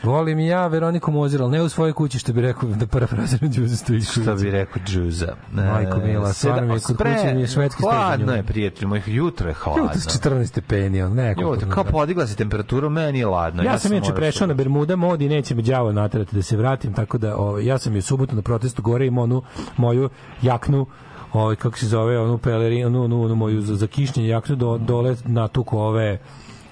[0.03, 3.51] Volim i ja Veroniku Mozer, ali ne u svojoj kući, što bi rekao da parafraziram
[3.51, 4.25] Đuze Stojićković.
[4.25, 5.35] Šta bi rekao Džuza?
[5.51, 8.35] Majko mila, stvarno mi je kod kuće mi je švedski Hladno stepen.
[8.35, 9.83] je, prijatelj mojih, jutro je hladno.
[9.83, 11.41] Jutro s 14 stepeni, on neko.
[11.41, 13.63] Jutro, kao podigla se temperaturu, meni je ladno.
[13.63, 16.93] Ja, sam inače prešao na Bermuda mod i neće me đavo naterati da se vratim,
[16.93, 19.43] tako da ovaj, ja sam je u subotu na protestu gore im onu
[19.77, 20.09] moju
[20.41, 20.85] jaknu
[21.33, 24.77] ovaj kako se zove onu pelerinu onu, onu, onu moju za, za kišnjenje jaknu do,
[24.77, 26.19] dole natuko ove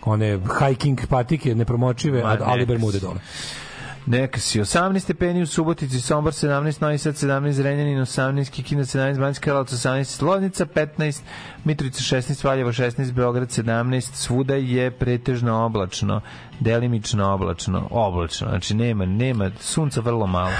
[0.08, 3.20] one hiking patike nepromočive Ma, ali bermude dole.
[4.08, 4.60] Neka si.
[4.60, 9.74] 18 stepeni u Subotici, Sombor 17, Novi Sad 17, Renjanin 18, Kikina 17, Banjska Karlovac
[9.74, 11.22] 18, Loznica 15,
[11.68, 16.22] Mitrovica 16, Valjevo 16, Beograd 17, svuda je pretežno oblačno,
[16.60, 20.52] delimično oblačno, oblačno, znači nema, nema, sunca vrlo malo.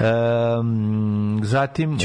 [0.00, 1.98] Um, zatim u?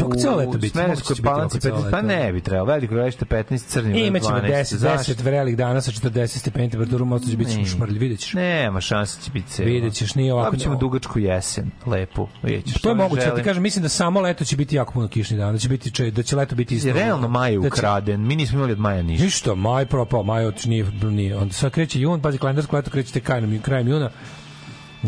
[0.70, 2.08] Smerenskoj palanci oko celo 15, pa leto.
[2.08, 4.48] ne bi trebalo, veliko gradište 15, crni I imaćemo 12.
[4.48, 5.14] 10, Zašto?
[5.14, 8.34] 10 vrelih dana sa 40 stepeni temperaturom, možda će biti šmrlj, vidjet ćeš.
[8.34, 9.68] Nema šanse će biti celo.
[9.68, 12.28] Vidjet ćeš, nije ovako- Dobit ćemo dugačku jesen, lepu.
[12.44, 12.82] Vidjet ćeš.
[12.82, 15.40] To je moguće, ja ti kažem, mislim da samo leto će biti jako puno kišnih
[15.40, 16.94] dana, da će biti da će leto biti isto.
[16.94, 18.28] Realno maj je Da ukraden.
[18.34, 19.26] Mi nismo imali od maja ništa.
[19.26, 21.38] Ništa, maj propao, maj od nije, nije.
[21.38, 24.10] Onda sad kreće jun, pazi, kalendarsko leto kreće krajem, krajem juna.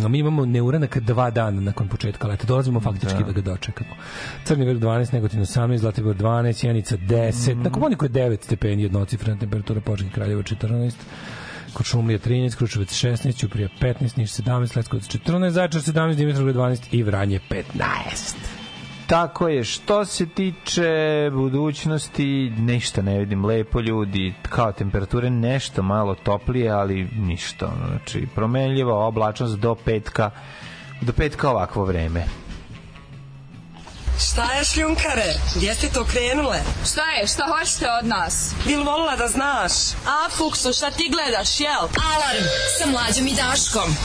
[0.03, 2.47] A mi imamo neuranak dva dana nakon početka leta.
[2.47, 3.89] Dolazimo faktički da, ga dočekamo.
[4.43, 7.61] Crni vrh 12, Negotin 18, Zlatibor 12, Sjenica 10, mm.
[7.61, 10.93] na Komuniku je 9 stepeni jednocifrena temperatura, Požegi Kraljevo 14,
[11.73, 17.03] Kočumlija 13, Kruševac 16, Ćuprija 15, Niš 17, Leskovac 14, Zaječar 17, Dimitrovgrad 12 i
[17.03, 18.54] Vranje 15.
[19.07, 20.89] Tako je, što se tiče
[21.33, 29.05] budućnosti, ništa ne vidim, lepo ljudi, kao temperature nešto malo toplije, ali ništa, znači promenljiva
[29.05, 30.31] oblačnost do petka,
[31.01, 32.25] do petka ovakvo vreme.
[34.19, 35.33] Šta je šljunkare?
[35.55, 36.59] Gdje ste to krenule?
[36.91, 37.27] Šta je?
[37.27, 38.55] Šta hoćete od nas?
[38.67, 39.71] Bil volila da znaš?
[40.07, 41.83] A, Fuksu, šta ti gledaš, jel?
[42.13, 42.45] Alarm
[42.79, 43.95] sa mlađom i Daškom.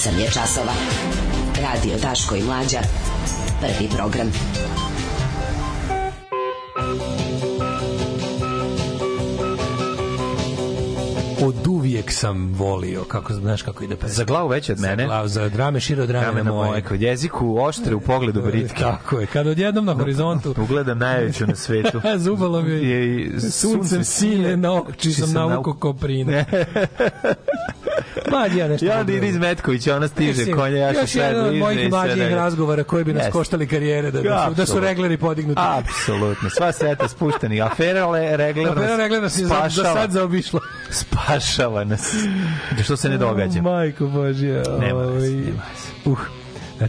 [0.00, 0.72] osam je časova.
[1.62, 2.80] Radio Daško i Mlađa.
[3.60, 4.32] Prvi program.
[11.42, 14.08] Od uvijek sam volio, kako znaš kako ide pesma.
[14.08, 15.02] Za glavu veće od mene.
[15.02, 16.82] Za glavu, za drame širo drame, drame na moje.
[16.82, 18.82] Kod jeziku oštre u pogledu britke.
[18.90, 20.54] Tako je, kad odjednom na horizontu.
[20.64, 22.00] Ugledam najveću na svetu.
[22.24, 26.44] Zubalo mi je i suncem sile na oči sam nauko koprine.
[28.40, 28.86] Mlađi ja nešto.
[28.86, 31.44] Ja onda mogu ide iz da- Metkovića, ona stiže Mislim, konja, ja Još sve jedan
[31.46, 32.34] od mojih mlađih dalje.
[32.34, 33.32] razgovora koji bi nas Jeste.
[33.32, 35.60] koštali karijere, da, da, su, da su regleri podignuti.
[35.64, 37.60] Apsolutno, sva seta spušteni.
[37.60, 40.60] Afera le, regler Afera regler nas je za, za sad zaobišla.
[40.90, 42.14] Spašava nas.
[42.76, 43.62] Da što se ne događa.
[43.62, 44.62] Majko Božja.
[44.80, 45.62] Nema ovaj, nema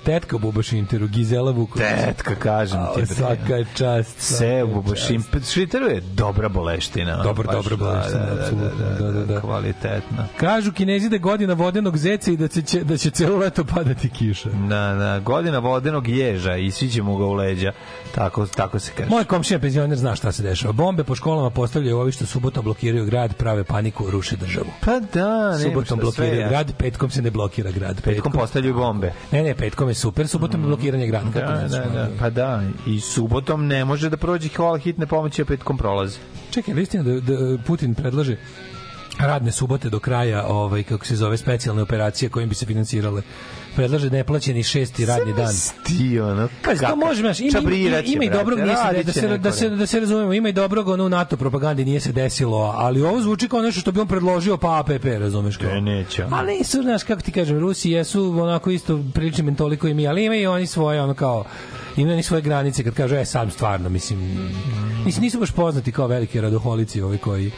[0.03, 1.87] tetka Bubašinteru, Gizela Vuković.
[2.05, 3.05] Tetka, kažem ti.
[3.05, 4.19] Svaka čast.
[4.19, 5.23] Se u Bubošim.
[5.51, 7.23] Šiteru je dobra boleština.
[7.23, 9.41] Dobar, baš, dobra boleština, da, da, apsolutno, Da, da, da, da, da.
[9.41, 10.27] kvalitetna.
[10.37, 14.49] Kažu kinezi da godina vodenog zeca i da će, da će celo leto padati kiša.
[14.49, 17.71] Da, da, godina vodenog ježa i svi ćemo ga u leđa.
[18.15, 19.09] Tako, tako se kaže.
[19.09, 20.73] Moj komšija penzioner zna šta se dešava.
[20.73, 24.67] Bombe po školama postavljaju ovi što subotom blokiraju grad, prave paniku, ruše državu.
[24.85, 28.01] Pa da, nema Subotom blokiraju grad, petkom se ne blokira grad.
[28.01, 29.13] Petkom postavljaju bombe.
[29.31, 31.31] Ne, ne, petkom je super, subotom je blokiranje grada.
[31.33, 32.01] Kako Da, da, da.
[32.01, 32.09] ono?
[32.19, 36.17] Pa da, i subotom ne može da prođe hvala hitne pomoći, a petkom prolazi.
[36.51, 38.37] Čekaj, ali istina da, da Putin predlaže
[39.19, 43.21] radne subote do kraja, ovaj kako se zove specijalne operacije kojim bi se finansirale.
[43.75, 45.53] Predlaže neplaćeni šesti radni dan.
[45.83, 49.37] Ti ono, Pa to može, znaš, ima, ima, ima i dobrog, nije se, da, se,
[49.37, 52.73] da, se, da se razumemo, ima i dobrog ono u NATO propagandi nije se desilo,
[52.77, 55.69] ali ovo zvuči kao nešto što bi on predložio pa APP, razumeš kao.
[55.69, 56.25] E, neće.
[56.31, 60.25] Ali nisu, znaš, kako ti kažem, Rusi jesu onako isto prilični mentoli koji mi, ali
[60.25, 61.45] imaju i oni svoje, ono kao,
[61.97, 64.49] imaju oni svoje granice kad kažu, e, sam stvarno, mislim,
[65.05, 67.51] mislim, nisu baš poznati kao veliki radoholici ovi koji,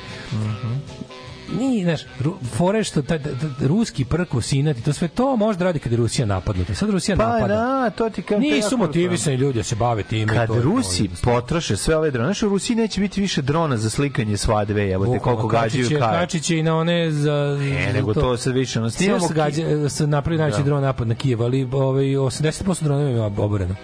[1.50, 2.02] Nije, znaš,
[2.48, 5.92] fore što ta, ta, ta, ruski prko sinati, to sve to može da radi kad
[5.92, 6.76] je Rusija napadnuta.
[6.76, 7.48] Sad Rusija Pa napada.
[7.48, 8.42] da, to ti kažem.
[8.42, 10.26] to je Nisu motivisani ljudi da se bave time.
[10.28, 13.42] Kad to je to, Rusi potroše sve ove drone, znaš, u Rusiji neće biti više
[13.42, 16.20] drona za slikanje svadbe, jebote, koliko Bukvalno, gađaju je- kaj.
[16.20, 17.58] Kačić je i na one za...
[17.60, 20.64] Ne, nego to sad više, ono, Snimamo se gađa, se napravi najveći Da.
[20.64, 23.76] dron napad na Kijev, ali ovaj, 80% dronova ima oboreno.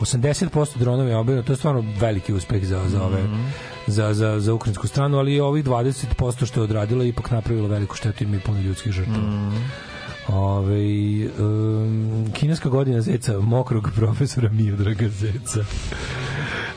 [0.00, 3.18] 80% dronova je obavljeno, to je stvarno veliki uspeh za, za ove
[3.86, 7.96] za, za, za ukrajinsku stranu, ali ovih 20% što je odradilo je ipak napravilo veliku
[7.96, 9.50] štetu i ima i puno ljudskih žrtava.
[10.28, 10.76] Ove,
[11.38, 15.64] um, kineska godina zeca, mokrog profesora Miodraga zeca.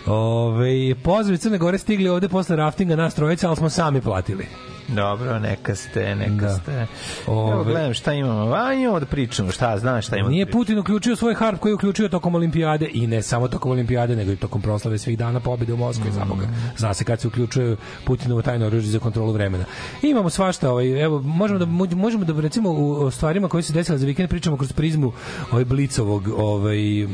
[0.06, 4.46] Ove, pozdravi Crne Gore stigli ovde posle raftinga nas trojica, ali smo sami platili.
[4.88, 6.50] Dobro, neka ste, neka Da.
[6.50, 6.88] ste.
[7.28, 8.54] Ove- Evo, gledam šta imamo.
[8.54, 10.52] A, imamo da pričamo, šta, znaš šta imamo Nije da.
[10.52, 14.32] Putin uključio svoj harp koji je uključio tokom olimpijade i ne samo tokom olimpijade, nego
[14.32, 16.14] i tokom proslave svih dana pobede u Moskvi, mm.
[16.14, 16.48] zaboga.
[16.78, 17.76] Zna se kad se uključuje
[18.06, 19.66] Putinovo tajno oružje za kontrolu vremena.
[20.04, 23.74] I imamo svašta, ovaj, evo, možemo da, možemo da recimo u o stvarima koje se
[23.74, 25.12] desile za vikend pričamo kroz prizmu
[25.52, 27.06] ovaj Blicovog, ovaj, e,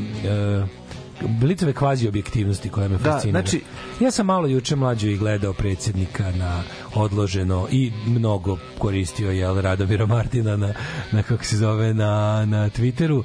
[1.30, 3.40] Blicove kvazi objektivnosti koja me Da, fascinira.
[3.40, 3.62] znači-
[4.00, 6.62] ja sam malo juče mlađo i gledao predsjednika na
[6.94, 10.74] odloženo i mnogo koristio jel Radomira Martina na,
[11.12, 12.10] na kako se zove na,
[12.46, 13.22] na Twitteru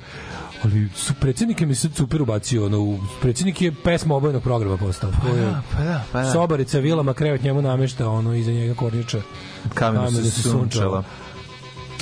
[0.63, 4.77] ali su predsjednik je mi sad super ubacio ono, u- predsjednik je pesma obojnog programa
[4.77, 6.31] postao je da, pa da, pa da.
[6.31, 9.21] sobarica vilama krevet njemu namešta ono iza njega kornjača
[9.73, 11.03] Kamenu se sunčala.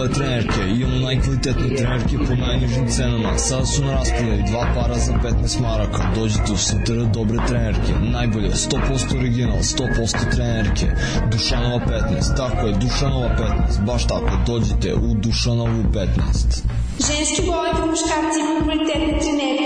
[0.00, 0.60] Vole trenerke.
[0.80, 3.38] Imamo najkvalitetne trenerke po najnižim cenama.
[3.38, 6.12] Sada su na raspodaju dva para za 15 maraka.
[6.14, 7.92] Dođite u Santr dobre trenerke.
[8.00, 10.86] Najbolje, 100% original, 100% trenerke.
[11.32, 16.70] Dušanova 15, tako je, Dušanova 15 Baš tako, dođite u Dušanovu 15
[17.08, 19.59] Ženski boli po muškarci imaju kvalitetne trenerke.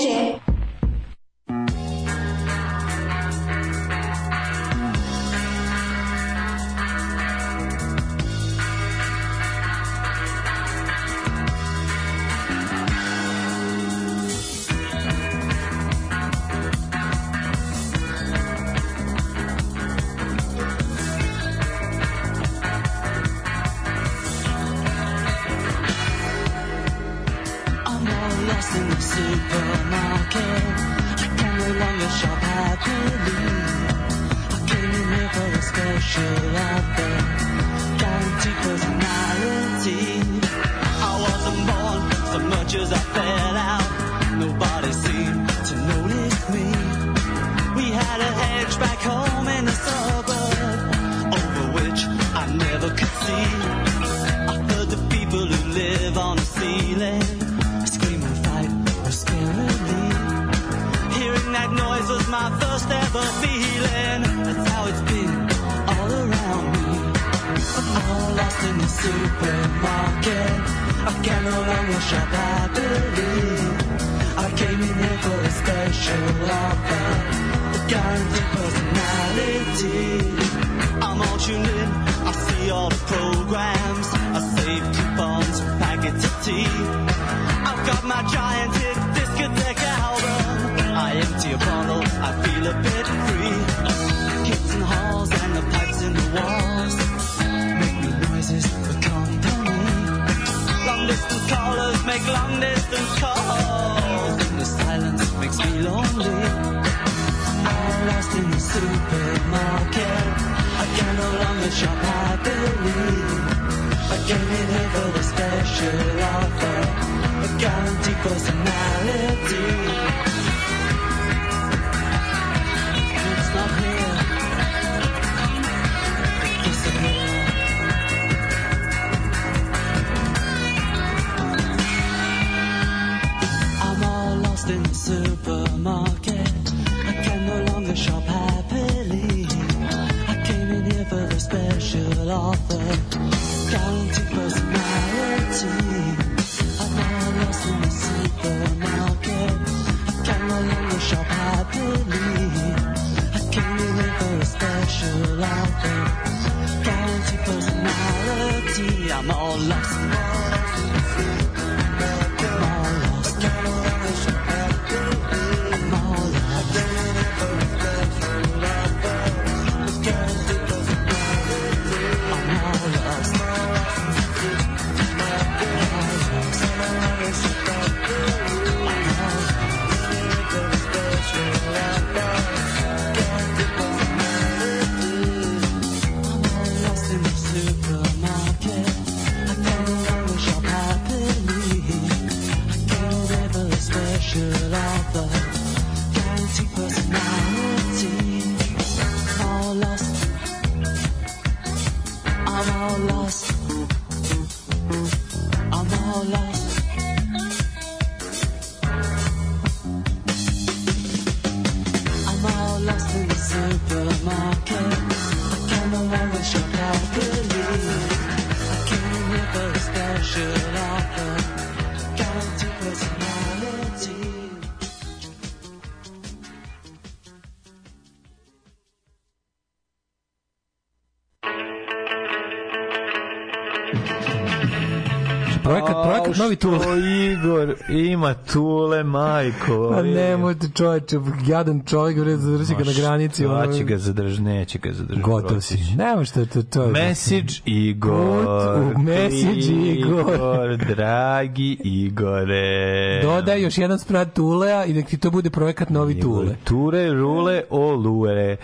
[237.95, 239.91] Ima Tule, majko.
[239.91, 241.16] Pa nemojte čovječe,
[241.47, 243.47] jadan čovjek, bre, zadrži ga na granici.
[243.47, 245.21] ono- će ga zadržati, neće ga zadržati.
[245.23, 245.79] Gotov si.
[245.97, 246.87] Nemo što to, to.
[246.87, 248.45] Message Igor.
[248.45, 250.77] Put u message Igor.
[250.89, 253.21] Dragi Igore.
[253.23, 256.57] Dodaj još jedan sprat Tulea i nek ti to bude projekat Novi Tule.
[256.65, 258.57] Ture, rule, olure.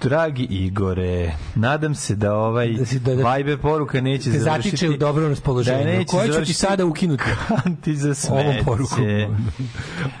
[0.00, 4.76] Dragi Igore, nadam se da ovaj da si, da, da, Viber poruka neće te završiti.
[4.76, 5.78] zatiče u dobrom raspoloženju.
[5.78, 7.22] Da neće Koje ću ti sada ukinuti?
[7.48, 9.28] Kanti za smeće.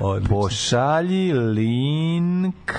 [0.28, 2.72] Pošalji link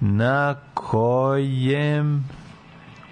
[0.00, 2.28] na kojem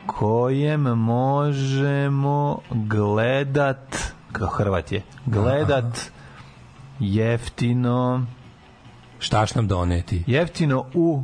[0.07, 3.97] kojem možemo gledat
[4.33, 5.99] kao Hrvat je gledat
[7.01, 8.27] jeftino
[9.19, 10.25] Šta će nam doneti?
[10.27, 11.23] jeftino u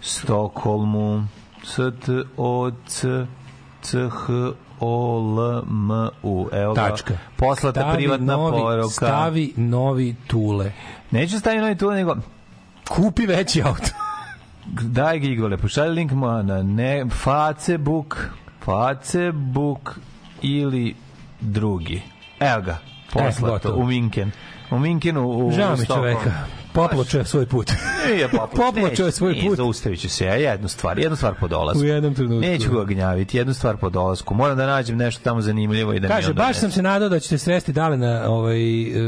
[0.00, 1.26] Stokholmu
[1.64, 3.08] S T O C
[3.82, 4.32] C H
[4.80, 5.90] O L M
[6.22, 7.14] U evo ga Tačka.
[7.36, 10.72] poslata Stavi privatna novi, poruka Stavi novi tule.
[11.10, 12.16] neću staviti novi tu nego
[12.88, 13.90] Kupi veći auto.
[14.82, 18.28] daj gigole, pošalj link mo na ne, Facebook,
[18.64, 19.98] Facebook
[20.42, 20.94] ili
[21.40, 22.02] drugi.
[22.40, 22.78] Evo ga,
[23.12, 23.82] poslato, gotovo.
[23.82, 24.30] u Minken.
[24.70, 26.12] U Minkenu, u Žao u mi Stockholmu.
[26.12, 26.32] čoveka.
[26.78, 27.72] Popločeo svoj put.
[28.08, 28.50] Nije poploč.
[28.56, 29.56] Popločeo je svoj put.
[29.56, 31.82] Zaustavit ću se ja jednu stvar, jednu stvar po dolasku.
[31.82, 32.40] U jednom trenutku.
[32.40, 34.34] Neću ga gnjaviti, jednu stvar po dolasku.
[34.34, 37.08] Moram da nađem nešto tamo zanimljivo i da mi Kaže, onda baš sam se nadao
[37.08, 38.58] da ćete sresti dale na ovaj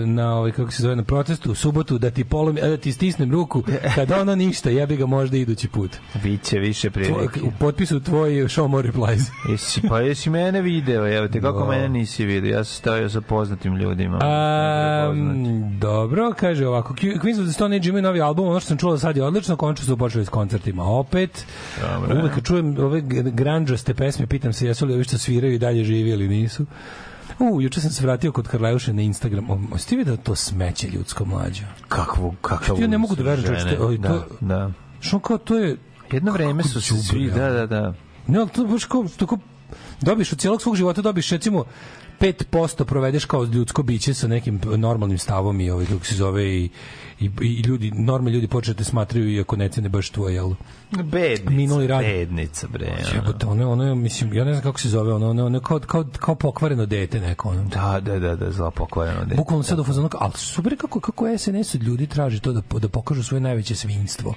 [0.07, 3.33] na ovaj kako se zove na protestu u subotu da ti polomi, da ti stisnem
[3.33, 3.63] ruku
[3.95, 5.91] kad ono ništa, jebi ga možda idući put.
[6.23, 7.41] Biće više prilike.
[7.43, 9.21] u potpisu tvoj show more replies.
[9.51, 11.67] Jesi, pa jesi mene video, evo te, kako Da.
[11.67, 12.51] mene nisi video?
[12.51, 14.19] Ja sam stavio sa poznatim ljudima.
[15.71, 18.79] Dobro, kaže ovako, Qu- Queens of the Stone Age imaju novi album, ono što sam
[18.79, 21.47] čuo sad je odlično, končno su počeli s koncertima opet.
[21.81, 22.21] Dobro.
[22.21, 23.01] Uvek kad čujem ove
[23.31, 26.67] granđaste pesme, pitam se jesu li ovi što sviraju i dalje živi ili nisu.
[27.39, 29.51] U, juče sam se vratio kod Karleuše na Instagram.
[29.51, 31.63] O, Jeste vi da to smeće ljudsko mlađo?
[31.89, 34.71] Kakvu, kakav Ja ne mogu da verujem, čoveče, da, to- da.
[35.01, 35.77] Što kao to je...
[36.13, 37.95] Jedno vreme su se svi, da, da, da.
[38.27, 39.39] Ne, ali to baš kao, tako,
[40.01, 41.65] dobiš od cijelog svog života, dobiš recimo
[42.21, 46.71] 5% provedeš kao ljudsko biće sa nekim normalnim stavom i ovaj, kako se zove, i,
[47.21, 50.55] i, i ljudi, normalni ljudi počne da te smatraju iako ne cene baš tvoje, jel?
[50.91, 52.03] Bednica, Minuli rad.
[52.05, 52.97] bednica, bre.
[53.15, 56.05] Jebote, ono, ono, mislim, ja ne znam kako se zove, ono, ono, ono kao, kao,
[56.19, 57.65] kao pokvareno dete neko, ono.
[57.65, 59.25] Da, da, da, da, zla pokvareno.
[59.25, 59.37] dete.
[59.37, 62.89] Bukvalno sad u fazonu, ali super kako, kako SNS od ljudi traži to da, da
[62.89, 64.35] pokažu svoje najveće svinjstvo.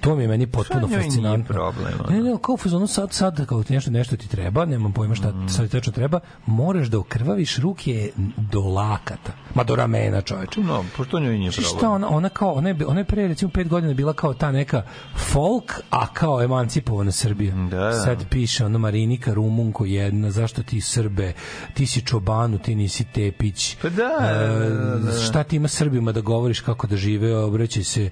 [0.00, 1.44] To mi je meni potpuno fascinantno.
[1.46, 1.94] problem.
[2.08, 5.14] Ne, ne, kao u fazonu sad, sad, kao ti nešto, nešto ti treba, nemam pojma
[5.14, 5.48] šta Mm.
[5.48, 9.32] sad ti tačno treba, moraš da okrvaviš ruke do lakata.
[9.54, 10.60] Ma do ramena, čoveče.
[10.60, 11.78] No, pošto njoj nije problem.
[11.78, 14.52] šta ona, ona kao, ona je, ona je pre recimo pet godina bila kao ta
[14.52, 14.82] neka
[15.16, 17.54] folk, a kao emancipovana Srbija.
[17.54, 17.92] Da, da.
[17.94, 21.32] Sad piše ono Marinika Rumunko jedna, zašto ti Srbe,
[21.74, 23.76] ti si Čobanu, ti nisi Tepić.
[23.76, 25.12] Pa da, E, da, da, da.
[25.20, 28.10] šta ti ima Srbima da govoriš kako da žive, obraćaj se,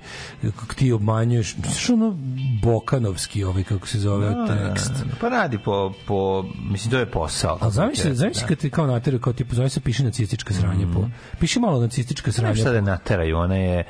[0.76, 1.54] ti obmanjuješ.
[1.78, 2.16] Što ono
[2.62, 4.92] Bokanovski ovaj, kako se zove tekst.
[5.20, 7.58] Pa radi po, po, mislim, to je posao.
[7.60, 8.14] Ali zamisli, Da.
[8.16, 11.08] zamisli kad ti kao nateraju, kao tipu, zove se piše nacistička sranje po.
[11.40, 12.54] Piši malo nacistička Ne sranje.
[12.56, 13.84] šta da je nateraju, ona je,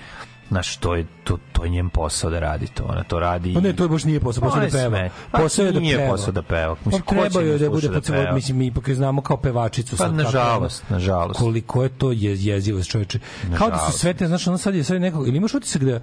[0.49, 2.85] znaš, to je, to, to je njen posao da radi to.
[2.85, 3.55] Ona to radi...
[3.55, 4.89] Pa ne, to baš nije posao, posao Ona da peva.
[4.91, 6.11] sme- Pa Posao je da nije peva.
[6.11, 6.75] posao da peva.
[6.75, 8.33] Pa Mislim, će treba joj da bude da peva?
[8.33, 11.39] mislim mi ipak je znamo kao pevačicu Pa, sad nažalost, ona- nažalost.
[11.39, 13.19] koliko je to je jezivost čoveče
[13.55, 15.83] kao da su sve te znaš ono sad je sad je nekako ili imaš utisak
[15.83, 16.01] da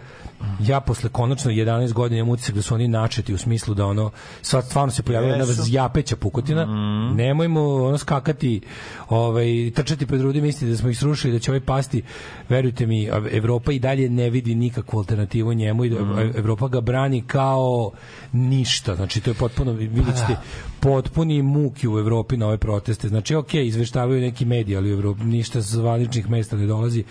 [0.62, 4.12] ja posle konačno 11 godina imam utisak da su oni načeti u smislu da ono
[4.42, 7.16] sad stvarno se pojavila jedna zjapeća pukotina Mhm.
[7.16, 8.62] nemojmo ono skakati
[9.10, 12.02] ovaj trčati pred ljudi misliti da smo ih srušili da će ovaj pasti
[12.50, 16.20] verujte mi Evropa i dalje ne vidi nikakvu alternativu njemu i da Mhm.
[16.38, 17.92] Evropa ga brani kao
[18.32, 20.36] ništa znači to je potpuno vidjet Pa ćete
[20.80, 25.24] potpuni muki u Evropi na ove proteste znači ok, izveštavaju neki mediji ali u Evropi
[25.24, 27.04] ništa sa zvaničnih mesta ne dolazi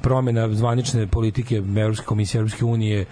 [0.00, 3.06] promjena zvanične politike Evropske komisije Evropske unije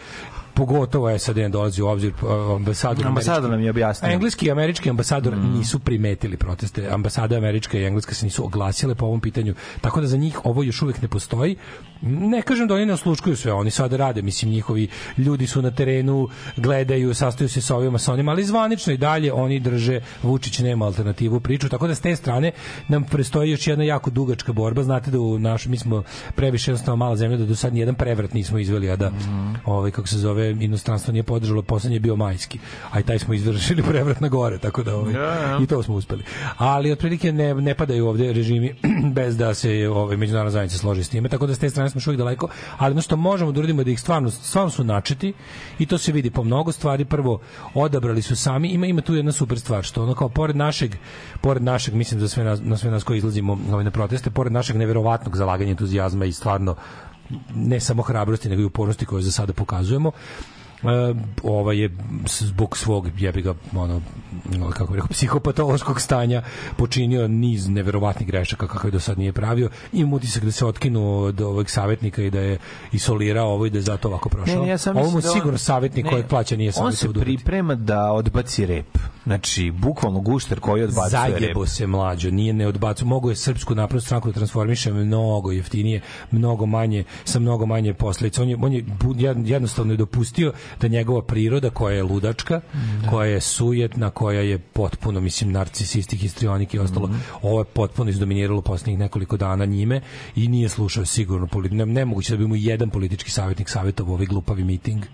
[0.56, 2.12] pogotovo SAD ne dolazi u obzir
[2.56, 4.12] ambasador Ambasador nam je objasnio.
[4.12, 6.88] Engleski i američki ambasador nisu primetili proteste.
[6.90, 9.54] Ambasada američka i engleska se nisu oglasile po ovom pitanju.
[9.80, 11.56] Tako da za njih ovo još uvek ne postoji.
[12.02, 15.70] Ne kažem da oni ne osluškuju sve, oni sada rade, mislim njihovi ljudi su na
[15.70, 20.58] terenu, gledaju, sastaju se sa ovima sa onima, ali zvanično i dalje oni drže Vučić
[20.58, 22.52] nema alternativu priču, tako da s te strane
[22.88, 24.82] nam prestoji još jedna jako dugačka borba.
[24.82, 26.02] Znate da u naš mi smo
[26.34, 29.12] previše jednostavno mala zemlja da do sad nijedan prevrat nismo izveli, a da
[29.64, 32.58] ovaj kako se zove inostranstvo nije podržalo, poslednji je bio majski.
[32.90, 35.58] A i taj smo izvršili prevrat na gore, tako da ovaj, da.
[35.62, 36.24] i to smo uspeli.
[36.56, 38.74] Ali otprilike ne, ne padaju ovde režimi
[39.18, 41.98] bez da se ovaj međunarodna zajednica složi s time, tako da s te strane smo
[41.98, 42.48] još uvijek daleko,
[42.78, 45.32] ali ono što možemo da uradimo da ih stvarno, stvarno su načeti
[45.78, 47.04] i to se vidi po mnogo stvari.
[47.04, 47.40] Prvo,
[47.74, 50.94] odabrali su sami, ima ima tu jedna super stvar, što ono kao pored našeg,
[51.40, 54.52] pored našeg, mislim da sve nas, na sve nas koji izlazimo ovaj, na proteste, pored
[54.52, 56.76] našeg neverovatnog zalaganja, entuzijazma i stvarno
[57.54, 60.12] ne samo hrabrosti, nego i upornosti koju za sada pokazujemo,
[60.82, 61.90] e, ovaj je
[62.26, 64.00] zbog svog jebi ga ono
[64.70, 66.42] kako bih rekao psihopatološkog stanja
[66.76, 71.40] počinio niz neverovatnih grešaka kakve do sad nije pravio imam utisak da se otkinu od
[71.40, 72.58] ovog savjetnika i da je
[72.92, 75.28] isolirao ovo i da je zato ovako prošao Ne, ne, ja sam ovo mu da
[75.28, 78.98] on- sigurno savjetnik ne, kojeg plaća nije On savjet se priprema da odbaci rep.
[79.24, 81.40] Znači, bukvalno gušter koji odbacuje rep.
[81.40, 83.06] Zajebo se mlađo, nije ne odbacu.
[83.06, 86.00] Mogu je srpsku naprednu stranku da transformiše mnogo jeftinije,
[86.30, 88.42] mnogo manje, sa mnogo manje posledica.
[88.42, 88.84] On je, on je
[89.44, 92.60] jednostavno je dopustio da njegova priroda koja je ludačka,
[93.10, 97.10] koja je sujetna, koja je potpuno, mislim, narcisistik, histrionik i ostalo,
[97.42, 100.00] ovo je potpuno izdominiralo poslednjih nekoliko dana njime
[100.36, 104.26] i nije slušao sigurno politi- ne, nemoguće da bi mu jedan politički savjetnik savjetovao ovaj
[104.26, 105.04] glupavi miting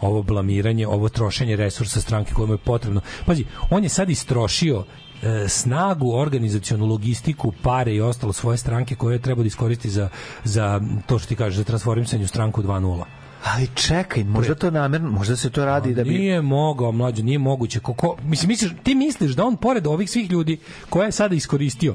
[0.00, 3.00] ovo blamiranje, ovo trošenje resursa stranke kojemu je potrebno.
[3.26, 4.84] Pazi, on je sad istrošio
[5.22, 10.08] e, snagu, organizacionu logistiku, pare i ostalo svoje stranke koje treba da iskoristi za,
[10.44, 13.23] za to što ti kažeš, za transformisanje u stranku 2.0.
[13.44, 16.10] Ali čekaj, možda to namerno, možda se to radi da bi...
[16.10, 17.80] Nije mogao, mlađe, nije moguće.
[17.80, 20.58] Kako, mislim, misliš, ti misliš da on pored ovih svih ljudi
[20.90, 21.94] koje je sada iskoristio,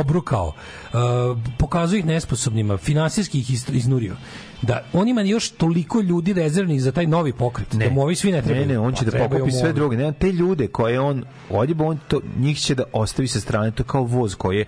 [0.00, 4.16] obrukao, uh, pokazuje ih nesposobnima, finansijski ih iznurio,
[4.62, 8.32] da on ima još toliko ljudi rezervnih za taj novi pokret, da mu ovi svi
[8.32, 8.66] ne trebaju.
[8.66, 9.96] Ne, ne, on će Pa da pokupi sve druge.
[9.96, 13.70] Ne, te ljude koje on odjeba, on to, njih će da ostavi sa strane.
[13.70, 14.64] To kao voz koji je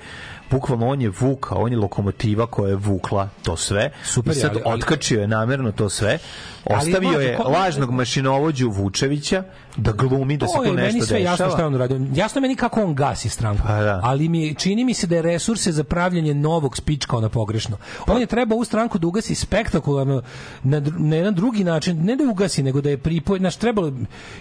[0.53, 3.91] bukvalno on je vuka, on je lokomotiva koja je vukla to sve.
[4.05, 6.19] Super I sad ali- ali- otkačio je namerno to sve.
[6.65, 9.43] Ali, Ostavio mlađe, je lažnog mašinovođu Vučevića
[9.77, 11.33] da glumi da se To je tu meni nešto sve dešava.
[11.33, 12.01] jasno šta on uradio.
[12.15, 13.63] Jasno meni kako on gasi stranku.
[13.67, 14.01] Pa da.
[14.03, 17.77] Ali mi čini mi se da je resurse za pravljanje novog spičkao na pogrešno.
[18.07, 20.23] On je trebao u stranku da ugasi spektakularno
[20.63, 23.93] na, na jedan drugi način, ne da je ugasi, nego da je pripoje, znaš, trebalo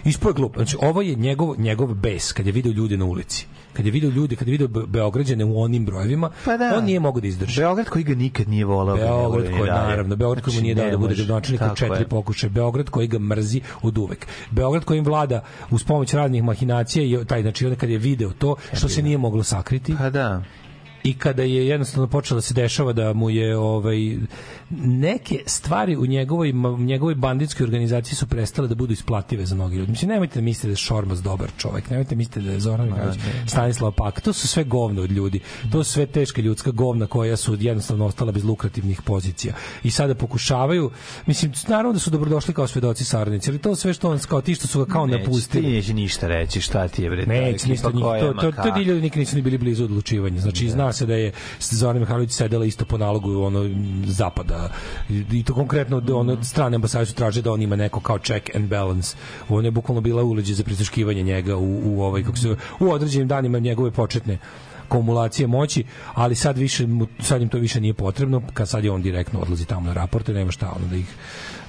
[0.04, 0.56] ispoje glup.
[0.56, 3.46] Znači, ovo je njegov, njegov bes, kad je video ljude na ulici.
[3.72, 6.74] Kad je video ljude, kad je video Be- Beograđane u onim brojevima, Pa da.
[6.78, 7.60] on nije mogao da izdrži.
[7.60, 9.88] Beograd koji ga nikad nije ne voli Beograd koji dalje.
[9.88, 13.18] naravno, Beograd koji mu Znači, nije dao da bude gradonačelnik četiri pokušaja, Beograd koji ga
[13.18, 14.26] mrzi od uvek.
[14.50, 18.56] Beograd kojim vlada uz pomoć raznih mahinacija i taj znači onda kad je video to
[18.72, 19.94] što se nije moglo sakriti.
[19.98, 20.42] Pa da.
[21.04, 24.16] I kada je jednostavno počelo da se dešava da mu je ovaj
[24.80, 29.90] neke stvari u njegovoj njegovoj banditskoj organizaciji su prestale da budu isplative za mnogi ljudi.
[29.90, 33.20] Mislim nemojte da mislite da je Šormaz dobar čovjek, nemojte mislite da je Zoran Mihajlović,
[33.46, 35.40] Stanislav Pak, to su sve govna od ljudi.
[35.72, 39.54] To su sve teška ljudska govna koja su jednostavno ostala bez lukrativnih pozicija.
[39.82, 40.90] I sada pokušavaju,
[41.26, 44.54] mislim naravno da su dobrodošli kao svedoci saradnici, ali to sve što on kao ti
[44.54, 45.64] što su ga kao Neće, napustili.
[45.64, 47.26] Ti neće ništa reći, šta ti je bre?
[47.26, 50.40] Neće ništa koja, to, to, to ti ljudi nikad nisu ni bili blizu odlučivanja.
[50.40, 53.70] Znači, se da je Zoran Mihajlović sedela isto po nalogu ono,
[54.06, 54.68] zapada.
[55.08, 58.56] I, to konkretno da ono, strane ambasade su traže da on ima neko kao check
[58.56, 59.16] and balance.
[59.48, 63.28] On je bukvalno bila uleđe za prisluškivanje njega u, u, ovaj, kako se, u određenim
[63.28, 64.38] danima njegove početne
[64.88, 66.86] kumulacije moći, ali sad više
[67.20, 70.32] sad im to više nije potrebno, kad sad je on direktno odlazi tamo na raporte,
[70.32, 71.06] nema šta ono da ih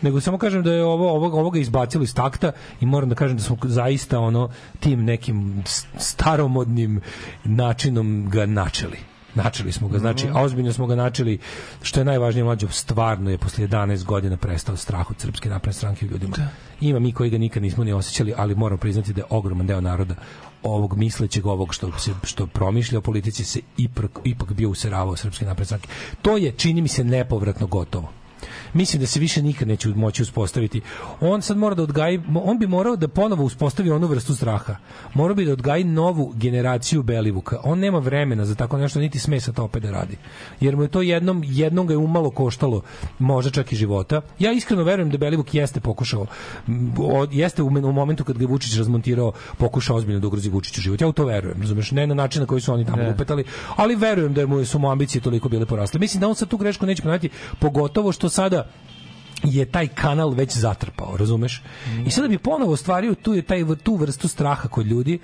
[0.02, 2.52] nego samo kažem da je ovo ovo ovoga izbacilo iz takta
[2.82, 5.64] i moram da kažem da smo zaista ono tim nekim
[5.98, 7.02] staromodnim
[7.44, 9.13] načinom ga načeli.
[9.36, 11.40] Načeli smo ga, znači, a ozbiljno smo ga načeli,
[11.82, 16.06] što je najvažnije mlađo, stvarno je posle 11 godina prestao strah od srpske napredne stranke
[16.06, 16.36] u ljudima.
[16.82, 19.82] Ima mi koji ga nikad nismo ni osjećali, ali moram priznati da je ogroman deo
[19.82, 20.16] naroda
[20.64, 25.46] ovog mislećeg, ovog što se što promišlja o politici se ipak, ipak bio useravao srpske
[25.46, 25.88] napredne stranke.
[26.22, 28.23] To je, čini mi se, nepovratno gotovo
[28.74, 30.82] mislim da se više nikad neće moći uspostaviti.
[31.22, 34.76] On sad mora da odgaji, on bi morao da ponovo uspostavi onu vrstu straha.
[35.14, 37.60] Morao bi da odgaji novu generaciju Belivuka.
[37.64, 40.18] On nema vremena za tako nešto, niti sme sa to opet da radi.
[40.60, 42.82] Jer mu je to jednom, jednom ga je umalo koštalo,
[43.20, 44.22] možda čak i života.
[44.40, 46.26] Ja iskreno verujem da Belivuk jeste pokušao,
[47.32, 51.02] jeste u, u momentu kad ga je Vučić razmontirao, pokušao ozbiljno da ugrozi Vučiću život.
[51.02, 53.10] Ja u to verujem, razumeš, ne na način na koji su oni tamo Ne.
[53.10, 53.44] lupetali,
[53.76, 56.00] ali verujem da mu su mu ambicije toliko bile porasle.
[56.00, 57.30] Mislim da on sad tu grešku neće ponavljati,
[57.60, 58.63] pogotovo što sada
[59.44, 61.62] je taj kanal već zatrpao, razumeš?
[62.06, 65.20] I sada bi ponovo ostvario tu taj tu vrstu straha kod ljudi.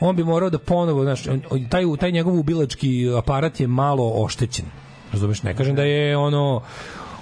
[0.00, 1.22] On bi morao da ponovo, znaš,
[1.70, 4.64] taj taj njegov ubilački aparat je malo oštećen.
[5.12, 5.42] Razumeš?
[5.42, 6.62] Ne kažem da je ono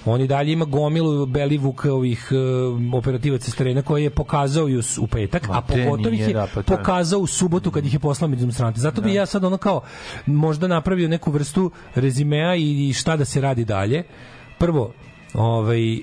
[0.04, 5.06] on i dalje ima gomilu Belivukovih uh, operativaca s terena koje je pokazao i u,
[5.06, 8.28] petak, Ma, a pogotovo ih je da, pa pokazao u subotu kad ih je poslao
[8.28, 8.80] među demonstrante.
[8.80, 9.80] Zato bi ja sad ono kao
[10.26, 14.02] možda napravio neku vrstu rezimea i, i šta da se radi dalje.
[14.58, 14.92] Prvo,
[15.34, 16.02] ovaj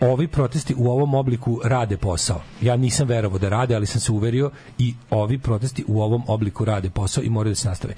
[0.00, 2.40] ovi protesti u ovom obliku rade posao.
[2.60, 6.64] Ja nisam verovao da rade, ali sam se uverio i ovi protesti u ovom obliku
[6.64, 7.94] rade posao i moraju da se nastave.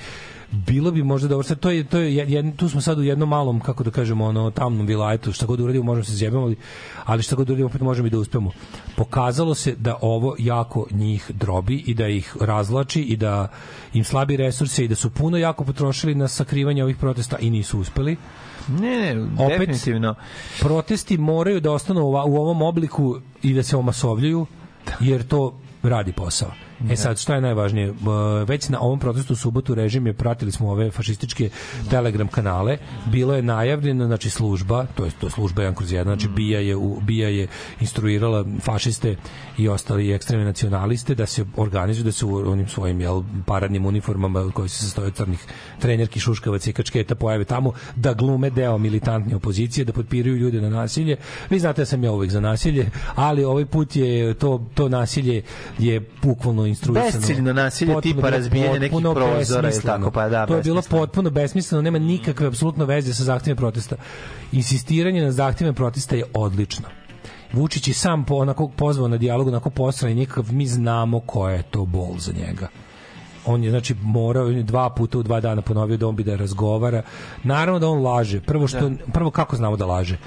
[0.53, 3.29] Bilo bi možda dobro, sad to je, to je jed, tu smo sad u jednom
[3.29, 6.57] malom, kako da kažemo, ono, tamnom vilajetu, šta god uradimo, možemo se zjebamo, ali,
[7.05, 8.51] ali šta god uradimo, opet možemo i da uspemo.
[8.97, 13.49] Pokazalo se da ovo jako njih drobi i da ih razlači i da
[13.95, 17.81] im slabi resurse i da su puno jako potrošili na sakrivanje ovih protesta i nisu
[17.81, 18.17] uspeli.
[18.69, 20.15] Ne, ne, Opet- definitivno.
[20.61, 24.47] protesti moraju da ostanu u ovom obliku i da se omasovljuju,
[25.01, 26.53] jer to radi posao.
[26.91, 27.95] E sad, šta je najvažnije?
[28.47, 31.51] Već na ovom protestu u subotu režim je, pratili smo ove fašističke
[31.91, 36.29] telegram kanale, bilo je najavljeno, znači služba, to je to služba 1 kroz 1, znači
[36.29, 37.49] BIA je, BIA je
[37.81, 39.17] instruirala fašiste
[39.59, 44.51] i ostali ekstremne nacionaliste da se organizuju, da se u onim svojim jel, paradnim uniformama
[44.55, 45.39] koji se sastoje od crnih
[45.79, 50.71] trenerki, šuškavaca i kačketa pojave tamo, da glume deo militantne opozicije, da potpiraju ljude na
[50.71, 51.17] nasilje.
[51.51, 55.43] Vi znate da sam ja uvek za nasilje, ali ovaj put je to, to nasilje
[55.79, 57.21] je bukvalno instruisano.
[57.21, 59.99] Besciljno nasilje Potpuno tipa razbijanje nekih prozora besmisleno.
[59.99, 63.97] tako, pa da, To je bilo potpuno besmisleno, nema nikakve apsolutno veze sa zahtjevima protesta.
[64.53, 66.89] Insistiranje na zahtjevima protesta je odlično.
[67.53, 71.55] Vučić je sam po, onako pozvao na dijalog, onako posran i nikakav, mi znamo koja
[71.55, 72.69] je to bol za njega
[73.49, 76.25] on je znači morao on je dva puta u dva dana ponovio da on bi
[76.25, 77.03] da razgovara.
[77.45, 78.41] Naravno da on laže.
[78.41, 80.19] Prvo što prvo kako znamo da laže?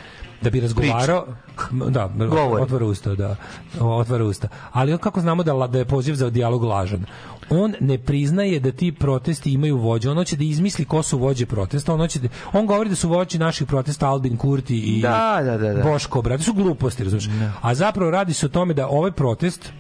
[0.42, 1.26] Da bi razgovarao,
[1.72, 2.64] da, Govori.
[2.64, 3.36] otvara usta, da,
[3.80, 4.48] otvara usta.
[4.72, 7.06] Ali kako znamo da, da je poziv za dijalog lažan?
[7.50, 10.10] On ne priznaje da ti protesti imaju vođe.
[10.10, 11.94] On hoće da izmisli ko su vođe protesta.
[11.94, 15.58] On, hoće da, on govori da su vođe naših protesta Albin Kurti i Da, da,
[15.58, 15.84] da, da.
[15.84, 16.40] Boško Obrad.
[16.40, 17.30] To su gluposti, razumiješ?
[17.62, 19.72] A zapravo radi se o tome da ovaj protest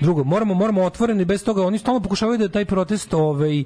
[0.00, 3.64] Drugo, moramo moramo otvoreno i bez toga oni stalno pokušavaju da taj protest ovaj e,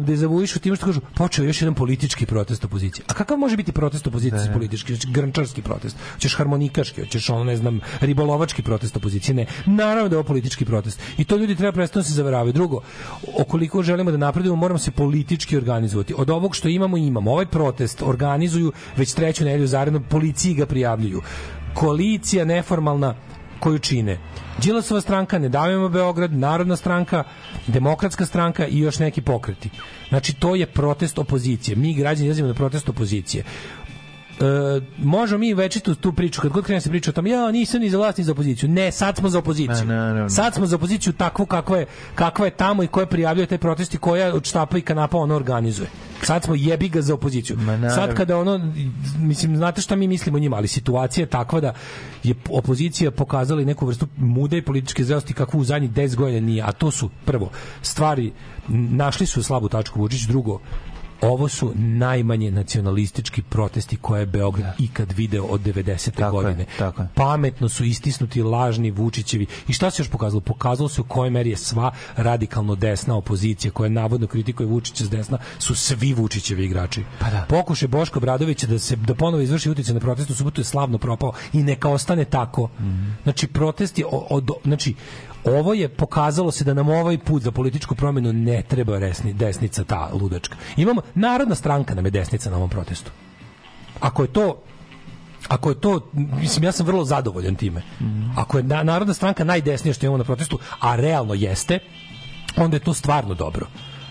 [0.00, 3.04] dezavuišu tim što kažu počeo još jedan politički protest opozicije.
[3.08, 5.96] A kakav može biti protest opozicije s politički, znači grnčarski protest?
[6.12, 9.34] Hoćeš harmonikaški, hoćeš ono ne znam ribolovački protest opozicije?
[9.34, 9.46] Ne.
[9.66, 11.00] Naravno da je ovo politički protest.
[11.18, 12.52] I to ljudi treba prestati da se zavaravaju.
[12.52, 12.80] Drugo,
[13.38, 16.14] okoliko želimo da napredujemo, moramo se politički organizovati.
[16.16, 17.32] Od ovog što imamo imamo.
[17.32, 21.22] Ovaj protest organizuju već treću nedelju zaredno, policiji ga prijavljuju.
[21.74, 23.14] Koalicija neformalna
[23.64, 24.18] koju čine
[24.62, 27.24] Đilasova stranka, Ne davimo Beograd, Narodna stranka,
[27.66, 29.70] Demokratska stranka i još neki pokreti.
[30.08, 31.76] Znači, to je protest opozicije.
[31.76, 33.44] Mi građani izlazimo na protest opozicije.
[34.40, 37.80] E, možemo mi večitu tu priču, kad god krene se priča o tom, ja nisam
[37.80, 38.68] ni za vlast ni za opoziciju.
[38.68, 39.86] Ne, sad smo za opoziciju.
[39.86, 40.30] Ma, naravno.
[40.30, 43.98] Sad smo za opoziciju takvu kakva je, kakva je tamo i koja prijavljuje te protesti,
[43.98, 45.88] koja od štapa i kanapa ono organizuje.
[46.22, 47.58] Sad smo jebi ga za opoziciju.
[47.94, 48.72] Sad kada ono,
[49.18, 51.74] mislim, znate šta mi mislimo o njima, ali situacija je takva da
[52.22, 56.40] je opozicija pokazala i neku vrstu mude i političke zrelosti kakvu u zadnjih 10 godina
[56.40, 57.50] nije, a to su prvo
[57.82, 58.32] stvari
[58.68, 60.60] našli su slabu tačku Vučić, drugo
[61.20, 66.10] ovo su najmanje nacionalistički protesti koje je Beograd ikad video od 90.
[66.10, 66.66] Tako je, godine.
[66.78, 67.08] tako je.
[67.14, 69.46] Pametno su istisnuti lažni Vučićevi.
[69.68, 70.40] I šta se još pokazalo?
[70.40, 75.10] Pokazalo se u kojoj meri je sva radikalno desna opozicija koja navodno kritikuje Vučića s
[75.10, 77.04] desna su svi Vučićevi igrači.
[77.20, 77.46] Pa da.
[77.48, 80.98] Pokušaj Boško Bradovića da se da ponovo izvrši utjecaj na protest u subotu je slavno
[80.98, 82.68] propao i neka ostane tako.
[82.80, 83.10] Mhm.
[83.22, 84.94] Znači protest je o- od znači
[85.44, 89.84] ovo je pokazalo se da nam ovaj put za političku promjenu ne treba resni, desnica
[89.84, 90.56] ta ludačka.
[90.76, 93.10] Imamo narodna stranka nam je desnica na ovom protestu.
[94.00, 94.62] Ako je to
[95.48, 96.10] ako je to,
[96.40, 97.82] mislim, ja sam vrlo zadovoljan time.
[98.36, 101.78] Ako je na, Narodna stranka najdesnija što imamo na protestu, a realno jeste,
[102.56, 103.66] onda je to stvarno dobro.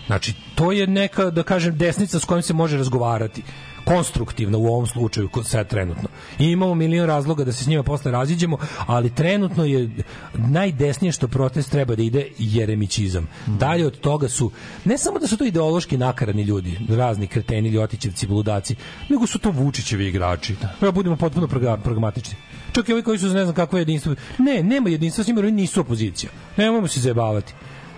[0.06, 3.42] Znači, to je neka, da kažem, desnica s kojom se može razgovarati
[3.84, 6.08] konstruktivno u ovom slučaju sad trenutno.
[6.38, 9.90] I imamo milion razloga da se s njima posle raziđemo, ali trenutno je
[10.34, 13.28] najdesnije što protest treba da ide jeremićizam.
[13.46, 14.50] Dalje od toga su,
[14.84, 18.76] ne samo da su to ideološki nakaradni ljudi, razni kreteni, ljotićevci, bludaci,
[19.08, 20.54] nego su to Vučićevi igrači.
[20.82, 21.48] Ja budemo potpuno
[21.82, 22.36] pragmatični.
[22.72, 24.14] Čak i ovi koji su ne znam kakvo jedinstvo.
[24.38, 26.30] Ne, nema jedinstva s njima, oni nisu opozicija.
[26.56, 27.54] Nemojmo se zajebavati.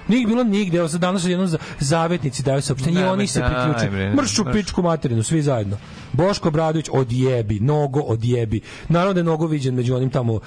[0.09, 4.15] Nije bilo nigde, evo sad danas jednom za, zavetnici daju saopštenje Nemoj, oni se priključuju.
[4.15, 4.53] Mršu mrš.
[4.53, 5.77] pičku materinu, svi zajedno.
[6.13, 8.61] Boško Bradović odjebi, Nogo odjebi.
[8.89, 10.41] Naravno da je Nogo viđen među onim tamo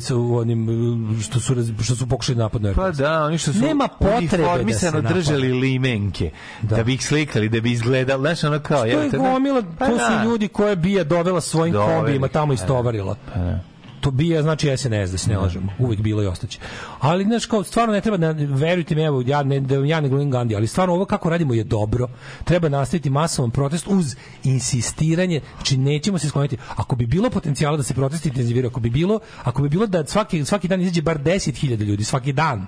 [0.00, 0.68] sa onim
[1.12, 4.64] uh, što su što su pokušali napad na Pa da, oni što su Nema potrebe
[4.64, 6.30] da se držali limenke,
[6.62, 6.82] da.
[6.84, 8.78] bi ih slikali, da bi izgledali, znaš, ono kao...
[8.78, 10.24] To je jebote, ne- gomila, Pa to su da.
[10.24, 13.16] ljudi koje bija dovela svojim kombijima tamo istovarila.
[13.34, 13.60] Pa da.
[14.00, 15.72] To bija znači SNS da se ne lažemo.
[15.78, 16.58] Uvijek bilo i ostaće.
[17.00, 20.08] Ali znaš kao stvarno ne treba da verujte mi evo ja ne da ja ne
[20.08, 22.08] govorim Gandhi, ali stvarno ovo kako radimo je dobro.
[22.44, 26.56] Treba nastaviti masovan protest uz insistiranje, znači nećemo se skloniti.
[26.76, 30.06] Ako bi bilo potencijala da se protesti intenziviraju, ako bi bilo, ako bi bilo da
[30.06, 32.66] svaki svaki dan izađe bar 10.000 ljudi svaki dan.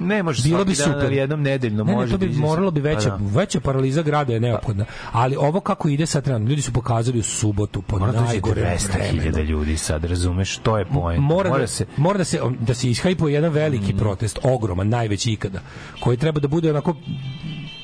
[0.00, 1.12] Ne može Bilo bi super.
[1.12, 2.06] jednom nedeljno ne, može.
[2.06, 3.38] Ne, to bi da moralo bi Pa veća, da.
[3.40, 4.84] veća paraliza grada je neophodna.
[5.12, 8.64] Ali ovo kako ide sad trenutno, ljudi su pokazali u subotu pod Mora dođe najgorem
[8.64, 9.42] 200.000 vremenu.
[9.42, 11.22] ljudi sad, razumeš, to je point.
[11.22, 11.86] Mora, da, se...
[11.96, 15.60] mora da se da se ishajpuje jedan veliki protest, ogroman, najveći ikada,
[16.00, 16.94] koji treba da bude onako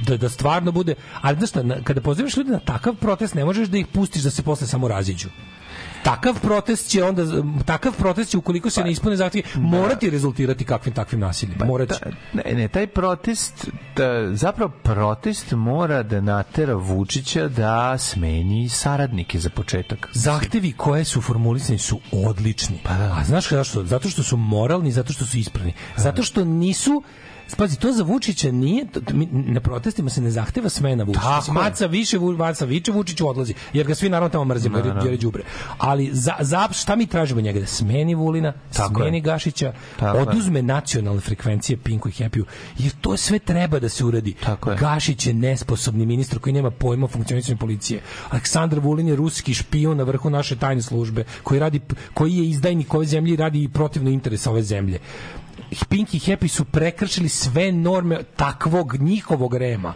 [0.06, 3.68] da, da stvarno bude, ali znaš šta, kada pozivaš ljude na takav protest, ne možeš
[3.68, 5.28] da ih pustiš da se posle samo raziđu.
[6.06, 7.22] Takav protest će onda
[7.64, 11.58] takav protest će ukoliko se ne ispune zahtevi morati rezultirati kakvim takvim nasiljem.
[11.66, 11.94] Morati.
[12.00, 19.38] Ta- ne, ne, taj protest, da, zapravo protest mora da natera Vučića da smeni saradnike
[19.38, 20.08] za početak.
[20.12, 22.78] Zahtevi koje su formulisani su odlični.
[22.84, 23.14] Pa da.
[23.18, 23.84] A znaš zašto?
[23.84, 25.72] Zato što su moralni, zato što su ispravni.
[25.96, 27.02] Zato što nisu
[27.48, 31.26] Spazi, to za Vučića nije, to- mi- na protestima se ne zahteva smena Vučića.
[31.48, 31.52] Je.
[31.52, 35.16] Maca više, Maca viče, Vučić odlazi, jer ga svi naravno tamo mrzimo, jer, jer je
[35.16, 35.42] đubre.
[35.78, 37.60] Ali za, za, šta mi tražimo njega?
[37.60, 39.20] Da smeni Vulina, Tako smeni je.
[39.20, 40.22] Gašića, Tako je.
[40.22, 42.44] oduzme nacionalne frekvencije Pinku i Happy-u,
[42.78, 44.34] jer to sve treba da se uradi.
[44.34, 44.76] Tako je.
[44.76, 48.00] Gašić je nesposobni ministar koji nema pojma o funkcionisanju policije.
[48.30, 51.80] Aleksandar Vulin je ruski špijun na vrhu naše tajne službe, koji radi
[52.14, 54.98] koji je izdajnik ove zemlje i radi protivno interesa ove zemlje.
[55.88, 59.94] Pink i Happy su prekršili sve norme takvog njihovog rema.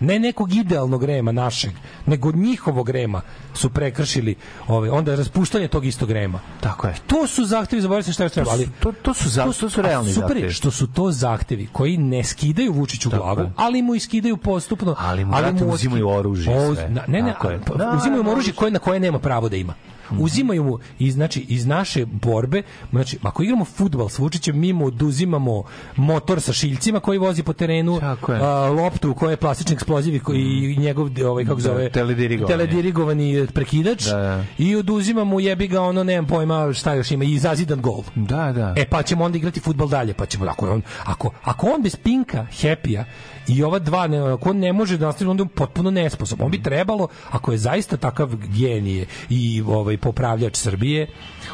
[0.00, 1.70] Ne nekog idealnog rema našeg,
[2.06, 3.20] nego njihovog rema
[3.54, 4.34] su prekršili
[4.68, 6.40] ove, onda raspuštanje tog istog rema.
[6.60, 6.94] Tako je.
[7.06, 9.82] To su zahtevi, zaboravio sam šta je treba, ali To, to su, za, to su
[9.82, 10.52] realni super zahtevi.
[10.52, 13.52] što su to zahtevi koji ne skidaju Vučiću Tako glavu, je.
[13.56, 14.94] ali mu iskidaju postupno.
[14.98, 16.88] Ali mu, brate, oski- uzimaju oružje O, sve.
[16.88, 17.60] na- ne, ne, Tako je.
[17.60, 19.74] pa, Da, uzimaju mu da, oružje koje, na koje nema pravo da ima.
[20.18, 24.86] Uzimaju mu iz znači iz naše borbe, znači ako igramo fudbal s Vučićem mi mu
[24.86, 25.62] oduzimamo
[25.96, 30.76] motor sa šiljcima koji vozi po terenu, a, loptu koja je plastični eksploziv i i
[30.78, 32.56] njegov ovaj kako Da, zove teledirigovani.
[32.56, 34.44] teledirigovani prekidač Da, da.
[34.58, 38.02] i oduzimamo jebi ga ono nemam pojma šta još ima i zazidan gol.
[38.14, 38.74] Da, da.
[38.76, 41.96] E pa ćemo onda igrati fudbal dalje, pa ćemo ako on ako ako on bez
[41.96, 43.04] Pinka, Happy-a
[43.48, 46.44] i ova dva ne, ako on ne može da nastavi onda je on potpuno nesposoban.
[46.44, 51.06] On bi trebalo ako je zaista takav genije i ovaj popravljač Srbije,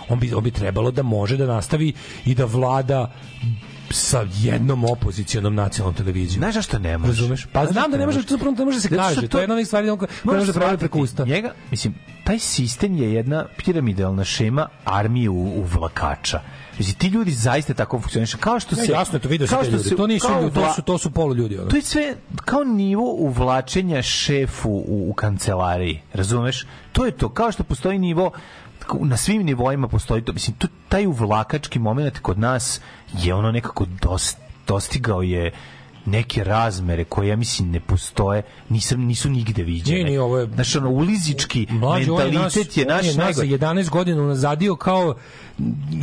[0.09, 1.93] on bi on bi trebalo da može da nastavi
[2.25, 3.13] i da vlada
[3.91, 6.41] sa jednom opozicionom nacionalnom televizijom.
[6.41, 7.13] Znaš zašto ne može?
[7.13, 7.47] Razumeš?
[7.53, 9.29] Pa Znaš znam da ne može, to ne može se kaže.
[9.29, 11.25] To je jedna od stvari koje ne može da pravi preko usta.
[11.25, 11.95] Njega, mislim,
[12.25, 16.41] taj sistem je jedna piramidalna šema armije u, u vlakača.
[16.79, 18.39] Mislim, ti ljudi zaista tako funkcionišu.
[18.39, 18.93] Kao što Ne, se...
[18.93, 19.91] jasno je to vidio se ljudi.
[19.91, 21.59] To nisu ljudi, to su to su polu ljudi.
[21.59, 21.69] Ono.
[21.69, 26.67] To je sve kao nivo uvlačenja šefu u, u kancelariji, razumeš?
[26.93, 28.31] To je to, kao što postoji nivo
[28.95, 32.81] na svim nivoima postoji to, mislim, to, taj uvlakački moment kod nas
[33.15, 34.37] je ono nekako dost,
[34.67, 35.51] dostigao je
[36.07, 39.95] neke razmere koje ja mislim ne postoje, nisam nisu nigde viđene.
[39.95, 43.07] Nije, nije, ovo je- Znači, ono, ulizički Mlađe, on je mentalitet je on naš je
[43.09, 43.49] nas za najgori.
[43.49, 45.15] 11 godina unazadio kao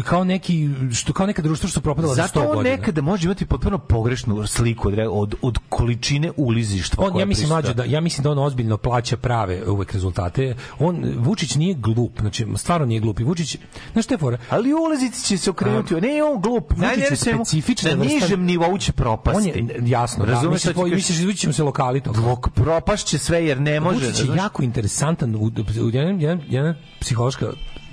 [0.03, 2.75] kao neki što kao neka društvo što su propadala za 100 Zato on godina.
[2.75, 7.05] nekada može imati potpuno pogrešnu sliku od, od, od količine ulizištva.
[7.05, 10.55] On, ja mislim mlađe da ja mislim da on ozbiljno plaća prave uvek rezultate.
[10.79, 13.19] On Vučić nije glup, znači stvarno nije glup.
[13.19, 13.57] I Vučić,
[13.93, 14.37] znaš šta je fora?
[14.49, 15.93] Ali ulizici će se okrenuti.
[15.93, 16.71] Ne, on glup.
[16.71, 19.49] Vučić je specifična Na vrsta- nižem nivou će On propasti.
[19.49, 20.89] je jasno, da, Razumeš ti kažem?
[20.89, 22.01] misliš izvući ćemo se lokali.
[22.01, 24.05] Dok propašće sve jer ne može.
[24.05, 25.51] Vučić je jako interesantan, u, u,
[25.93, 27.45] jedan, jedan, jedna psihološka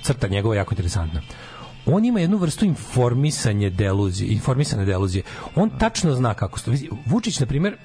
[0.03, 1.21] crta njegova je jako interesantna.
[1.87, 5.23] On ima jednu vrstu informisanje deluzije, informisane deluzije.
[5.55, 6.71] On tačno zna kako se.
[7.07, 7.77] Vučić, na primjer,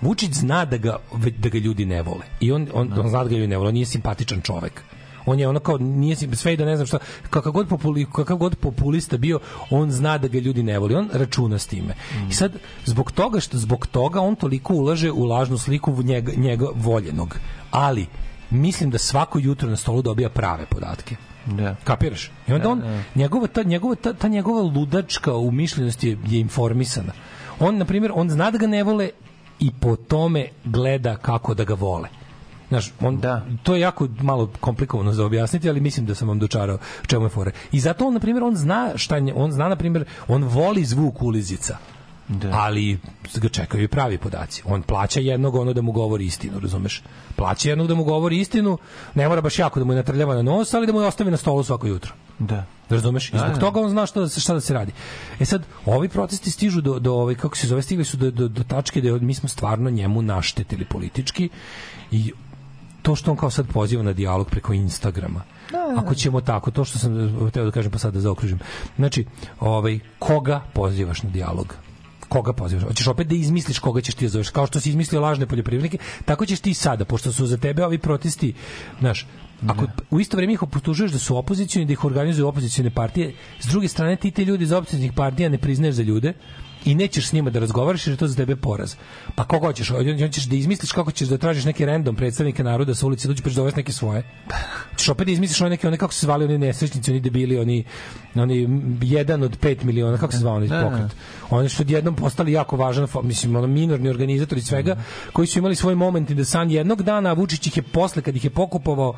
[0.00, 0.96] Vučić zna da ga,
[1.38, 2.26] da ga ljudi ne vole.
[2.40, 3.68] I on, on, on zna da ga ljudi ne vole.
[3.68, 4.82] On nije simpatičan čovek.
[5.26, 6.98] On je ono kao, nije sve i da ne znam šta,
[7.30, 9.40] kakav god, populi, kakav god populista bio,
[9.70, 10.94] on zna da ga ljudi ne voli.
[10.94, 11.94] On računa s time.
[12.30, 12.52] I sad,
[12.84, 17.36] zbog toga što zbog toga on toliko ulaže u lažnu sliku njega, njega voljenog.
[17.70, 18.06] Ali,
[18.50, 21.16] mislim da svako jutro na stolu dobija prave podatke.
[21.46, 21.76] Da.
[21.84, 22.30] Kapiraš?
[22.48, 22.82] I onda on,
[23.14, 27.12] njegova, ta, njegova, ta, ta njegova ludačka umišljenost je, je informisana.
[27.60, 29.10] On, na primjer, on zna da ga ne vole
[29.60, 32.08] i po tome gleda kako da ga vole.
[32.68, 33.46] Znaš, on, Da.
[33.62, 37.28] to je jako malo komplikovano za objasniti, ali mislim da sam vam dočarao čemu je
[37.28, 37.52] fore.
[37.72, 41.22] I zato on, na primjer, on zna šta on zna, na primjer, on voli zvuk
[41.22, 41.76] ulizica.
[42.28, 42.50] Da.
[42.52, 42.98] Ali
[43.34, 44.62] ga čekaju i pravi podaci.
[44.66, 47.02] On plaća jednog ono da mu govori istinu, razumeš?
[47.36, 48.78] Plaća jednog da mu govori istinu,
[49.14, 51.30] ne mora baš jako da mu je natrljava na nos, ali da mu je ostavi
[51.30, 52.12] na stolu svako jutro.
[52.38, 52.64] Da.
[52.88, 53.28] Razumeš?
[53.28, 53.60] I zbog da.
[53.60, 54.92] toga on zna šta da se šta da se radi.
[55.40, 58.48] E sad ovi protesti stižu do do ovaj kako se zove stigli su do do,
[58.48, 61.48] do tačke da mi smo stvarno njemu naštetili politički
[62.10, 62.32] i
[63.02, 65.42] to što on kao sad poziva na dijalog preko Instagrama.
[65.96, 68.58] Ako ćemo tako, to što sam eh, hteo da kažem pa sad da zaokružim.
[68.96, 69.26] Znači,
[69.60, 71.76] ovaj koga pozivaš na dijalog?
[72.32, 72.84] Koga pozivaš?
[72.84, 75.98] Hoćeš opet da izmisliš koga ćeš ti da zoveš, kao što si izmislio lažne poljoprivrednike,
[76.24, 78.54] tako ćeš ti i sada, pošto su za tebe ovi protesti,
[79.00, 79.26] znaš,
[79.66, 83.66] ako u isto vrijeme ih optužuješ da su opozicioni, da ih organizuju opozicione partije, s
[83.66, 86.32] druge strane ti te ljudi iz opozicionih partija ne priznaješ za ljude,
[86.84, 88.94] i nećeš s njima da razgovaraš jer je to za tebe poraz.
[89.34, 89.88] Pa koga hoćeš?
[90.20, 93.48] Hoćeš da izmisliš kako ćeš da tražiš neki random predstavnike naroda sa ulice, dođi pa
[93.48, 94.22] ćeš dovesti neke svoje.
[94.96, 97.84] Ćeš opet da izmisliš one neke, one kako se zvali oni nesrećnici, oni debili, oni,
[98.34, 98.68] oni
[99.02, 100.90] jedan od pet miliona, kako se zvao oni Da, da.
[100.90, 101.16] pokret.
[101.50, 104.96] Oni su odjednom postali jako važan, mislim, ono, minorni organizatori svega,
[105.32, 108.22] koji su imali svoj moment in the sun jednog dana, a Vučić ih je posle,
[108.22, 109.14] kad ih je pokupovao,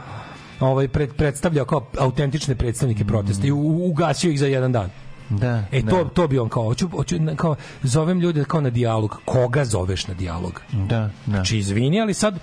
[0.60, 4.90] ovaj pred, predstavljao kao autentične predstavnike protesta i ugasio ih za jedan dan.
[5.30, 6.10] Da, E to da.
[6.10, 9.20] to bi on kao hoću, hoću kao zovem ljude kao na dijalog.
[9.24, 10.60] Koga zoveš na dijalog?
[10.72, 11.10] Da, da.
[11.26, 12.38] Znači izvini, ali sad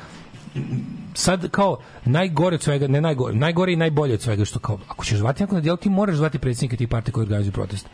[1.13, 5.05] sad kao najgore od svega, ne najgore, najgore i najbolje od svega što kao ako
[5.05, 7.87] ćeš zvati nekog na dijalog, ti moraš zvati predsjednika tih partija koji organizuju protest.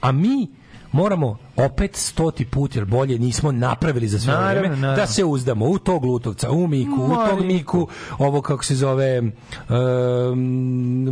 [0.00, 0.48] A mi
[0.94, 4.96] moramo opet stoti put jer bolje nismo napravili za sve Naravno, vreme naravno.
[4.96, 7.44] da se uzdamo u tog Lutovca, u Miku, u tog.
[7.44, 7.88] Miku,
[8.18, 10.38] ovo kako se zove um,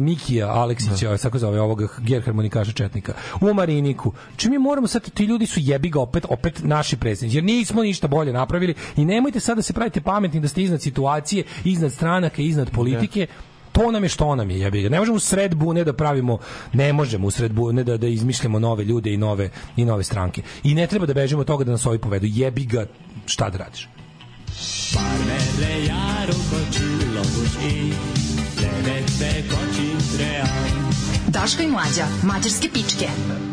[0.03, 4.13] Mikija Aleksića, tako zove ovog ger harmonikaša Četnika, u Mariniku.
[4.37, 7.83] Či mi moramo sad, ti ljudi su jebi ga opet, opet naši predsjednici, jer nismo
[7.83, 11.93] ništa bolje napravili i nemojte sad da se pravite pametni da ste iznad situacije, iznad
[11.93, 13.27] stranaka, iznad politike,
[13.73, 14.89] to nam je što nam je jebi ga.
[14.89, 16.39] Ne možemo u sred bune da pravimo,
[16.73, 20.43] ne možemo u sred bune da, da izmišljamo nove ljude i nove, i nove stranke.
[20.65, 22.27] I ne treba da bežimo od toga da nas ovi povedu.
[22.31, 22.87] Jebi ga,
[23.27, 23.89] šta da radiš?
[24.95, 25.93] Parmele
[26.71, 27.95] csillagos ég,
[28.61, 30.73] levette kacsint reál.
[31.29, 33.52] Daško i mlađa, mađarske pičke.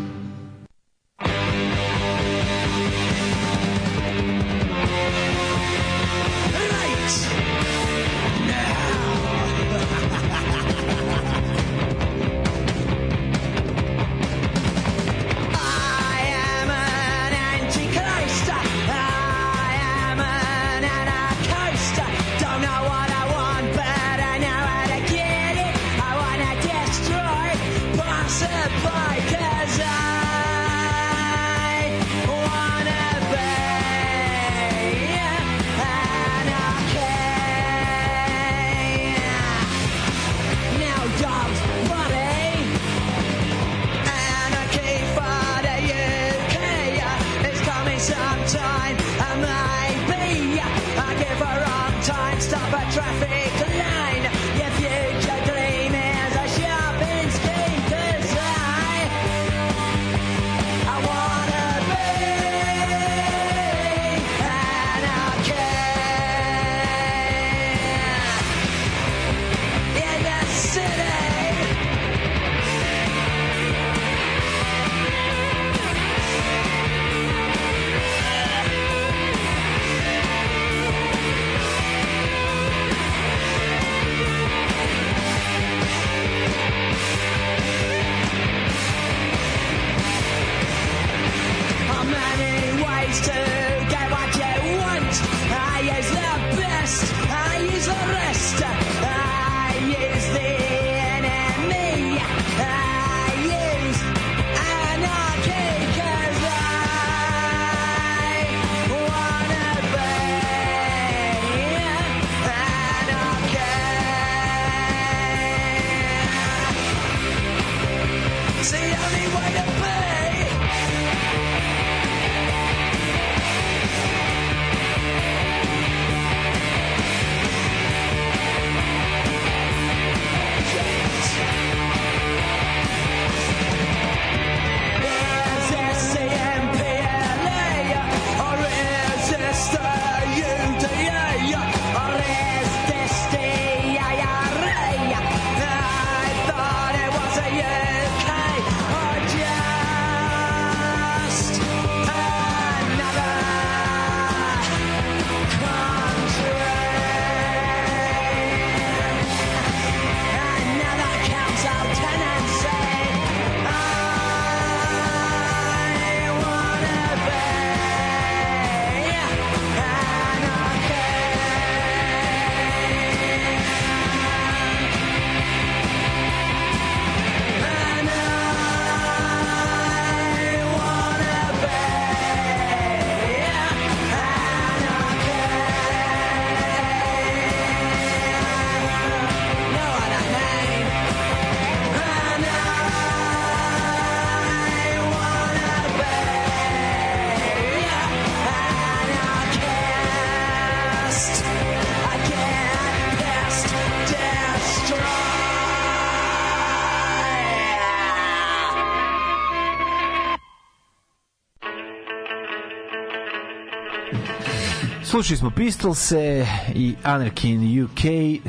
[215.20, 218.00] Slušali smo Pistolse i Anarchy in UK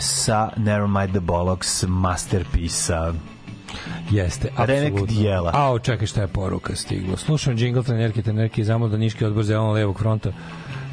[0.02, 3.14] sa Nevermind the Bollocks masterpisa.
[4.12, 5.06] Jeste, apsolutno.
[5.06, 5.52] dijela.
[5.54, 7.18] A, čekaj šta je poruka stigla.
[7.18, 10.32] Slušam džingl trenerke, trenerke i zamol da Niški odbor zeleno levog fronta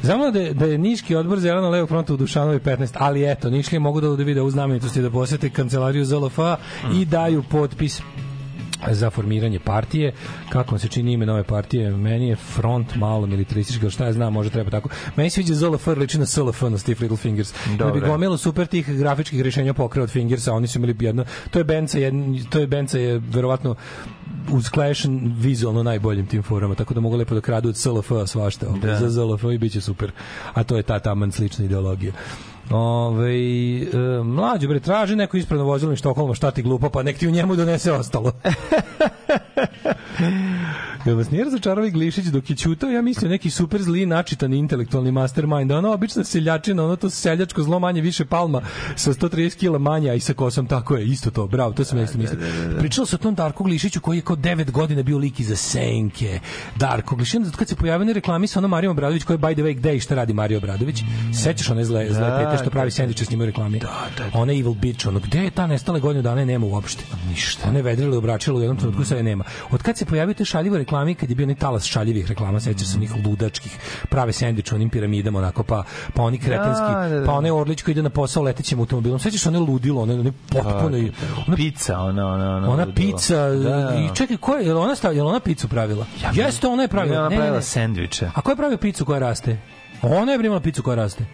[0.03, 3.49] Znamo da je, da je Niški odbor zeleno levog fronta u Dušanovi 15, ali eto,
[3.49, 6.39] Niški mogu da ovde vide u znamenitosti da posete kancelariju ZLF
[6.95, 8.01] i daju potpis
[8.91, 10.13] za formiranje partije.
[10.49, 11.91] Kako vam se čini ime nove partije?
[11.91, 14.89] Meni je front malo militaristički, ali šta ja znam, može treba tako.
[15.15, 17.53] Meni se viđa ZLF liči na SLF na Steve Little Fingers.
[17.77, 21.59] Da bi gomilo super tih grafičkih rešenja pokrao od Fingersa, oni su imali jedno, to
[21.59, 23.75] je Benca, jedan, to je Benca je verovatno
[24.51, 25.05] uz Clash
[25.39, 28.99] vizualno najboljim tim forama, tako da mogu lepo da kradu od SLF svašta, da.
[28.99, 30.11] Za ZLF i bit će super.
[30.53, 32.13] A to je ta taman slična ideologija.
[32.71, 33.87] Ove, e,
[34.23, 37.31] mlađo, bre, traži neko ispravno vozilo iz Štokholma, šta ti glupo, pa nek ti u
[37.31, 38.31] njemu donese ostalo.
[41.05, 44.53] Jel vas nije razočarao i Glišić dok je ćutao, ja mislio neki super zli, načitan
[44.53, 48.61] intelektualni mastermind, ono obična seljačina, ono to seljačko zlo manje više palma
[48.95, 51.97] sa 130 kila manje, a i sa kosom, tako je, isto to, bravo, to sam
[51.97, 52.39] ja isto mislio.
[52.79, 56.39] Pričalo se o tom Darku Glišiću koji je kao 9 godina bio lik iza senke.
[56.75, 59.53] Darko Glišić, onda kad se pojavio na reklami sa ono Marijom Obradović, koji je by
[59.53, 61.03] the way, gde i šta radi Mario Obradović,
[61.43, 63.79] sećaš one zle, zle Da, tete što pravi da, sendviče s njima u reklami?
[63.79, 67.03] Da, da, Ona evil bitch, ono, gde je ta nestale godinu dana, nema uopšte.
[67.29, 67.69] Ništa.
[67.69, 69.43] Ona je vedrila i obračila u jednom trenutku, sad je nema.
[69.71, 72.87] Od kad se pojavio te šaljive reklame, kad je bio onaj talas šaljivih reklama, sećaš
[72.87, 73.77] se onih ludačkih,
[74.09, 77.25] prave sendviče u onim piramidama, onako, pa, pa oni kretenski, Da, da, da.
[77.25, 80.31] pa onaj Orlić koji ide na posao letećim automobilom, sećaš se one ludilo, one, one
[80.49, 81.11] potpuno, i-
[81.47, 82.69] ona, Pizza, ona, ona, ona.
[82.69, 83.95] ona pizza, Da.
[83.95, 86.05] i čekaj, ko je, ona stavila, ona picu pravila?
[86.33, 87.19] Jeste, ona je pravila.
[87.19, 87.61] Ona Ne, pravila ne.
[87.63, 88.29] sendviče.
[88.35, 89.57] A ko je pravio picu koja raste?
[90.01, 91.25] Ona je primala picu koja raste.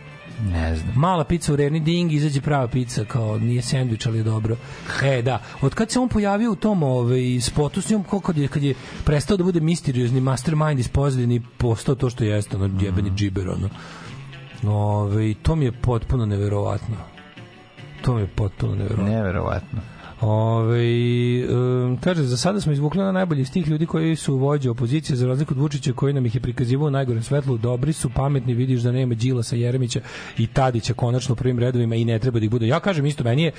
[0.52, 0.94] Ne znam.
[0.96, 4.56] Mala pica u Reni Ding, izađe prava pica, kao nije sendvič, ali je dobro.
[5.04, 5.42] E, da.
[5.62, 8.64] Od kad se on pojavio u tom ovaj, spotu s njom, ko kad je, kad
[8.64, 8.76] je
[9.06, 13.50] prestao da bude misteriozni mastermind iz pozadine i postao to što jeste, ono, jebeni džiber,
[13.50, 13.70] ono.
[14.64, 16.96] Ove, to mi je potpuno neverovatno.
[18.02, 19.14] To mi je potpuno neverovatno.
[19.14, 19.95] Neverovatno.
[20.28, 24.70] Ove, um, kaže, za sada smo izvukli na najbolji iz tih ljudi koji su vođe
[24.70, 28.10] opozicije, za razliku od Vučića koji nam ih je prikazivao u najgorem svetlu, dobri su,
[28.10, 30.00] pametni, vidiš da nema Đilasa, Jeremića
[30.38, 32.68] i Tadića konačno u prvim redovima i ne treba da ih bude.
[32.68, 33.52] Ja kažem isto, meni je,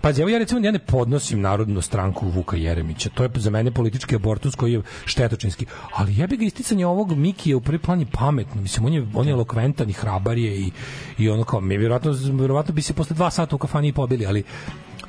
[0.00, 3.70] pazi, evo ja recimo ja ne podnosim narodnu stranku Vuka Jeremića, to je za mene
[3.70, 8.06] politički abortus koji je štetočinski, ali jebi ga isticanje ovog Mikija u prvi plan je
[8.12, 10.70] pametno, mislim, on je, on je elokventan i hrabar je i,
[11.18, 14.44] i ono kao, mi vjerovatno, vjerovatno bi se posle dva sata u kafani pobili, ali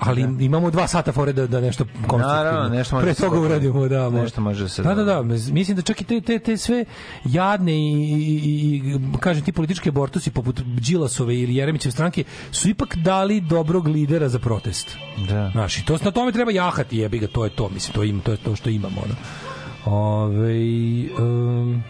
[0.06, 2.28] ali imamo dva sata fore da, da nešto konstruktivno.
[2.28, 4.10] Naravno, nešto može Pre da toga uradimo, da.
[4.10, 6.86] Nešto može da se Da, da, da, mislim da čak i te, te, te sve
[7.26, 12.96] jadne i, i, i, kažem ti politički abortusi poput Đilasove ili Jeremićeve stranke su ipak
[12.96, 14.98] dali dobrog lidera za protest.
[15.30, 15.50] Da.
[15.52, 18.20] Znaš, i to, na tome treba jahati, jebi ga, to je to, mislim, to, im,
[18.20, 19.16] to je to što imamo, ono.
[19.86, 20.54] Ove,
[21.20, 21.84] um,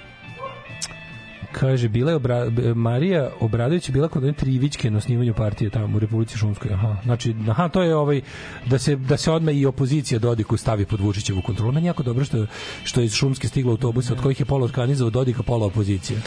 [1.54, 5.98] Kaže, bila je Obra, Marija Obradović je bila kod one Trivićke na osnivanju partije tamo
[5.98, 6.74] u Republici Šumskoj.
[6.74, 6.96] Aha.
[7.04, 8.22] Znači, aha, to je ovaj
[8.66, 11.72] da se da se odmah i opozicija Dodiku stavi pod Vučićevu kontrolu.
[11.72, 12.46] Meni jako dobro što
[12.84, 16.20] što je iz Šumske stiglo autobuse od kojih je pola organizovao Dodika, pola opozicija.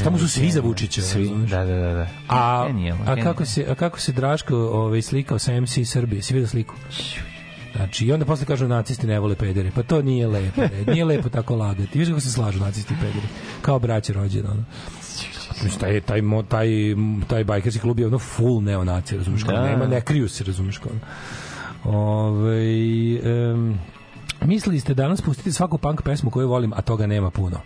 [0.00, 1.02] Šta mu su svi za Vučića?
[1.02, 1.92] Svi, da, da, da.
[1.92, 2.08] da.
[2.28, 2.68] A,
[3.06, 6.22] a kako se a kako se Draško ovaj slikao sa MC Srbije?
[6.22, 6.74] Si vidio sliku?
[7.76, 9.70] Znači, i onda posle kažu nacisti ne vole pedere.
[9.74, 10.60] Pa to nije lepo.
[10.60, 10.84] ne.
[10.92, 11.98] Nije lepo tako lagati.
[11.98, 13.26] Viš kako se slažu nacisti i pederi.
[13.62, 14.50] Kao braće rođena.
[14.50, 14.64] Ono.
[15.62, 16.68] Mislim, taj, taj, taj,
[17.26, 19.42] taj bajkerski klub je ono full neonacija, razumiješ?
[19.42, 19.52] Da.
[19.52, 19.62] Da.
[19.62, 20.78] Nema, ne kriju se, razumiješ?
[20.78, 20.92] Kao.
[21.84, 22.60] Ove,
[23.52, 23.78] um,
[24.44, 27.60] mislili ste danas pustiti svaku punk pesmu koju volim, a toga nema puno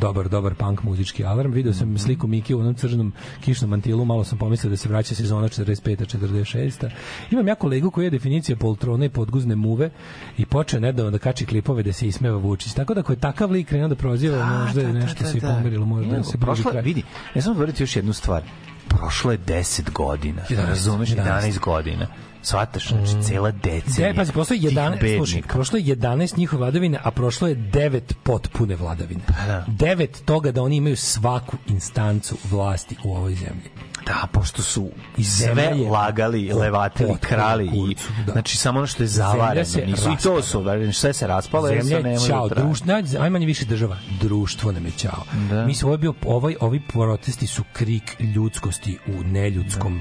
[0.00, 1.52] dobar, dobar punk muzički alarm.
[1.52, 5.14] Video sam sliku Miki u onom crnom kišnom mantilu, malo sam pomislio da se vraća
[5.14, 6.18] sezona 45.
[6.18, 6.90] 46.
[7.30, 9.90] Imam ja kolegu koji je definicija poltrone i podguzne muve
[10.38, 12.72] i počeo nedavno da kači klipove da se ismeva Vučić.
[12.72, 15.86] Tako da ako je takav lik krenuo da proziva, možda je nešto se i pomerilo,
[15.86, 16.82] možda Evo, se prošlo, bliži je, kraj.
[16.82, 17.02] vidi,
[17.34, 18.42] ja sam govoriti još jednu stvar.
[18.88, 20.42] Prošlo je 10 godina.
[20.48, 21.10] 11, razumeš?
[21.10, 21.24] 11.
[21.24, 22.06] 11 godina.
[22.44, 24.12] Svataš, znači, cela decenija.
[24.12, 27.56] De, pazi, prošlo je tih 11, slušaj, prošlo je 11 njihove vladavine, a prošlo je
[27.56, 29.20] 9 potpune vladavine.
[29.46, 29.64] da.
[29.68, 33.70] 9 toga da oni imaju svaku instancu vlasti u ovoj zemlji.
[34.06, 38.32] Da, pošto su zemlja sve lagali, levatili, potpuno krali i kurcu, da.
[38.32, 39.66] znači samo ono što je zavareno.
[39.86, 43.46] Nisu, I to su, znači, sve se raspalo, jer se nema čao, da društvo, ajmanje
[43.46, 45.24] više država, društvo nam je čao.
[45.50, 45.66] Da.
[45.84, 50.00] Ovo je bio, ovaj, ovi protesti su krik ljudskosti u neljudskom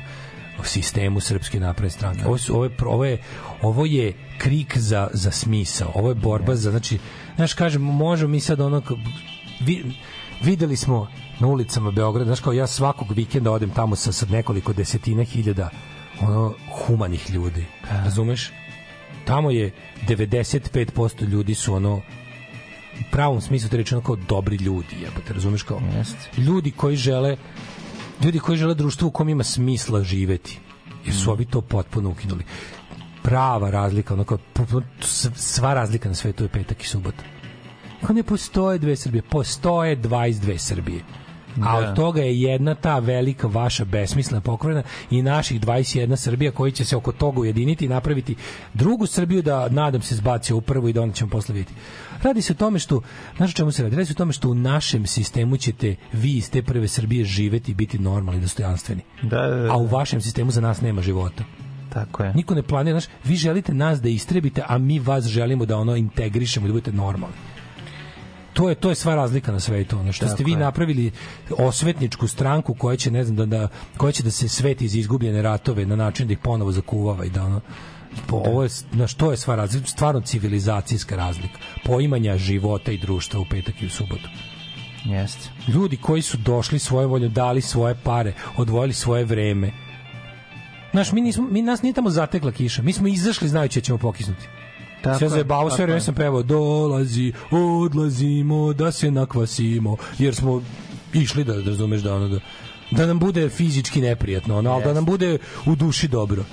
[0.63, 2.25] sistemu srpske napredne stranke.
[2.25, 3.17] Ovo, su, ovo, je, ovo, je,
[3.61, 5.91] ovo je krik za, za smisao.
[5.95, 6.99] Ovo je borba za, znači,
[7.35, 8.81] znaš, kažem, možemo mi sad ono,
[9.59, 9.93] vi,
[10.43, 11.07] videli smo
[11.39, 15.69] na ulicama Beograda, znaš kao ja svakog vikenda odem tamo sa, sa nekoliko desetina hiljada
[16.21, 17.65] ono humanih ljudi.
[17.91, 18.51] Razumeš?
[19.25, 19.71] Tamo je
[20.07, 22.01] 95% ljudi su ono
[22.99, 25.81] u pravom smislu te reči ono kao dobri ljudi, jebote, razumeš kao?
[26.37, 27.37] Ljudi koji žele
[28.21, 30.59] ljudi koji žele društvo u kom ima smisla živeti.
[31.05, 32.43] Jer su ovi to potpuno ukinuli.
[33.23, 34.37] prava razlika, ono kao,
[35.01, 37.23] s- sva razlika na svetu je petak i subota.
[38.01, 41.01] Kao ne postoje dve Srbije, postoje 22 Srbije.
[41.61, 41.89] A Da.
[41.89, 46.85] od toga je jedna ta velika vaša besmislena pokvarena i naših 21 Srbija koji će
[46.85, 48.35] se oko toga ujediniti i napraviti
[48.73, 51.73] drugu Srbiju da nadam se zbaci u prvu i da onda ćemo posle vidjeti.
[52.23, 53.01] Radi se o tome što,
[53.37, 53.95] znaš o čemu se radi?
[53.95, 57.71] Radi se o tome što u našem sistemu ćete vi iz te prve Srbije živeti
[57.71, 59.01] i biti normalni i dostojanstveni.
[59.21, 59.73] Da, da, da.
[59.73, 61.43] A u vašem sistemu za nas nema života.
[61.93, 62.33] Tako je.
[62.33, 65.95] Niko ne planira, znaš, vi želite nas da istrebite, a mi vas želimo da ono
[65.95, 67.35] integrišemo i da budete normalni.
[68.53, 70.57] To je to je sva razlika na svetu, ono što ste Tako vi je.
[70.57, 71.11] napravili
[71.57, 73.67] osvetničku stranku koja će ne znam da, da
[73.97, 77.29] koja će da se sveti iz izgubljene ratove na način da ih ponovo zakuvava i
[77.29, 77.61] da ono
[78.27, 83.39] po, ovo je, na što je sva razlika, stvarno civilizacijska razlika poimanja života i društva
[83.39, 84.29] u petak i u subotu.
[85.05, 85.49] Jeste.
[85.67, 89.71] Ljudi koji su došli svoje volje, dali svoje pare, odvojili svoje vreme.
[90.91, 92.81] Znaš, mi, nismo, mi nas nije tamo zatekla kiša.
[92.81, 94.47] Mi smo izašli znajući da ćemo pokisnuti.
[95.03, 96.01] Tako Sve je, tako vreme je.
[96.01, 100.61] sam pevao dolazi, odlazimo, da se nakvasimo, jer smo
[101.13, 102.39] išli da, da razumeš da ono da,
[102.91, 106.43] da nam bude fizički neprijatno, ono, ali da nam bude u duši dobro.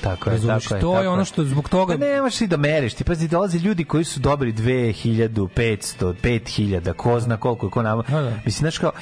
[0.00, 0.80] Tako je, tako je.
[0.80, 3.58] to je tako ono što zbog toga Pa nemaš ti da meriš, ti pazi, dolaze
[3.58, 8.04] ljudi koji su dobili 2000, 500, 5000, ko zna koliko je ko nama.
[8.44, 8.92] Mislim, znaš kao,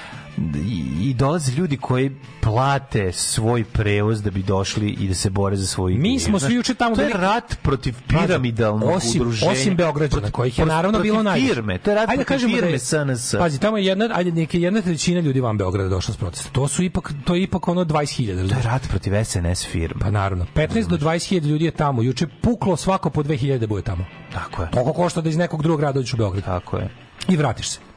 [0.67, 5.57] i, i dolaze ljudi koji plate svoj prevoz da bi došli i da se bore
[5.57, 9.53] za svoju Mi smo svi juče tamo To je rat protiv piramidalnog osim, udruženja.
[9.53, 11.55] Osim Beograđana, kojih je naravno bilo protiv najviše.
[11.55, 13.35] firme, to je rat Ajde protiv da firme SNS.
[13.39, 16.51] Pazi, tamo je jedna, ajde, neke jedna trećina ljudi van Beograda došla s protesta.
[16.53, 18.49] To su ipak, to je ipak ono 20.000.
[18.49, 20.01] To je rat protiv SNS firme.
[20.01, 20.47] Pa naravno.
[20.55, 22.03] 15 do 20.000 ljudi je tamo.
[22.03, 24.05] Juče puklo svako po 2.000 da bude tamo.
[24.33, 24.71] Tako je.
[24.71, 26.45] Toliko košta da iz nekog drugog grada dođeš u Beograd.
[26.45, 26.91] Tako je.
[27.29, 27.94] I vratiš se.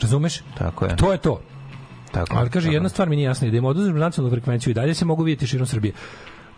[0.00, 0.42] Razumeš?
[0.58, 0.96] Tako je.
[0.96, 1.40] To je to.
[2.12, 2.74] Tako, Ali kaže, tako.
[2.74, 5.46] jedna stvar mi nije jasna, da im oduzmeš nacionalnu frekvenciju i dalje se mogu vidjeti
[5.46, 5.94] širom Srbije.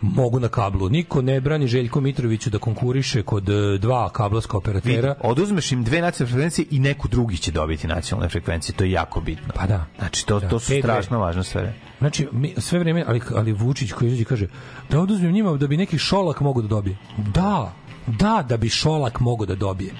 [0.01, 0.89] Mogu na kablu.
[0.89, 5.15] Niko ne brani Željko Mitroviću da konkuriše kod e, dva kablovska Vidi, operatera.
[5.21, 8.75] oduzmeš im dve nacionalne frekvencije i neko drugi će dobiti nacionalne frekvencije.
[8.75, 9.53] To je jako bitno.
[9.55, 9.85] Pa da.
[9.99, 11.67] Znači, to, Da, to su strašno važne stvari.
[11.99, 14.47] Znači, mi, sve vreme, ali, ali Vučić koji izađe kaže
[14.89, 16.97] da oduzmem njima da bi neki Šolak mogu da dobije.
[17.17, 17.73] Da,
[18.07, 19.93] da, da bi Šolak mogu da dobije.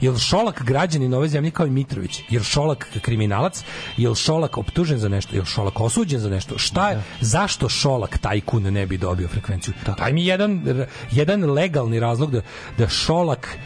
[0.00, 2.20] Jel Šolak građanin ove zemlje kao i Mitrović?
[2.30, 3.64] Jel Šolak kriminalac?
[3.96, 5.36] Jel Šolak optužen za nešto?
[5.36, 6.58] Jel Šolak osuđen za nešto?
[6.58, 7.02] Šta je?
[7.20, 9.74] Zašto Šolak tajkun ne bi dobio frekvenciju?
[9.98, 10.62] Daj mi jedan,
[11.10, 12.40] jedan legalni razlog da,
[12.78, 13.58] da Šolak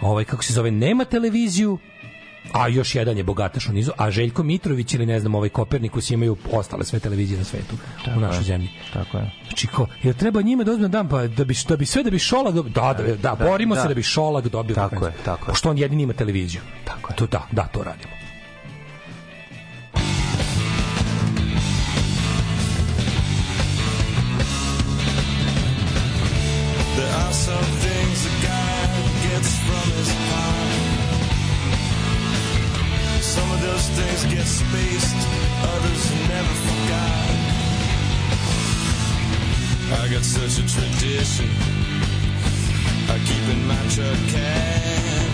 [0.00, 1.78] ovaj, kako se zove, nema televiziju,
[2.52, 6.10] a još jedan je bogataš u nizu, a Željko Mitrović ili ne znam, ovaj Kopernikus
[6.10, 7.76] imaju ostale sve televizije na svetu
[8.16, 8.44] u našoj je.
[8.44, 8.68] zemlji.
[8.92, 9.30] Tako je.
[9.46, 12.10] Znači, ko, jel treba njima da uzmem dan, pa da bi, da bi sve da
[12.10, 13.82] bi Šolak dobio, da, da, da, Da, borimo da.
[13.82, 15.18] se da bi Šolak dobio Tako frekvenciju.
[15.20, 15.46] je, tako je.
[15.46, 16.60] Pošto on jedini ima televiziju.
[16.84, 17.16] Tako je.
[17.16, 18.12] To, da, da, to radimo.
[26.96, 27.99] There are some things
[33.30, 35.14] Some of those things get spaced,
[35.62, 37.30] others never forgot.
[40.02, 41.48] I got such a tradition.
[43.08, 45.30] I keep in my truck cab.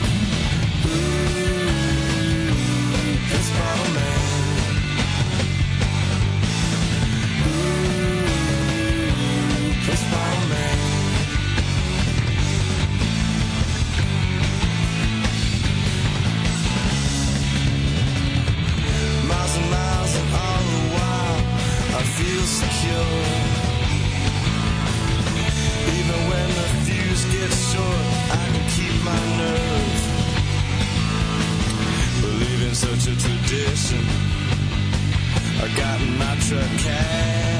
[0.85, 2.51] Ooh,
[3.31, 4.16] this bottle man.
[32.77, 34.05] Such a tradition.
[35.63, 37.56] I got my truck cab.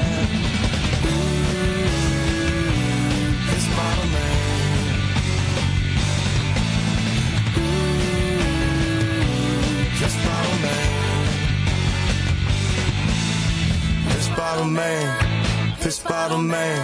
[14.37, 16.77] Bottle man, this bottle man.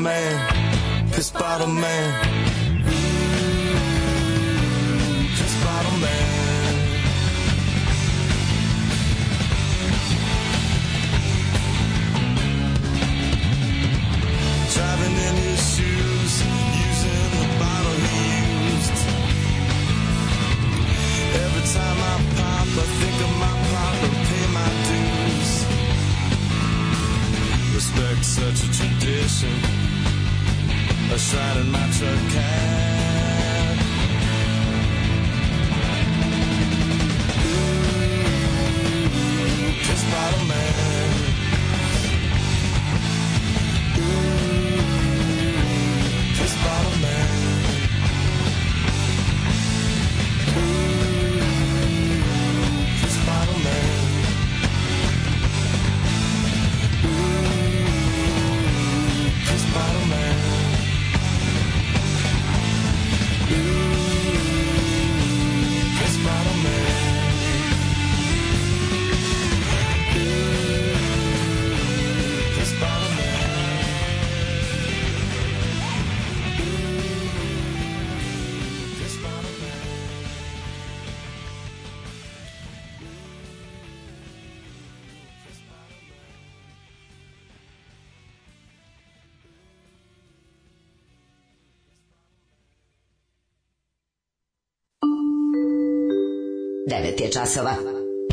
[0.00, 0.46] Man.
[1.10, 2.39] This bottle man, man.
[29.30, 29.50] listen.
[31.12, 32.89] A sign in my truck
[97.20, 97.72] 9 je časova.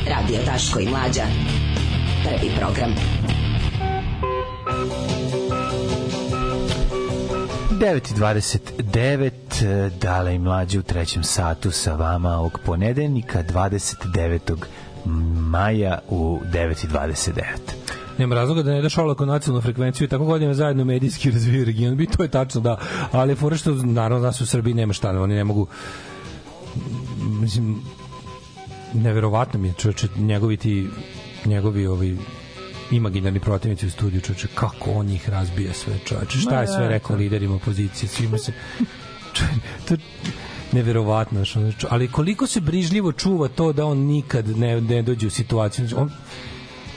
[0.10, 1.24] Radio Daško i Mlađa.
[2.24, 2.96] Prvi program.
[7.72, 14.56] 9.29, dale i mlađe u trećem satu sa vama ovog ponedeljnika 29.
[15.36, 17.32] maja u 9.29.
[18.18, 21.96] Nema razloga da ne daš olako nacionalnu frekvenciju i tako godina zajedno medijski razviju region.
[21.96, 22.78] Bi to je tačno, da.
[23.12, 25.68] Ali fora što, naravno, nas u Srbiji nema šta, oni ne mogu
[27.42, 27.82] mislim
[28.98, 30.88] neverovatno mi je čoveče njegovi ti
[31.46, 32.18] njegovi ovi
[32.92, 36.38] imaginarni protivnici u studiju čoveče kako on ih razbija sve čoveče.
[36.38, 38.10] Šta je sve rekao liderima opozicije?
[38.10, 38.54] Svima se
[39.88, 39.96] to
[40.72, 45.30] neverovatno čo- ali koliko se brižljivo čuva to da on nikad ne, ne dođe u
[45.30, 46.12] situaciju on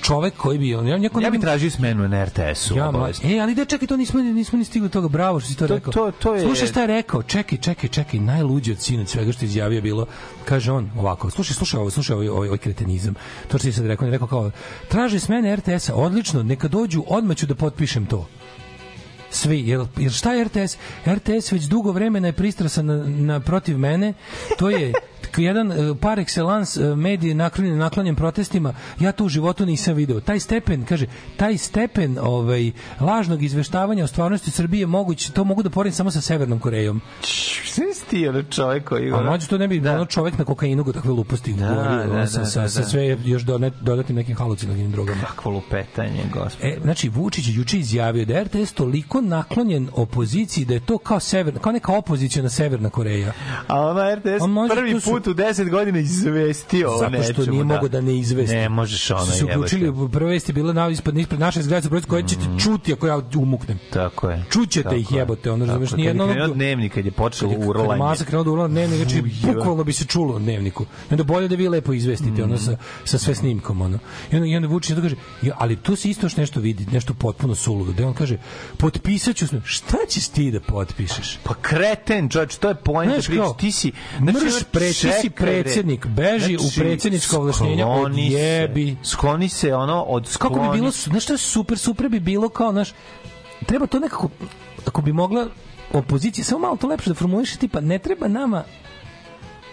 [0.01, 2.77] čovek koji bi on ja, njeko Ja bih tražio smenu na RTS-u.
[2.77, 3.31] Ja, obavezno.
[3.31, 5.09] e, ali da čekaj, to nismo, nismo ni stigli do toga.
[5.09, 5.93] Bravo što si to, To- rekao.
[5.93, 7.23] to- to je- Slušaj šta je rekao.
[7.23, 8.21] Čekaj, čekaj, čekaj.
[8.21, 10.07] Najluđe od sinoć svega što je izjavio bilo,
[10.45, 13.15] kaže on ovako, slušaj, slušaj ovo, slušaj ovaj, ovaj, ovaj kretenizam.
[13.49, 14.51] To što je sad rekao, on je rekao kao,
[14.89, 18.27] traže smene RTS-a, odlično, neka dođu, odmah ću da potpišem to
[19.31, 20.77] svi, jer, jer šta je RTS?
[21.07, 24.15] RTS već dugo vremena je pristrasan na, na protiv mene,
[24.59, 24.93] to je
[25.39, 30.21] jedan e, par excellence e, medije naklonjen naklonjen protestima ja to u životu nisam video
[30.21, 35.71] taj stepen kaže taj stepen ovaj lažnog izveštavanja o stvarnosti Srbije moguć to mogu da
[35.71, 37.01] poredim samo sa Severnom Korejom
[38.11, 39.13] ti, ono čovjek koji...
[39.13, 42.17] a mlađe to ne bi ono čovek na kokainu go takve luposti Da, govorio da,
[42.17, 42.87] da, sa, da, sa, sa da.
[42.87, 46.65] sve još donet, dodatnim nekim halucinogenim drogama Kakvo lupetanje, gospod.
[46.67, 51.59] E, znači Vučić juče izjavio da RTS toliko naklonjen opoziciji da je to kao sever,
[51.61, 53.33] kao neka opozicijona Severna Koreja.
[53.67, 57.51] A ono RTS On prvi su- put u 10 godina izvestio o Zato što nečemu,
[57.51, 58.57] nije mogao da ne izvesti.
[58.57, 61.89] Ne možeš ono Su se uključili, u prve vesti bile na ispred ispred naše zgrade
[61.89, 63.79] broj koje ćete čuti ako ja umuknem.
[63.93, 64.45] Tako je.
[64.51, 65.19] Čućete Tako ih je.
[65.19, 65.97] jebote, ono razumeš, je.
[65.97, 67.99] nije Kad je jedno krenuo dnevnik, kad je počelo Kad urlanje.
[67.99, 70.83] masa krenuo da urla dnevnik, znači bukvalno bi se čulo dnevniku.
[71.11, 73.99] I onda bolje da vi lepo izvestite ono sa, sa sve snimkom ono.
[74.33, 76.87] I onda, i onda Vučić to kaže, ja, ali tu se isto još nešto vidi,
[76.93, 77.93] nešto potpuno suludo.
[77.93, 78.39] Da on kaže,
[78.77, 79.61] potpisaću sve.
[79.65, 81.39] Šta ćeš ti da potpišeš?
[81.43, 83.43] Pa kreten, čovječ, to je poenta priče.
[83.59, 83.93] Ti si...
[84.21, 88.37] mrš ono, pre- ti si predsjednik, beži u predsjednička ovlaštenja, skloni se.
[88.37, 88.97] odjebi.
[89.05, 91.11] Skloni se, ono, od kako bi skloni bilo, se.
[91.11, 92.93] znaš šta je super, super bi bilo kao, znaš,
[93.67, 94.29] treba to nekako,
[94.87, 95.47] ako bi mogla
[95.93, 98.65] opozicija, samo malo to lepše da formuliše, tipa, ne treba nama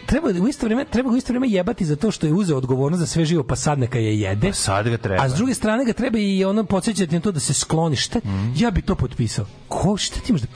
[0.08, 2.58] treba u isto vrijeme treba ga u isto vrijeme jebati za to što je uzeo
[2.58, 4.54] odgovornost za sve živo pa sad neka je jede.
[4.54, 5.24] Sad ga treba.
[5.24, 7.96] A s druge strane ga treba i ono podsjećati na to da se skloni.
[7.96, 8.20] Šta?
[8.56, 9.46] Ja bi to potpisao.
[9.68, 10.48] Ko šta ti imaš da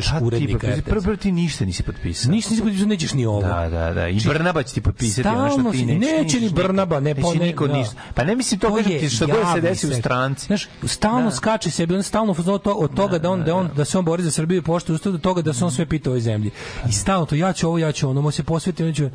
[0.00, 0.52] Šta ti urednika?
[0.58, 0.72] potpisi?
[0.72, 0.90] RTS-a?
[0.90, 2.30] Prvo, prvo ti ništa nisi potpisao.
[2.30, 3.40] Nisi nisi potpisao, nećeš ni ovo.
[3.42, 4.08] Da, da, da.
[4.08, 6.10] I Znači, Brnaba će ti potpisati ono što ti nećeš.
[6.12, 6.56] neće ni ništa.
[6.56, 7.72] Brnaba, ne, po- ne, niko da.
[7.72, 7.94] ništa.
[8.14, 10.46] Pa ne mislim to, kažem je ti, što god se desi u stranci.
[10.46, 11.30] Znaš, stalno Da.
[11.30, 14.04] skače sebi, on stalno fuzon to, od toga da on da on da se on
[14.04, 16.50] bori za Srbiju i poštuje ustav do toga da se on sve pita o zemlji.
[16.88, 19.10] I stalno to ja ću ovo, ja ću ono, mu se posveti, on će on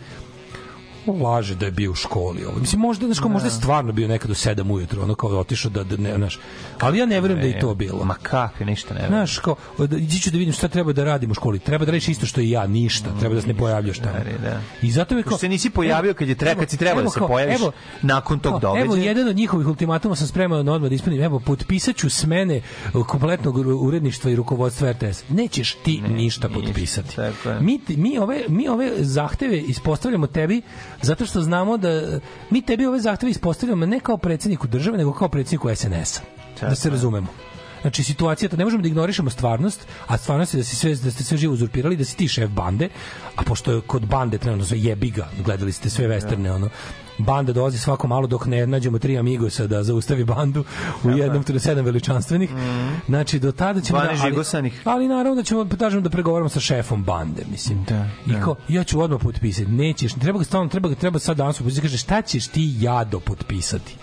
[1.13, 2.59] laže da je bio u školi ovo.
[2.59, 5.83] Mislim možda znači možda je stvarno bio nekad u 7 ujutro, ono kao otišao da,
[5.83, 6.39] da ne, znaš.
[6.79, 8.05] Ali ja ne verujem da je to bilo.
[8.05, 9.01] Ma kakve, ništa ne.
[9.01, 9.17] verujem.
[9.17, 11.59] Znaš, kao, da, ići ću da vidim šta treba da radim u školi.
[11.59, 13.09] Treba da radiš isto što i ja, ništa.
[13.19, 14.19] Treba da se ne pojavljaš tamo.
[14.41, 14.61] da.
[14.81, 15.37] I zato mi je kao...
[15.37, 18.59] Se nisi pojavio kad je treba, kad si trebao da se pojaviš evo, nakon tog
[18.59, 18.85] događaja.
[18.85, 21.21] Evo, jedan od njihovih ultimatuma sam spreman na odmah da ispunim.
[21.21, 22.61] Evo, potpisat ću smene
[23.07, 25.23] kompletnog uredništva i rukovodstva RTS.
[25.29, 27.15] Nećeš ti ništa potpisati.
[27.59, 30.61] Mi, mi, ove, mi ove zahteve ispostavljamo tebi
[31.05, 32.19] zato što znamo da
[32.49, 36.21] mi tebi ove zahteve ispostavljamo ne kao predsjedniku države, nego kao predsjedniku SNS-a.
[36.61, 37.27] Da se razumemo.
[37.81, 41.11] Znači situacija to ne možemo da ignorišemo stvarnost, a stvarnost je da si sve da
[41.11, 42.89] ste sve živo uzurpirali, da si ti šef bande,
[43.35, 46.69] a pošto je kod bande trenutno sve jebi ga, gledali ste sve westerne ono.
[47.17, 50.63] Banda dolazi svako malo dok ne nađemo tri amigosa da zaustavi bandu
[51.03, 52.49] u jednom to sedam veličanstvenih.
[53.07, 57.03] Znači do tada ćemo Dvanaest ali, ali naravno da ćemo kažem da pregovaramo sa šefom
[57.03, 57.83] bande, mislim.
[57.83, 59.71] Da, I kao, ja ću odmah potpisati.
[59.71, 61.81] Nećeš, treba ga stalno, treba ga treba sad danas potpisati.
[61.81, 63.95] Kaže šta ćeš ti jado potpisati?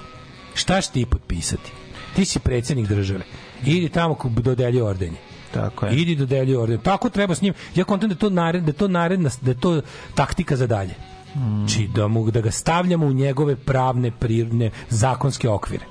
[0.55, 1.73] Šta ćeš ti potpisati?
[2.17, 3.25] Ti si predsjednik države.
[3.67, 5.17] Idi tamo ko dodeljuje ordenje.
[5.55, 5.97] Tako je.
[5.97, 6.79] Idi dodeljuje orden.
[6.79, 7.55] Tako treba s njim.
[7.75, 9.81] Ja kontam da to nared, da to naredna, da to
[10.15, 10.95] taktika za dalje.
[11.35, 15.85] Znači da mu da ga stavljamo u njegove pravne, prirodne, zakonske okvire.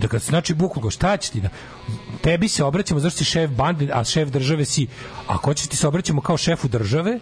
[0.00, 1.48] Da kad znači bukvalno šta će ti da
[2.22, 4.86] tebi se obraćamo zašto si šef bande, a šef države si
[5.26, 7.20] ako hoćeš ti se obraćamo kao šefu države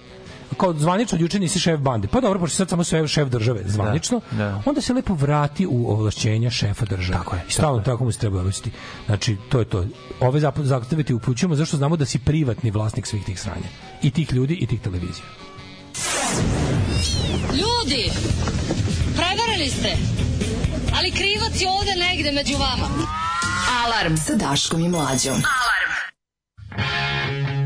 [0.57, 2.09] kao zvanično od juče nisi šef bande.
[2.09, 4.63] Pa dobro, pošto sad samo sve šef države zvanično, Da, da.
[4.67, 7.19] onda se lepo vrati u ovlašćenja šefa države.
[7.19, 7.45] Tako je.
[7.49, 8.71] I stalno tako mu se treba obraćati.
[9.07, 9.85] Znači, to je to.
[10.21, 13.69] Ove zahteve ti upućujemo zašto znamo da si privatni vlasnik svih tih sranja.
[14.03, 15.25] I tih ljudi i tih televizija.
[17.53, 18.11] Ljudi,
[19.17, 19.97] prevarili ste.
[20.99, 22.89] Ali krivac je ovde negde među vama.
[23.85, 25.35] Alarm sa Daškom i Mlađom.
[25.35, 25.93] Alarm.
[26.77, 27.58] Alarm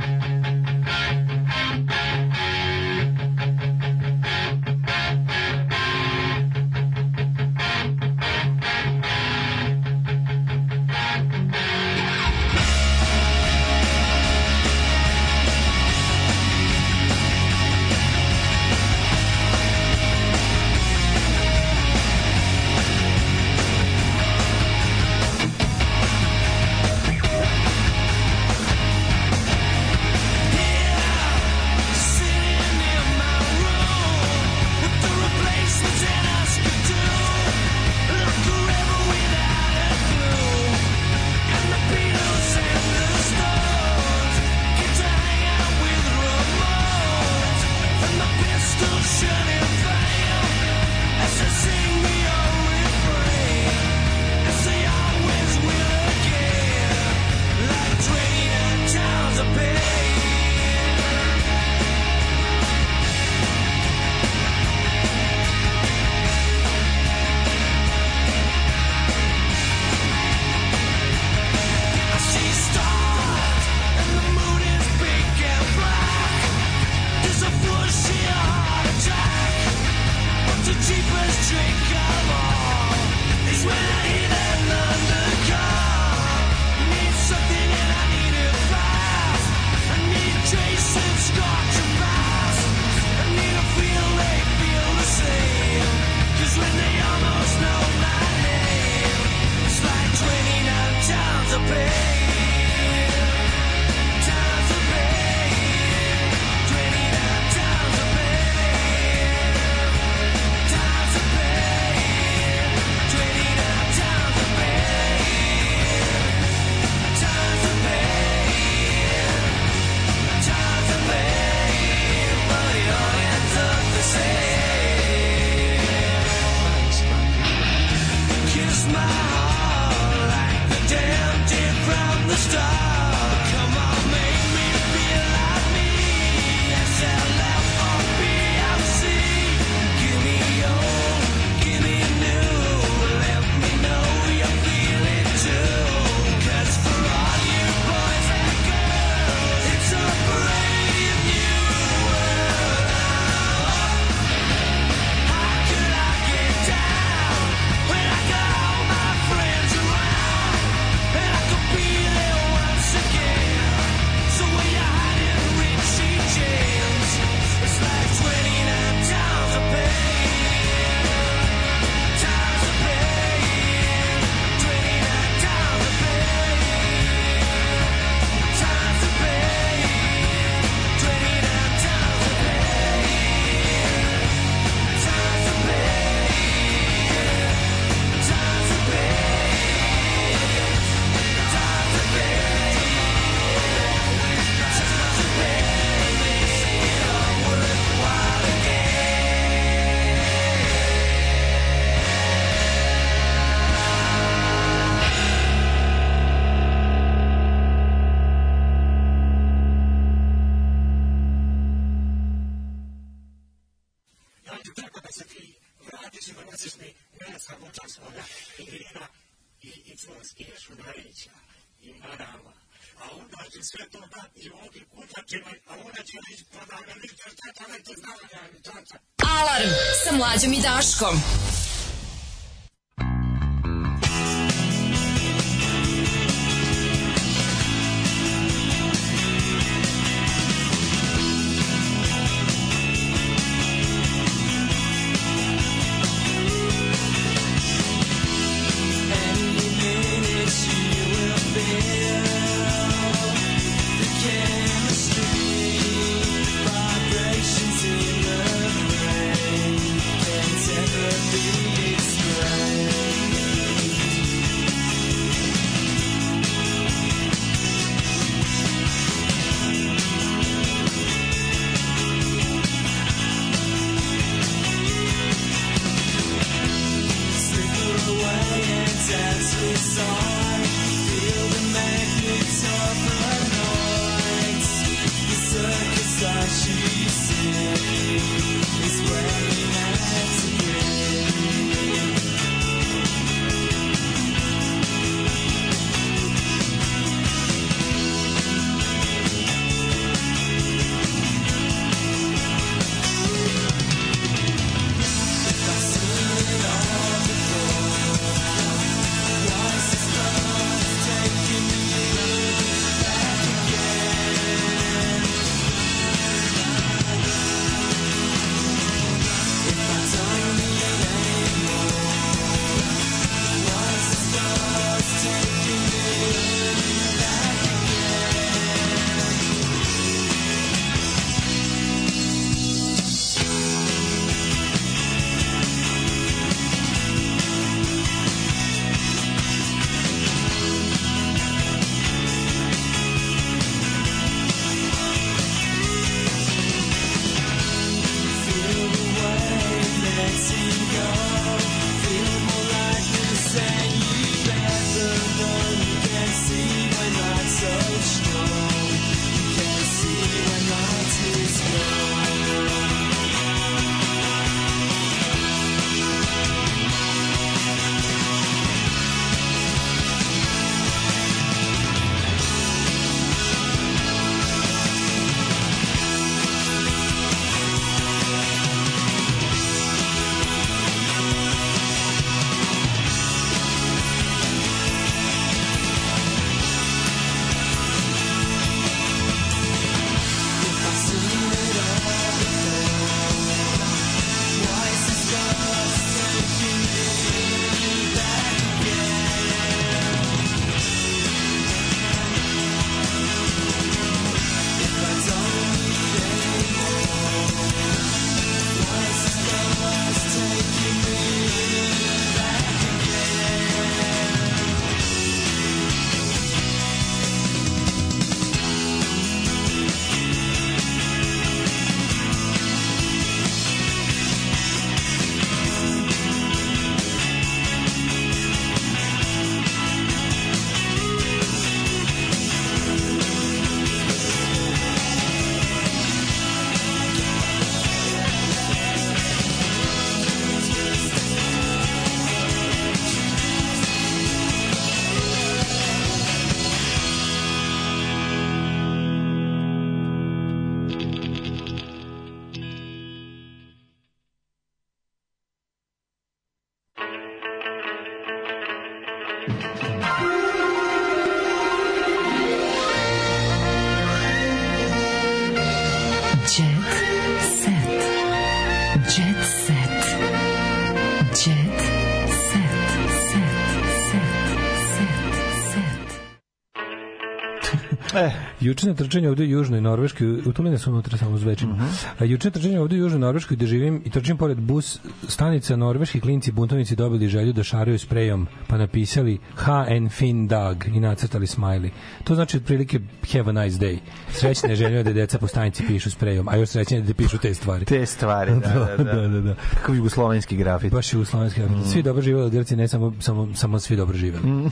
[478.63, 481.69] juče na trčanju ovde u Južnoj Norveškoj, utoline su unutra samo zvečim.
[481.69, 481.79] Mm
[482.19, 482.25] -hmm.
[482.25, 486.21] Juče na trčanju ovde u Južnoj Norveškoj gde živim i trčim pored bus stanica norveški
[486.21, 491.47] klinci buntovnici dobili želju da šaraju sprejom, pa napisali Ha en fin dag i nacrtali
[491.47, 491.91] smiley.
[492.25, 493.01] To znači otprilike
[493.33, 493.99] have a nice day.
[494.31, 497.55] Srećne je želje da deca po stanici pišu sprejom, a još srećnije da pišu te
[497.55, 497.85] stvari.
[497.85, 499.05] Te stvari, da, da, da.
[499.13, 499.55] da, da, da.
[499.75, 500.93] Kako jugoslovenski grafit.
[500.93, 501.77] Baš jugoslovenski grafit.
[501.77, 501.91] Mm.
[501.91, 504.71] Svi dobro živeli, Grci ne samo, samo, samo svi dobro živeli.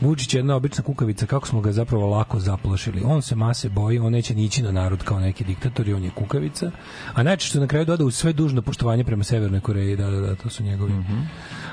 [0.00, 3.03] Vučić je jedna obična kukavica, kako smo ga zapravo lako zaplašili.
[3.06, 6.10] On se mase boji, on neće nići na narod kao neki diktator i on je
[6.10, 6.70] kukavica.
[7.14, 10.34] A najčešće na kraju doda u sve dužno poštovanje prema Severnoj Koreji, da, da, da,
[10.34, 10.92] to su njegovi.
[10.92, 11.24] Mm -hmm.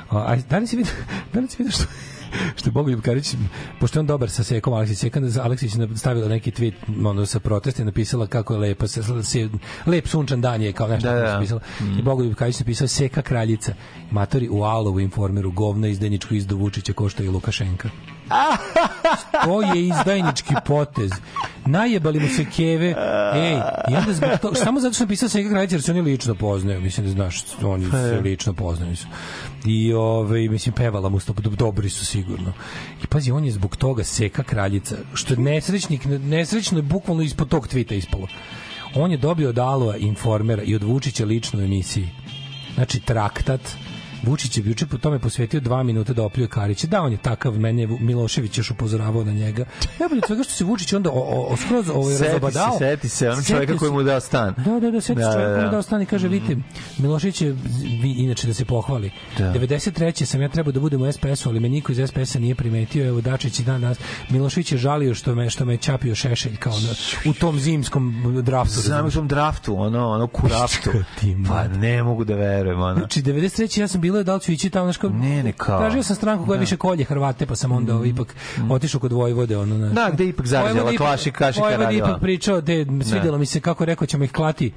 [0.09, 0.93] a, a da li si vidio,
[1.33, 1.85] da li si vidio što
[2.55, 3.35] što je Bogoljub Karić,
[3.79, 7.39] pošto je on dobar sa Sekom Aleksić, Seka Aleksić je stavila neki tweet ono, sa
[7.39, 9.49] protesta i napisala kako je lepo, se, se,
[9.85, 11.61] lep sunčan dan je kao nešto Da, da, napisala.
[11.99, 13.73] I Bogoljub Karić napisao Seka kraljica.
[14.11, 17.89] Matori u Alovu informeru govno izdajničku izdu Vučića košta i Lukašenka.
[19.45, 21.11] To je izdajnički potez.
[21.65, 22.95] Najebali mu se keve.
[23.35, 23.57] Ej,
[23.91, 26.35] i onda zbog to, samo zato što sam pisao Seka kraljica, jer se oni lično
[26.35, 26.81] poznaju.
[26.81, 28.89] Mislim da znaš, oni se lično poznaju.
[28.91, 29.13] Mislim.
[29.65, 32.53] I ove, mislim, pevala mu sto, dobri su sigurno.
[33.03, 37.49] I pazi, on je zbog toga Seka kraljica, što je nesrećnik, nesrećno je bukvalno ispod
[37.49, 38.27] tog tvita ispalo.
[38.95, 42.09] On je dobio od Alova informera i od Vučića lično u emisiji.
[42.75, 43.61] Znači, traktat,
[44.23, 46.87] Vučić je juče po tome posvetio dva minuta da opljuje Karića.
[46.87, 49.65] Da, on je takav, mene je Milošević još upozoravao na njega.
[49.99, 52.71] Ja bih od svega što se Vučić onda o, o, o skroz ovaj, Seti razobadao.
[52.71, 54.53] se, seti se, Setio čovjeka koji mu je dao stan.
[54.57, 55.71] Da, da, da, seti Da, se čovjek da, koji mu da.
[55.71, 56.57] dao stan i kaže, vidite,
[56.97, 57.51] Milošević je,
[58.01, 59.53] vi, inače da se pohvali, Da.
[59.53, 60.25] 93.
[60.25, 63.21] sam ja trebao da budem u SPS-u, ali me niko iz SPS-a nije primetio, evo
[63.21, 63.97] Dačić i dan danas.
[64.29, 66.89] Milošević je žalio što me, što me čapio šešelj kao na,
[67.31, 68.79] u tom zimskom draftu.
[68.81, 70.89] Znam u tom draftu, ono, ono kuraftu.
[71.47, 72.95] Pa ne mogu da verujem, ono.
[72.95, 73.79] Znači 93.
[73.79, 75.79] ja sam bila da li ću ići tamo znači Ne, ne, kao.
[75.79, 76.61] Tražio sam stranku koja Da.
[76.61, 78.35] više kolje Hrvate, pa sam onda ovaj, ipak
[78.69, 79.89] otišao kod Vojvode ono na.
[79.89, 82.07] Da, gde je ipak zarađala klaši- kašika Vojvoda radila.
[82.07, 84.71] ipak pričao te svidelo mi se kako je rekao ćemo ih klati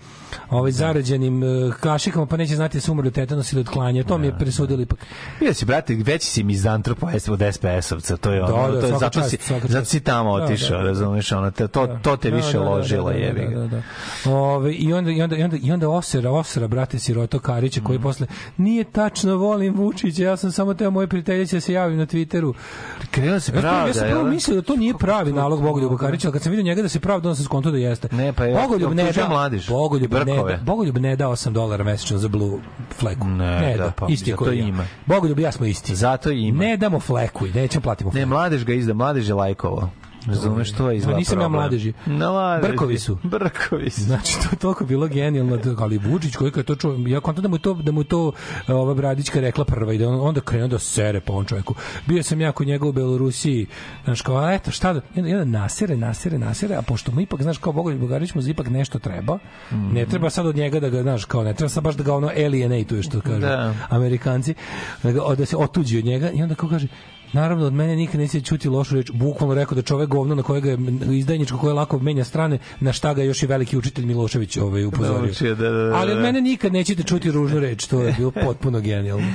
[0.50, 1.46] ovaj zarađenim eh,
[1.80, 4.04] kašikama pa neće znati da su umrli od tetanos ili od klanja.
[4.04, 4.98] To mi je presudilo ipak.
[5.40, 7.10] Bio si, brate, veći si mizantrop od
[7.42, 10.44] SPS-ovca, to je ono, Da, da, to je, zato, čast, si, zato si tamo Da,
[10.44, 10.88] otišao, da, da.
[10.88, 13.50] razumeš, ono, te, to, to te Da, više da, da, ložilo, da, da, jebi ga.
[13.50, 13.82] Da, da,
[14.24, 14.30] da.
[14.32, 17.98] Ove, i onda i onda i onda i onda osera osera brate siroto Karića koji
[17.98, 22.06] posle nije tačno volim Vučića ja sam samo teo moje prijateljice da se javim na
[22.06, 22.54] Twitteru
[23.10, 24.30] Krenuo se pravda, ja sam prvo da?
[24.30, 27.00] mislio da to nije pravi nalog Bogoljuba Karića, ali kad sam vidio njega da se
[27.00, 28.08] pravda, onda sam skonto da jeste.
[28.12, 31.84] Ne, pa je Bogoljub ne da, mladež Bogoljub ne, da, Bogoljub ne da 8 dolara
[31.84, 32.58] mesečno za blue
[32.98, 33.26] fleku.
[33.26, 34.66] Ne, da, da, pa, isti zato ja.
[34.66, 34.86] ima.
[35.06, 35.94] Bogoljub ja smo isti.
[35.94, 36.64] Zato ima.
[36.64, 38.28] Ne damo fleku, i nećemo platimo Ne, fleku.
[38.28, 39.90] mladež ga izda, mladež je lajkovo.
[40.26, 41.92] Razumeš, to je izgleda nisam ja mladeži.
[42.06, 42.68] Na mladeži.
[42.68, 43.18] Brkovi su.
[43.22, 44.00] Brkovi su.
[44.00, 47.42] Znači to je toliko bilo genijalno, da- ali Vučić koji je to čuo, ja kontam
[47.42, 48.32] da mu to da mu to
[48.68, 51.74] ova Bradićka rekla prva i da on onda krenuo da sere po ovom čoveku.
[52.06, 53.66] Bio sam ja kod njega u Belorusiji,
[54.04, 57.58] znaš kao, a eto, šta da, jedan, nasere, nasere, nasere, a pošto mu ipak, znaš,
[57.58, 59.38] kao Bogoljub Bogarić mu ipak nešto treba,
[59.70, 62.14] ne treba sad od njega da ga, znaš, kao, ne treba sad baš da ga
[62.14, 63.74] ono alienatuje, što kažu Da.
[63.88, 64.54] Amerikanci,
[65.02, 66.86] da, ga, da se otuđi od njega i onda kao kaže,
[67.34, 69.10] Naravno, od mene nikad neće čuti lošu reč.
[69.10, 70.78] Bukvalno rekao da čovek govno na kojega je
[71.18, 75.22] izdajničko koje lako menja strane, na šta ga još i veliki učitelj Milošević ovaj, upozorio.
[75.22, 76.22] Naučio, da, da, da, Ali od da.
[76.22, 77.86] mene nikad nećete čuti ružnu reč.
[77.86, 79.26] To je bilo potpuno genijalno.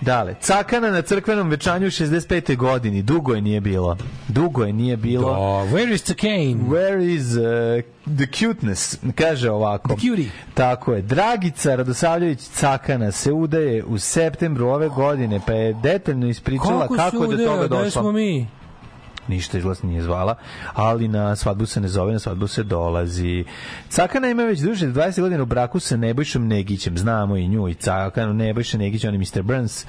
[0.00, 2.56] Dale, cakana na crkvenom večanju u 65.
[2.56, 3.02] godini.
[3.02, 3.96] Dugo je nije bilo.
[4.28, 5.30] Dugo je nije bilo.
[5.30, 5.36] Da,
[5.76, 6.54] where is the cane?
[6.68, 7.84] Where is uh,
[8.16, 8.98] the cuteness?
[9.14, 9.88] Kaže ovako.
[9.88, 10.30] The cutie.
[10.54, 11.02] Tako je.
[11.02, 17.24] Dragica Radosavljević Cakana se udaje u septembru ove godine, pa je detaljno ispričala kako, Kako,
[17.24, 17.90] je do toga Da došlo.
[18.02, 18.46] smo mi?
[19.30, 20.34] Ništa izgled nije zvala,
[20.74, 23.44] ali na svadbu se ne zove, na svadbu se dolazi.
[23.88, 27.68] Cakana ima već duže od 20 godina u braku sa Nebojšom Negićem, znamo i nju
[27.68, 29.42] i Cakanu, Nebojša Negić, on je Mr.
[29.42, 29.86] Burns,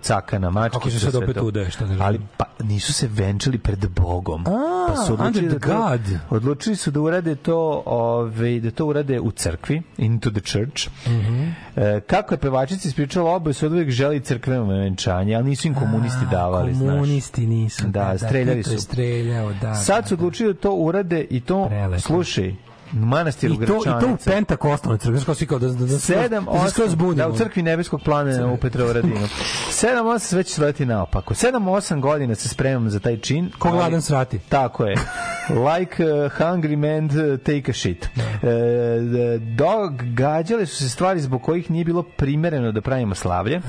[0.00, 0.78] Cakana mačkica.
[0.78, 1.44] Kako se sad opet to.
[1.44, 4.44] udaje, šta da Ali pa nisu se venčali pred Bogom.
[4.46, 6.00] A, pa su odlučili under da God.
[6.30, 10.88] odlučili su da urade to, ove, da to urade u crkvi, into the church.
[11.06, 11.42] Mhm.
[11.76, 15.74] E, kako je pevačica ispričala, oboje su od uvijek želi crkveno venčanje, ali nisu im
[15.74, 16.90] komunisti davali, znaš.
[16.90, 17.86] Komunisti nisu.
[17.86, 18.78] Da, streljali Tito je su.
[18.78, 19.74] streljao, da.
[19.74, 22.00] Sad su odlučili da to urade i to, Prelepo.
[22.00, 22.54] slušaj,
[23.02, 25.86] u manastiru I to, i to u pentakostalnoj crkvi, znaš kao svi kao da, da,
[25.86, 27.14] da, Sedam, da osam, bunimo.
[27.14, 29.28] da, u crkvi nebeskog plana u Petrovaradinu.
[29.70, 31.34] Sedam, osam sve će naopako.
[31.34, 33.50] Sedam, osam godina se spremam za taj čin.
[33.58, 34.38] Ko gladan srati.
[34.38, 34.94] Tako je.
[35.48, 38.08] Like uh, hungry man uh, take a shit.
[38.42, 43.60] E, događale su se stvari zbog kojih nije bilo primereno da pravimo slavlje.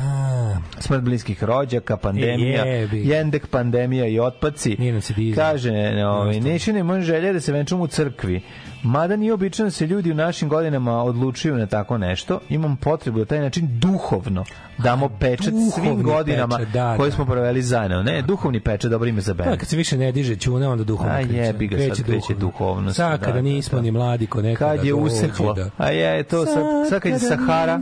[0.80, 4.78] Smrt bliskih rođaka, pandemija, E, jendek, pandemija i otpaci.
[5.36, 5.72] Kaže,
[6.06, 8.42] ovaj, neće ne može želje da se venčamo u crkvi.
[8.86, 13.20] Mada nije obično da se ljudi u našim godinama odlučuju na tako nešto, imam potrebu
[13.20, 14.46] da taj način duhovno
[14.78, 17.16] damo pečat svim godinama pečat, da, koje da.
[17.16, 18.04] smo proveli zajedno.
[18.04, 19.58] Ne, duhovni pečat, dobro ime za Da, band.
[19.58, 21.34] kad se više ne diže čune, onda duhovno A kreće.
[21.36, 23.82] jebi ga, sad kreće duhovnost, Sad da, kada da, nismo da.
[23.82, 24.94] ni mladi ko nekada Kad je
[25.56, 25.70] da.
[25.78, 27.80] A je, to sad, sad kad je Sahara,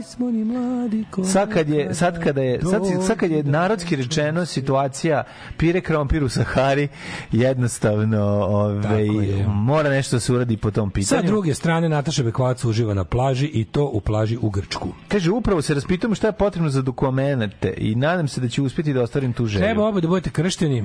[1.24, 2.60] sad kad je sad kada je
[3.02, 5.24] sad, kad je narodski rečeno situacija
[5.56, 6.88] pire krompir u Sahari
[7.32, 9.46] jednostavno ovaj je.
[9.48, 11.22] mora nešto da se uradi po tom Sa pitanju.
[11.22, 14.88] druge strane, Nataša Bekvac uživa na plaži i to u plaži u Grčku.
[15.08, 18.92] Kaže upravo se raspitamo šta je potrebno za dokumente i nadam se da će uspjeti
[18.92, 19.64] da ostvarim tu želju.
[19.64, 20.84] Treba oba da budete kršteni.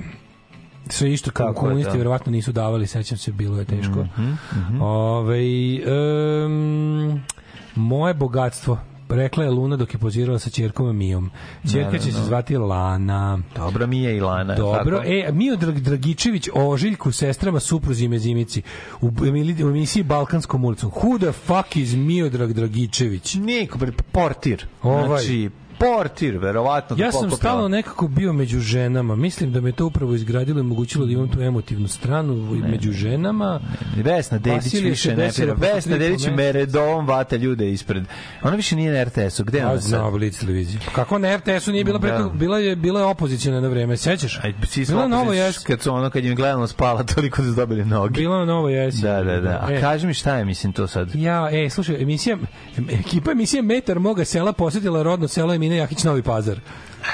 [0.90, 1.98] Sve isto je, komunisti da.
[1.98, 4.06] Verovatno nisu davali, sećam se, bilo je teško.
[4.80, 7.24] Ovaj, em,
[7.76, 8.78] moje bogatstvo
[9.10, 11.32] rekla je Luna dok je pozirala sa ćerkom Mijom.
[11.72, 13.40] Ćerka će se zvati Lana.
[13.56, 14.56] Dobro mi je Ilana.
[14.56, 15.10] Dobro, tako?
[15.10, 18.61] e, Mio Drag Dragičević o Ožiljku, sestrama, supruzi i mezimici
[19.02, 19.08] u,
[19.64, 20.92] u emisiji Balkanskom ulicom.
[20.92, 23.36] Who the fuck is Mio Drag Dragičević?
[23.36, 24.66] Niko, bre, portir.
[24.84, 25.08] Ovaj.
[25.08, 26.95] Znači, portir, verovatno.
[26.99, 29.16] Ja sam stalno nekako bio među ženama.
[29.16, 32.91] Mislim da me to upravo izgradilo i omogućilo da imam tu emotivnu stranu i među
[32.91, 33.59] ženama.
[33.95, 35.56] Vesna Dedić više ne pira.
[35.56, 38.03] preko Vesna Dedić po me redovom vata ljude ispred.
[38.43, 39.43] Ona više nije na RTS-u.
[39.43, 40.14] Gde je A ona sad?
[40.14, 40.80] Blic televizija.
[40.95, 42.30] Kako na RTS-u nije bila preko, Da.
[42.30, 44.40] bila je bila je opozicijna na vreme, sećaš?
[44.43, 45.58] Aj, smo Bila je novo jes.
[45.59, 48.14] kad su ono kad im gledano spala toliko su dobili noge.
[48.14, 49.01] Bila je novo jesi.
[49.01, 49.59] Da, da, da.
[49.64, 49.82] A E.
[49.82, 51.16] kaži mi šta je, mislim, to sad?
[51.16, 52.38] Ja, e, slušaj, emisija,
[52.90, 56.60] ekipa emisije Metar moga sela posjetila rodno selo Emine Jahić Novi Pazar.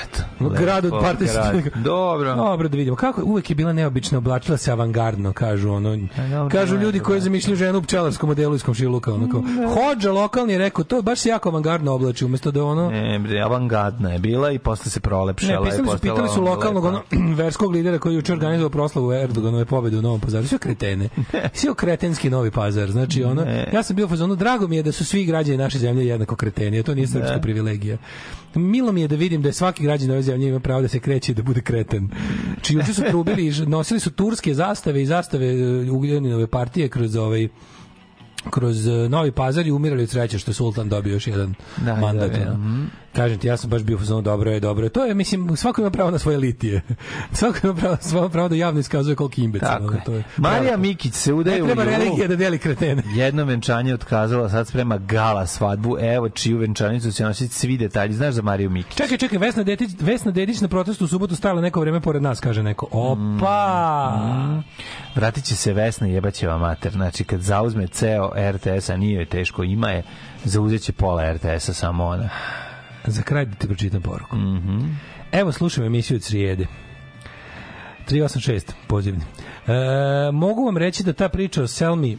[0.04, 0.24] Eto.
[0.56, 1.56] Grad od grad.
[1.76, 2.36] Dobro.
[2.36, 2.96] Dobro da vidimo.
[2.96, 5.98] Kako uvek je bila neobična, oblačila se avangardno, kažu ono.
[6.32, 7.06] dobro, kažu ljudi dobro.
[7.06, 9.44] koji zamišljaju ženu u pčelarskom modelu iz komšiluka, ono kao.
[9.74, 13.40] Hođa lokalni je rekao, to baš se jako avangardno oblači, umesto da ono Ne, bre,
[13.40, 15.60] avangardna je bila i posle se prolepšala.
[15.60, 17.02] Ne, pisali i postala pitali su lokalnog ono,
[17.42, 20.48] verskog lidera koji je juče organizovao proslavu Erdoganove pobede u Novom Pazaru.
[20.48, 21.10] Sve kretene.
[21.54, 22.92] Sve kretenski Novi Pazar.
[22.92, 23.70] Znači, ono, Ne.
[23.74, 26.80] ja sam bio fazonu, drago mi je da su svi građani naše zemlje jednako kreteni,
[26.80, 27.42] a to nije srpska Ne.
[27.42, 27.98] privilegija.
[28.56, 31.00] Milo mi je da vidim da je svaki građan ove zemlje ima pravo da se
[31.00, 32.10] kreće i da bude kreten.
[32.62, 37.48] Či juče su trubili, nosili su turske zastave i zastave e, Ugljaninove partije kroz ovaj
[38.50, 41.54] kroz e, Novi Pazar i umirali od sreće što je Sultan dobio još jedan
[41.86, 42.32] Da, mandat.
[42.32, 42.86] da, da, ono.
[43.16, 44.90] Kažem ti, ja sam baš bio u dobro je, dobro je.
[44.90, 46.82] To je, mislim, svako ima pravo na svoje litije.
[47.40, 49.72] svako ima pravo, svako pravo da javno iskazuje koliko imbecila.
[49.72, 50.04] Tako ono, je.
[50.04, 50.82] to je Marija pravo.
[50.82, 51.96] Mikić se udaje Ne u treba julu.
[51.96, 53.04] religija da deli kretene.
[53.22, 55.98] Jedno venčanje otkazala, sad sprema gala svadbu.
[56.00, 58.14] Evo čiju venčanicu će nositi svi detalji.
[58.14, 58.98] Znaš za Mariju Mikić?
[58.98, 62.40] Čekaj, čekaj, Vesna Dedić, Vesna Dedić na protestu u subotu stajala neko vreme pored nas,
[62.40, 62.88] kaže neko.
[62.92, 64.16] Opa!
[64.18, 64.64] Mm.
[65.16, 66.92] Vratit će se Vesna jebaćeva mater.
[66.92, 70.04] Znači, kad zauzme ceo RTS, a nije joj teško, ima je,
[70.44, 72.30] zauzet će pola RTS-a samo ona.
[73.08, 74.36] Za kraj da ti pročitam poruku.
[74.36, 74.80] Mhm.
[75.32, 76.68] Evo, slušam emisiju od srijede.
[78.10, 79.22] 386, pozivni.
[79.68, 79.72] E,
[80.32, 82.18] mogu vam reći da ta priča o Selmi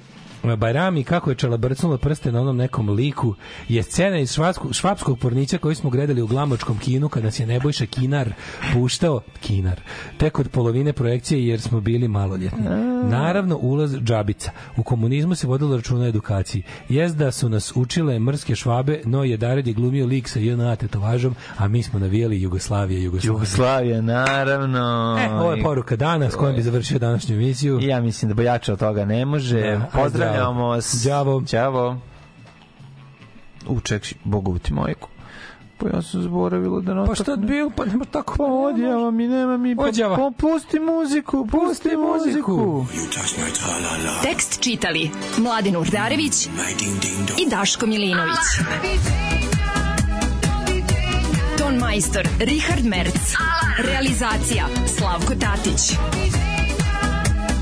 [0.54, 3.34] Bajrami kako je čelabrcnula prste na onom nekom liku
[3.68, 7.46] je scena iz švapskog, švapskog pornića koji smo gledali u glamočkom kinu kad nas je
[7.46, 8.32] Nebojša Kinar
[8.72, 9.80] puštao Kinar
[10.18, 12.64] tek od polovine projekcije jer smo bili maloljetni.
[13.04, 14.50] Naravno ulaz džabica.
[14.76, 16.62] U komunizmu se vodilo računa o edukaciji.
[16.88, 20.76] Jest da su nas učile mrske švabe, no je Dared je glumio lik sa JNA
[20.76, 23.34] tetovažom, a mi smo navijali Jugoslavije, Jugoslavije.
[23.34, 25.16] Jugoslavija, naravno.
[25.20, 27.78] E, ovo je poruka dana s kojom bi završio današnju emisiju.
[27.82, 29.60] Ja mislim da bojača od toga ne može.
[29.60, 30.68] Da, aj, Pozdravljamo zdravo.
[30.68, 31.04] vas.
[31.04, 31.42] Đavo.
[31.46, 32.00] Ćavo.
[33.68, 35.08] U, ček, Bogovu ti majku.
[35.78, 38.36] Pa ja sam zaboravila da Pa šta bio, pa nema tako.
[38.36, 39.76] Pa odjava mi, nema mi.
[39.76, 40.16] Pa, Odjava.
[40.16, 42.86] pa pusti muziku, pusti muziku.
[44.22, 46.46] Tekst čitali Mladin Urdarević
[47.38, 48.38] i Daško Milinović.
[51.58, 53.34] Ton majstor Richard Merc.
[53.78, 54.66] Realizacija
[54.98, 55.98] Slavko Tatić.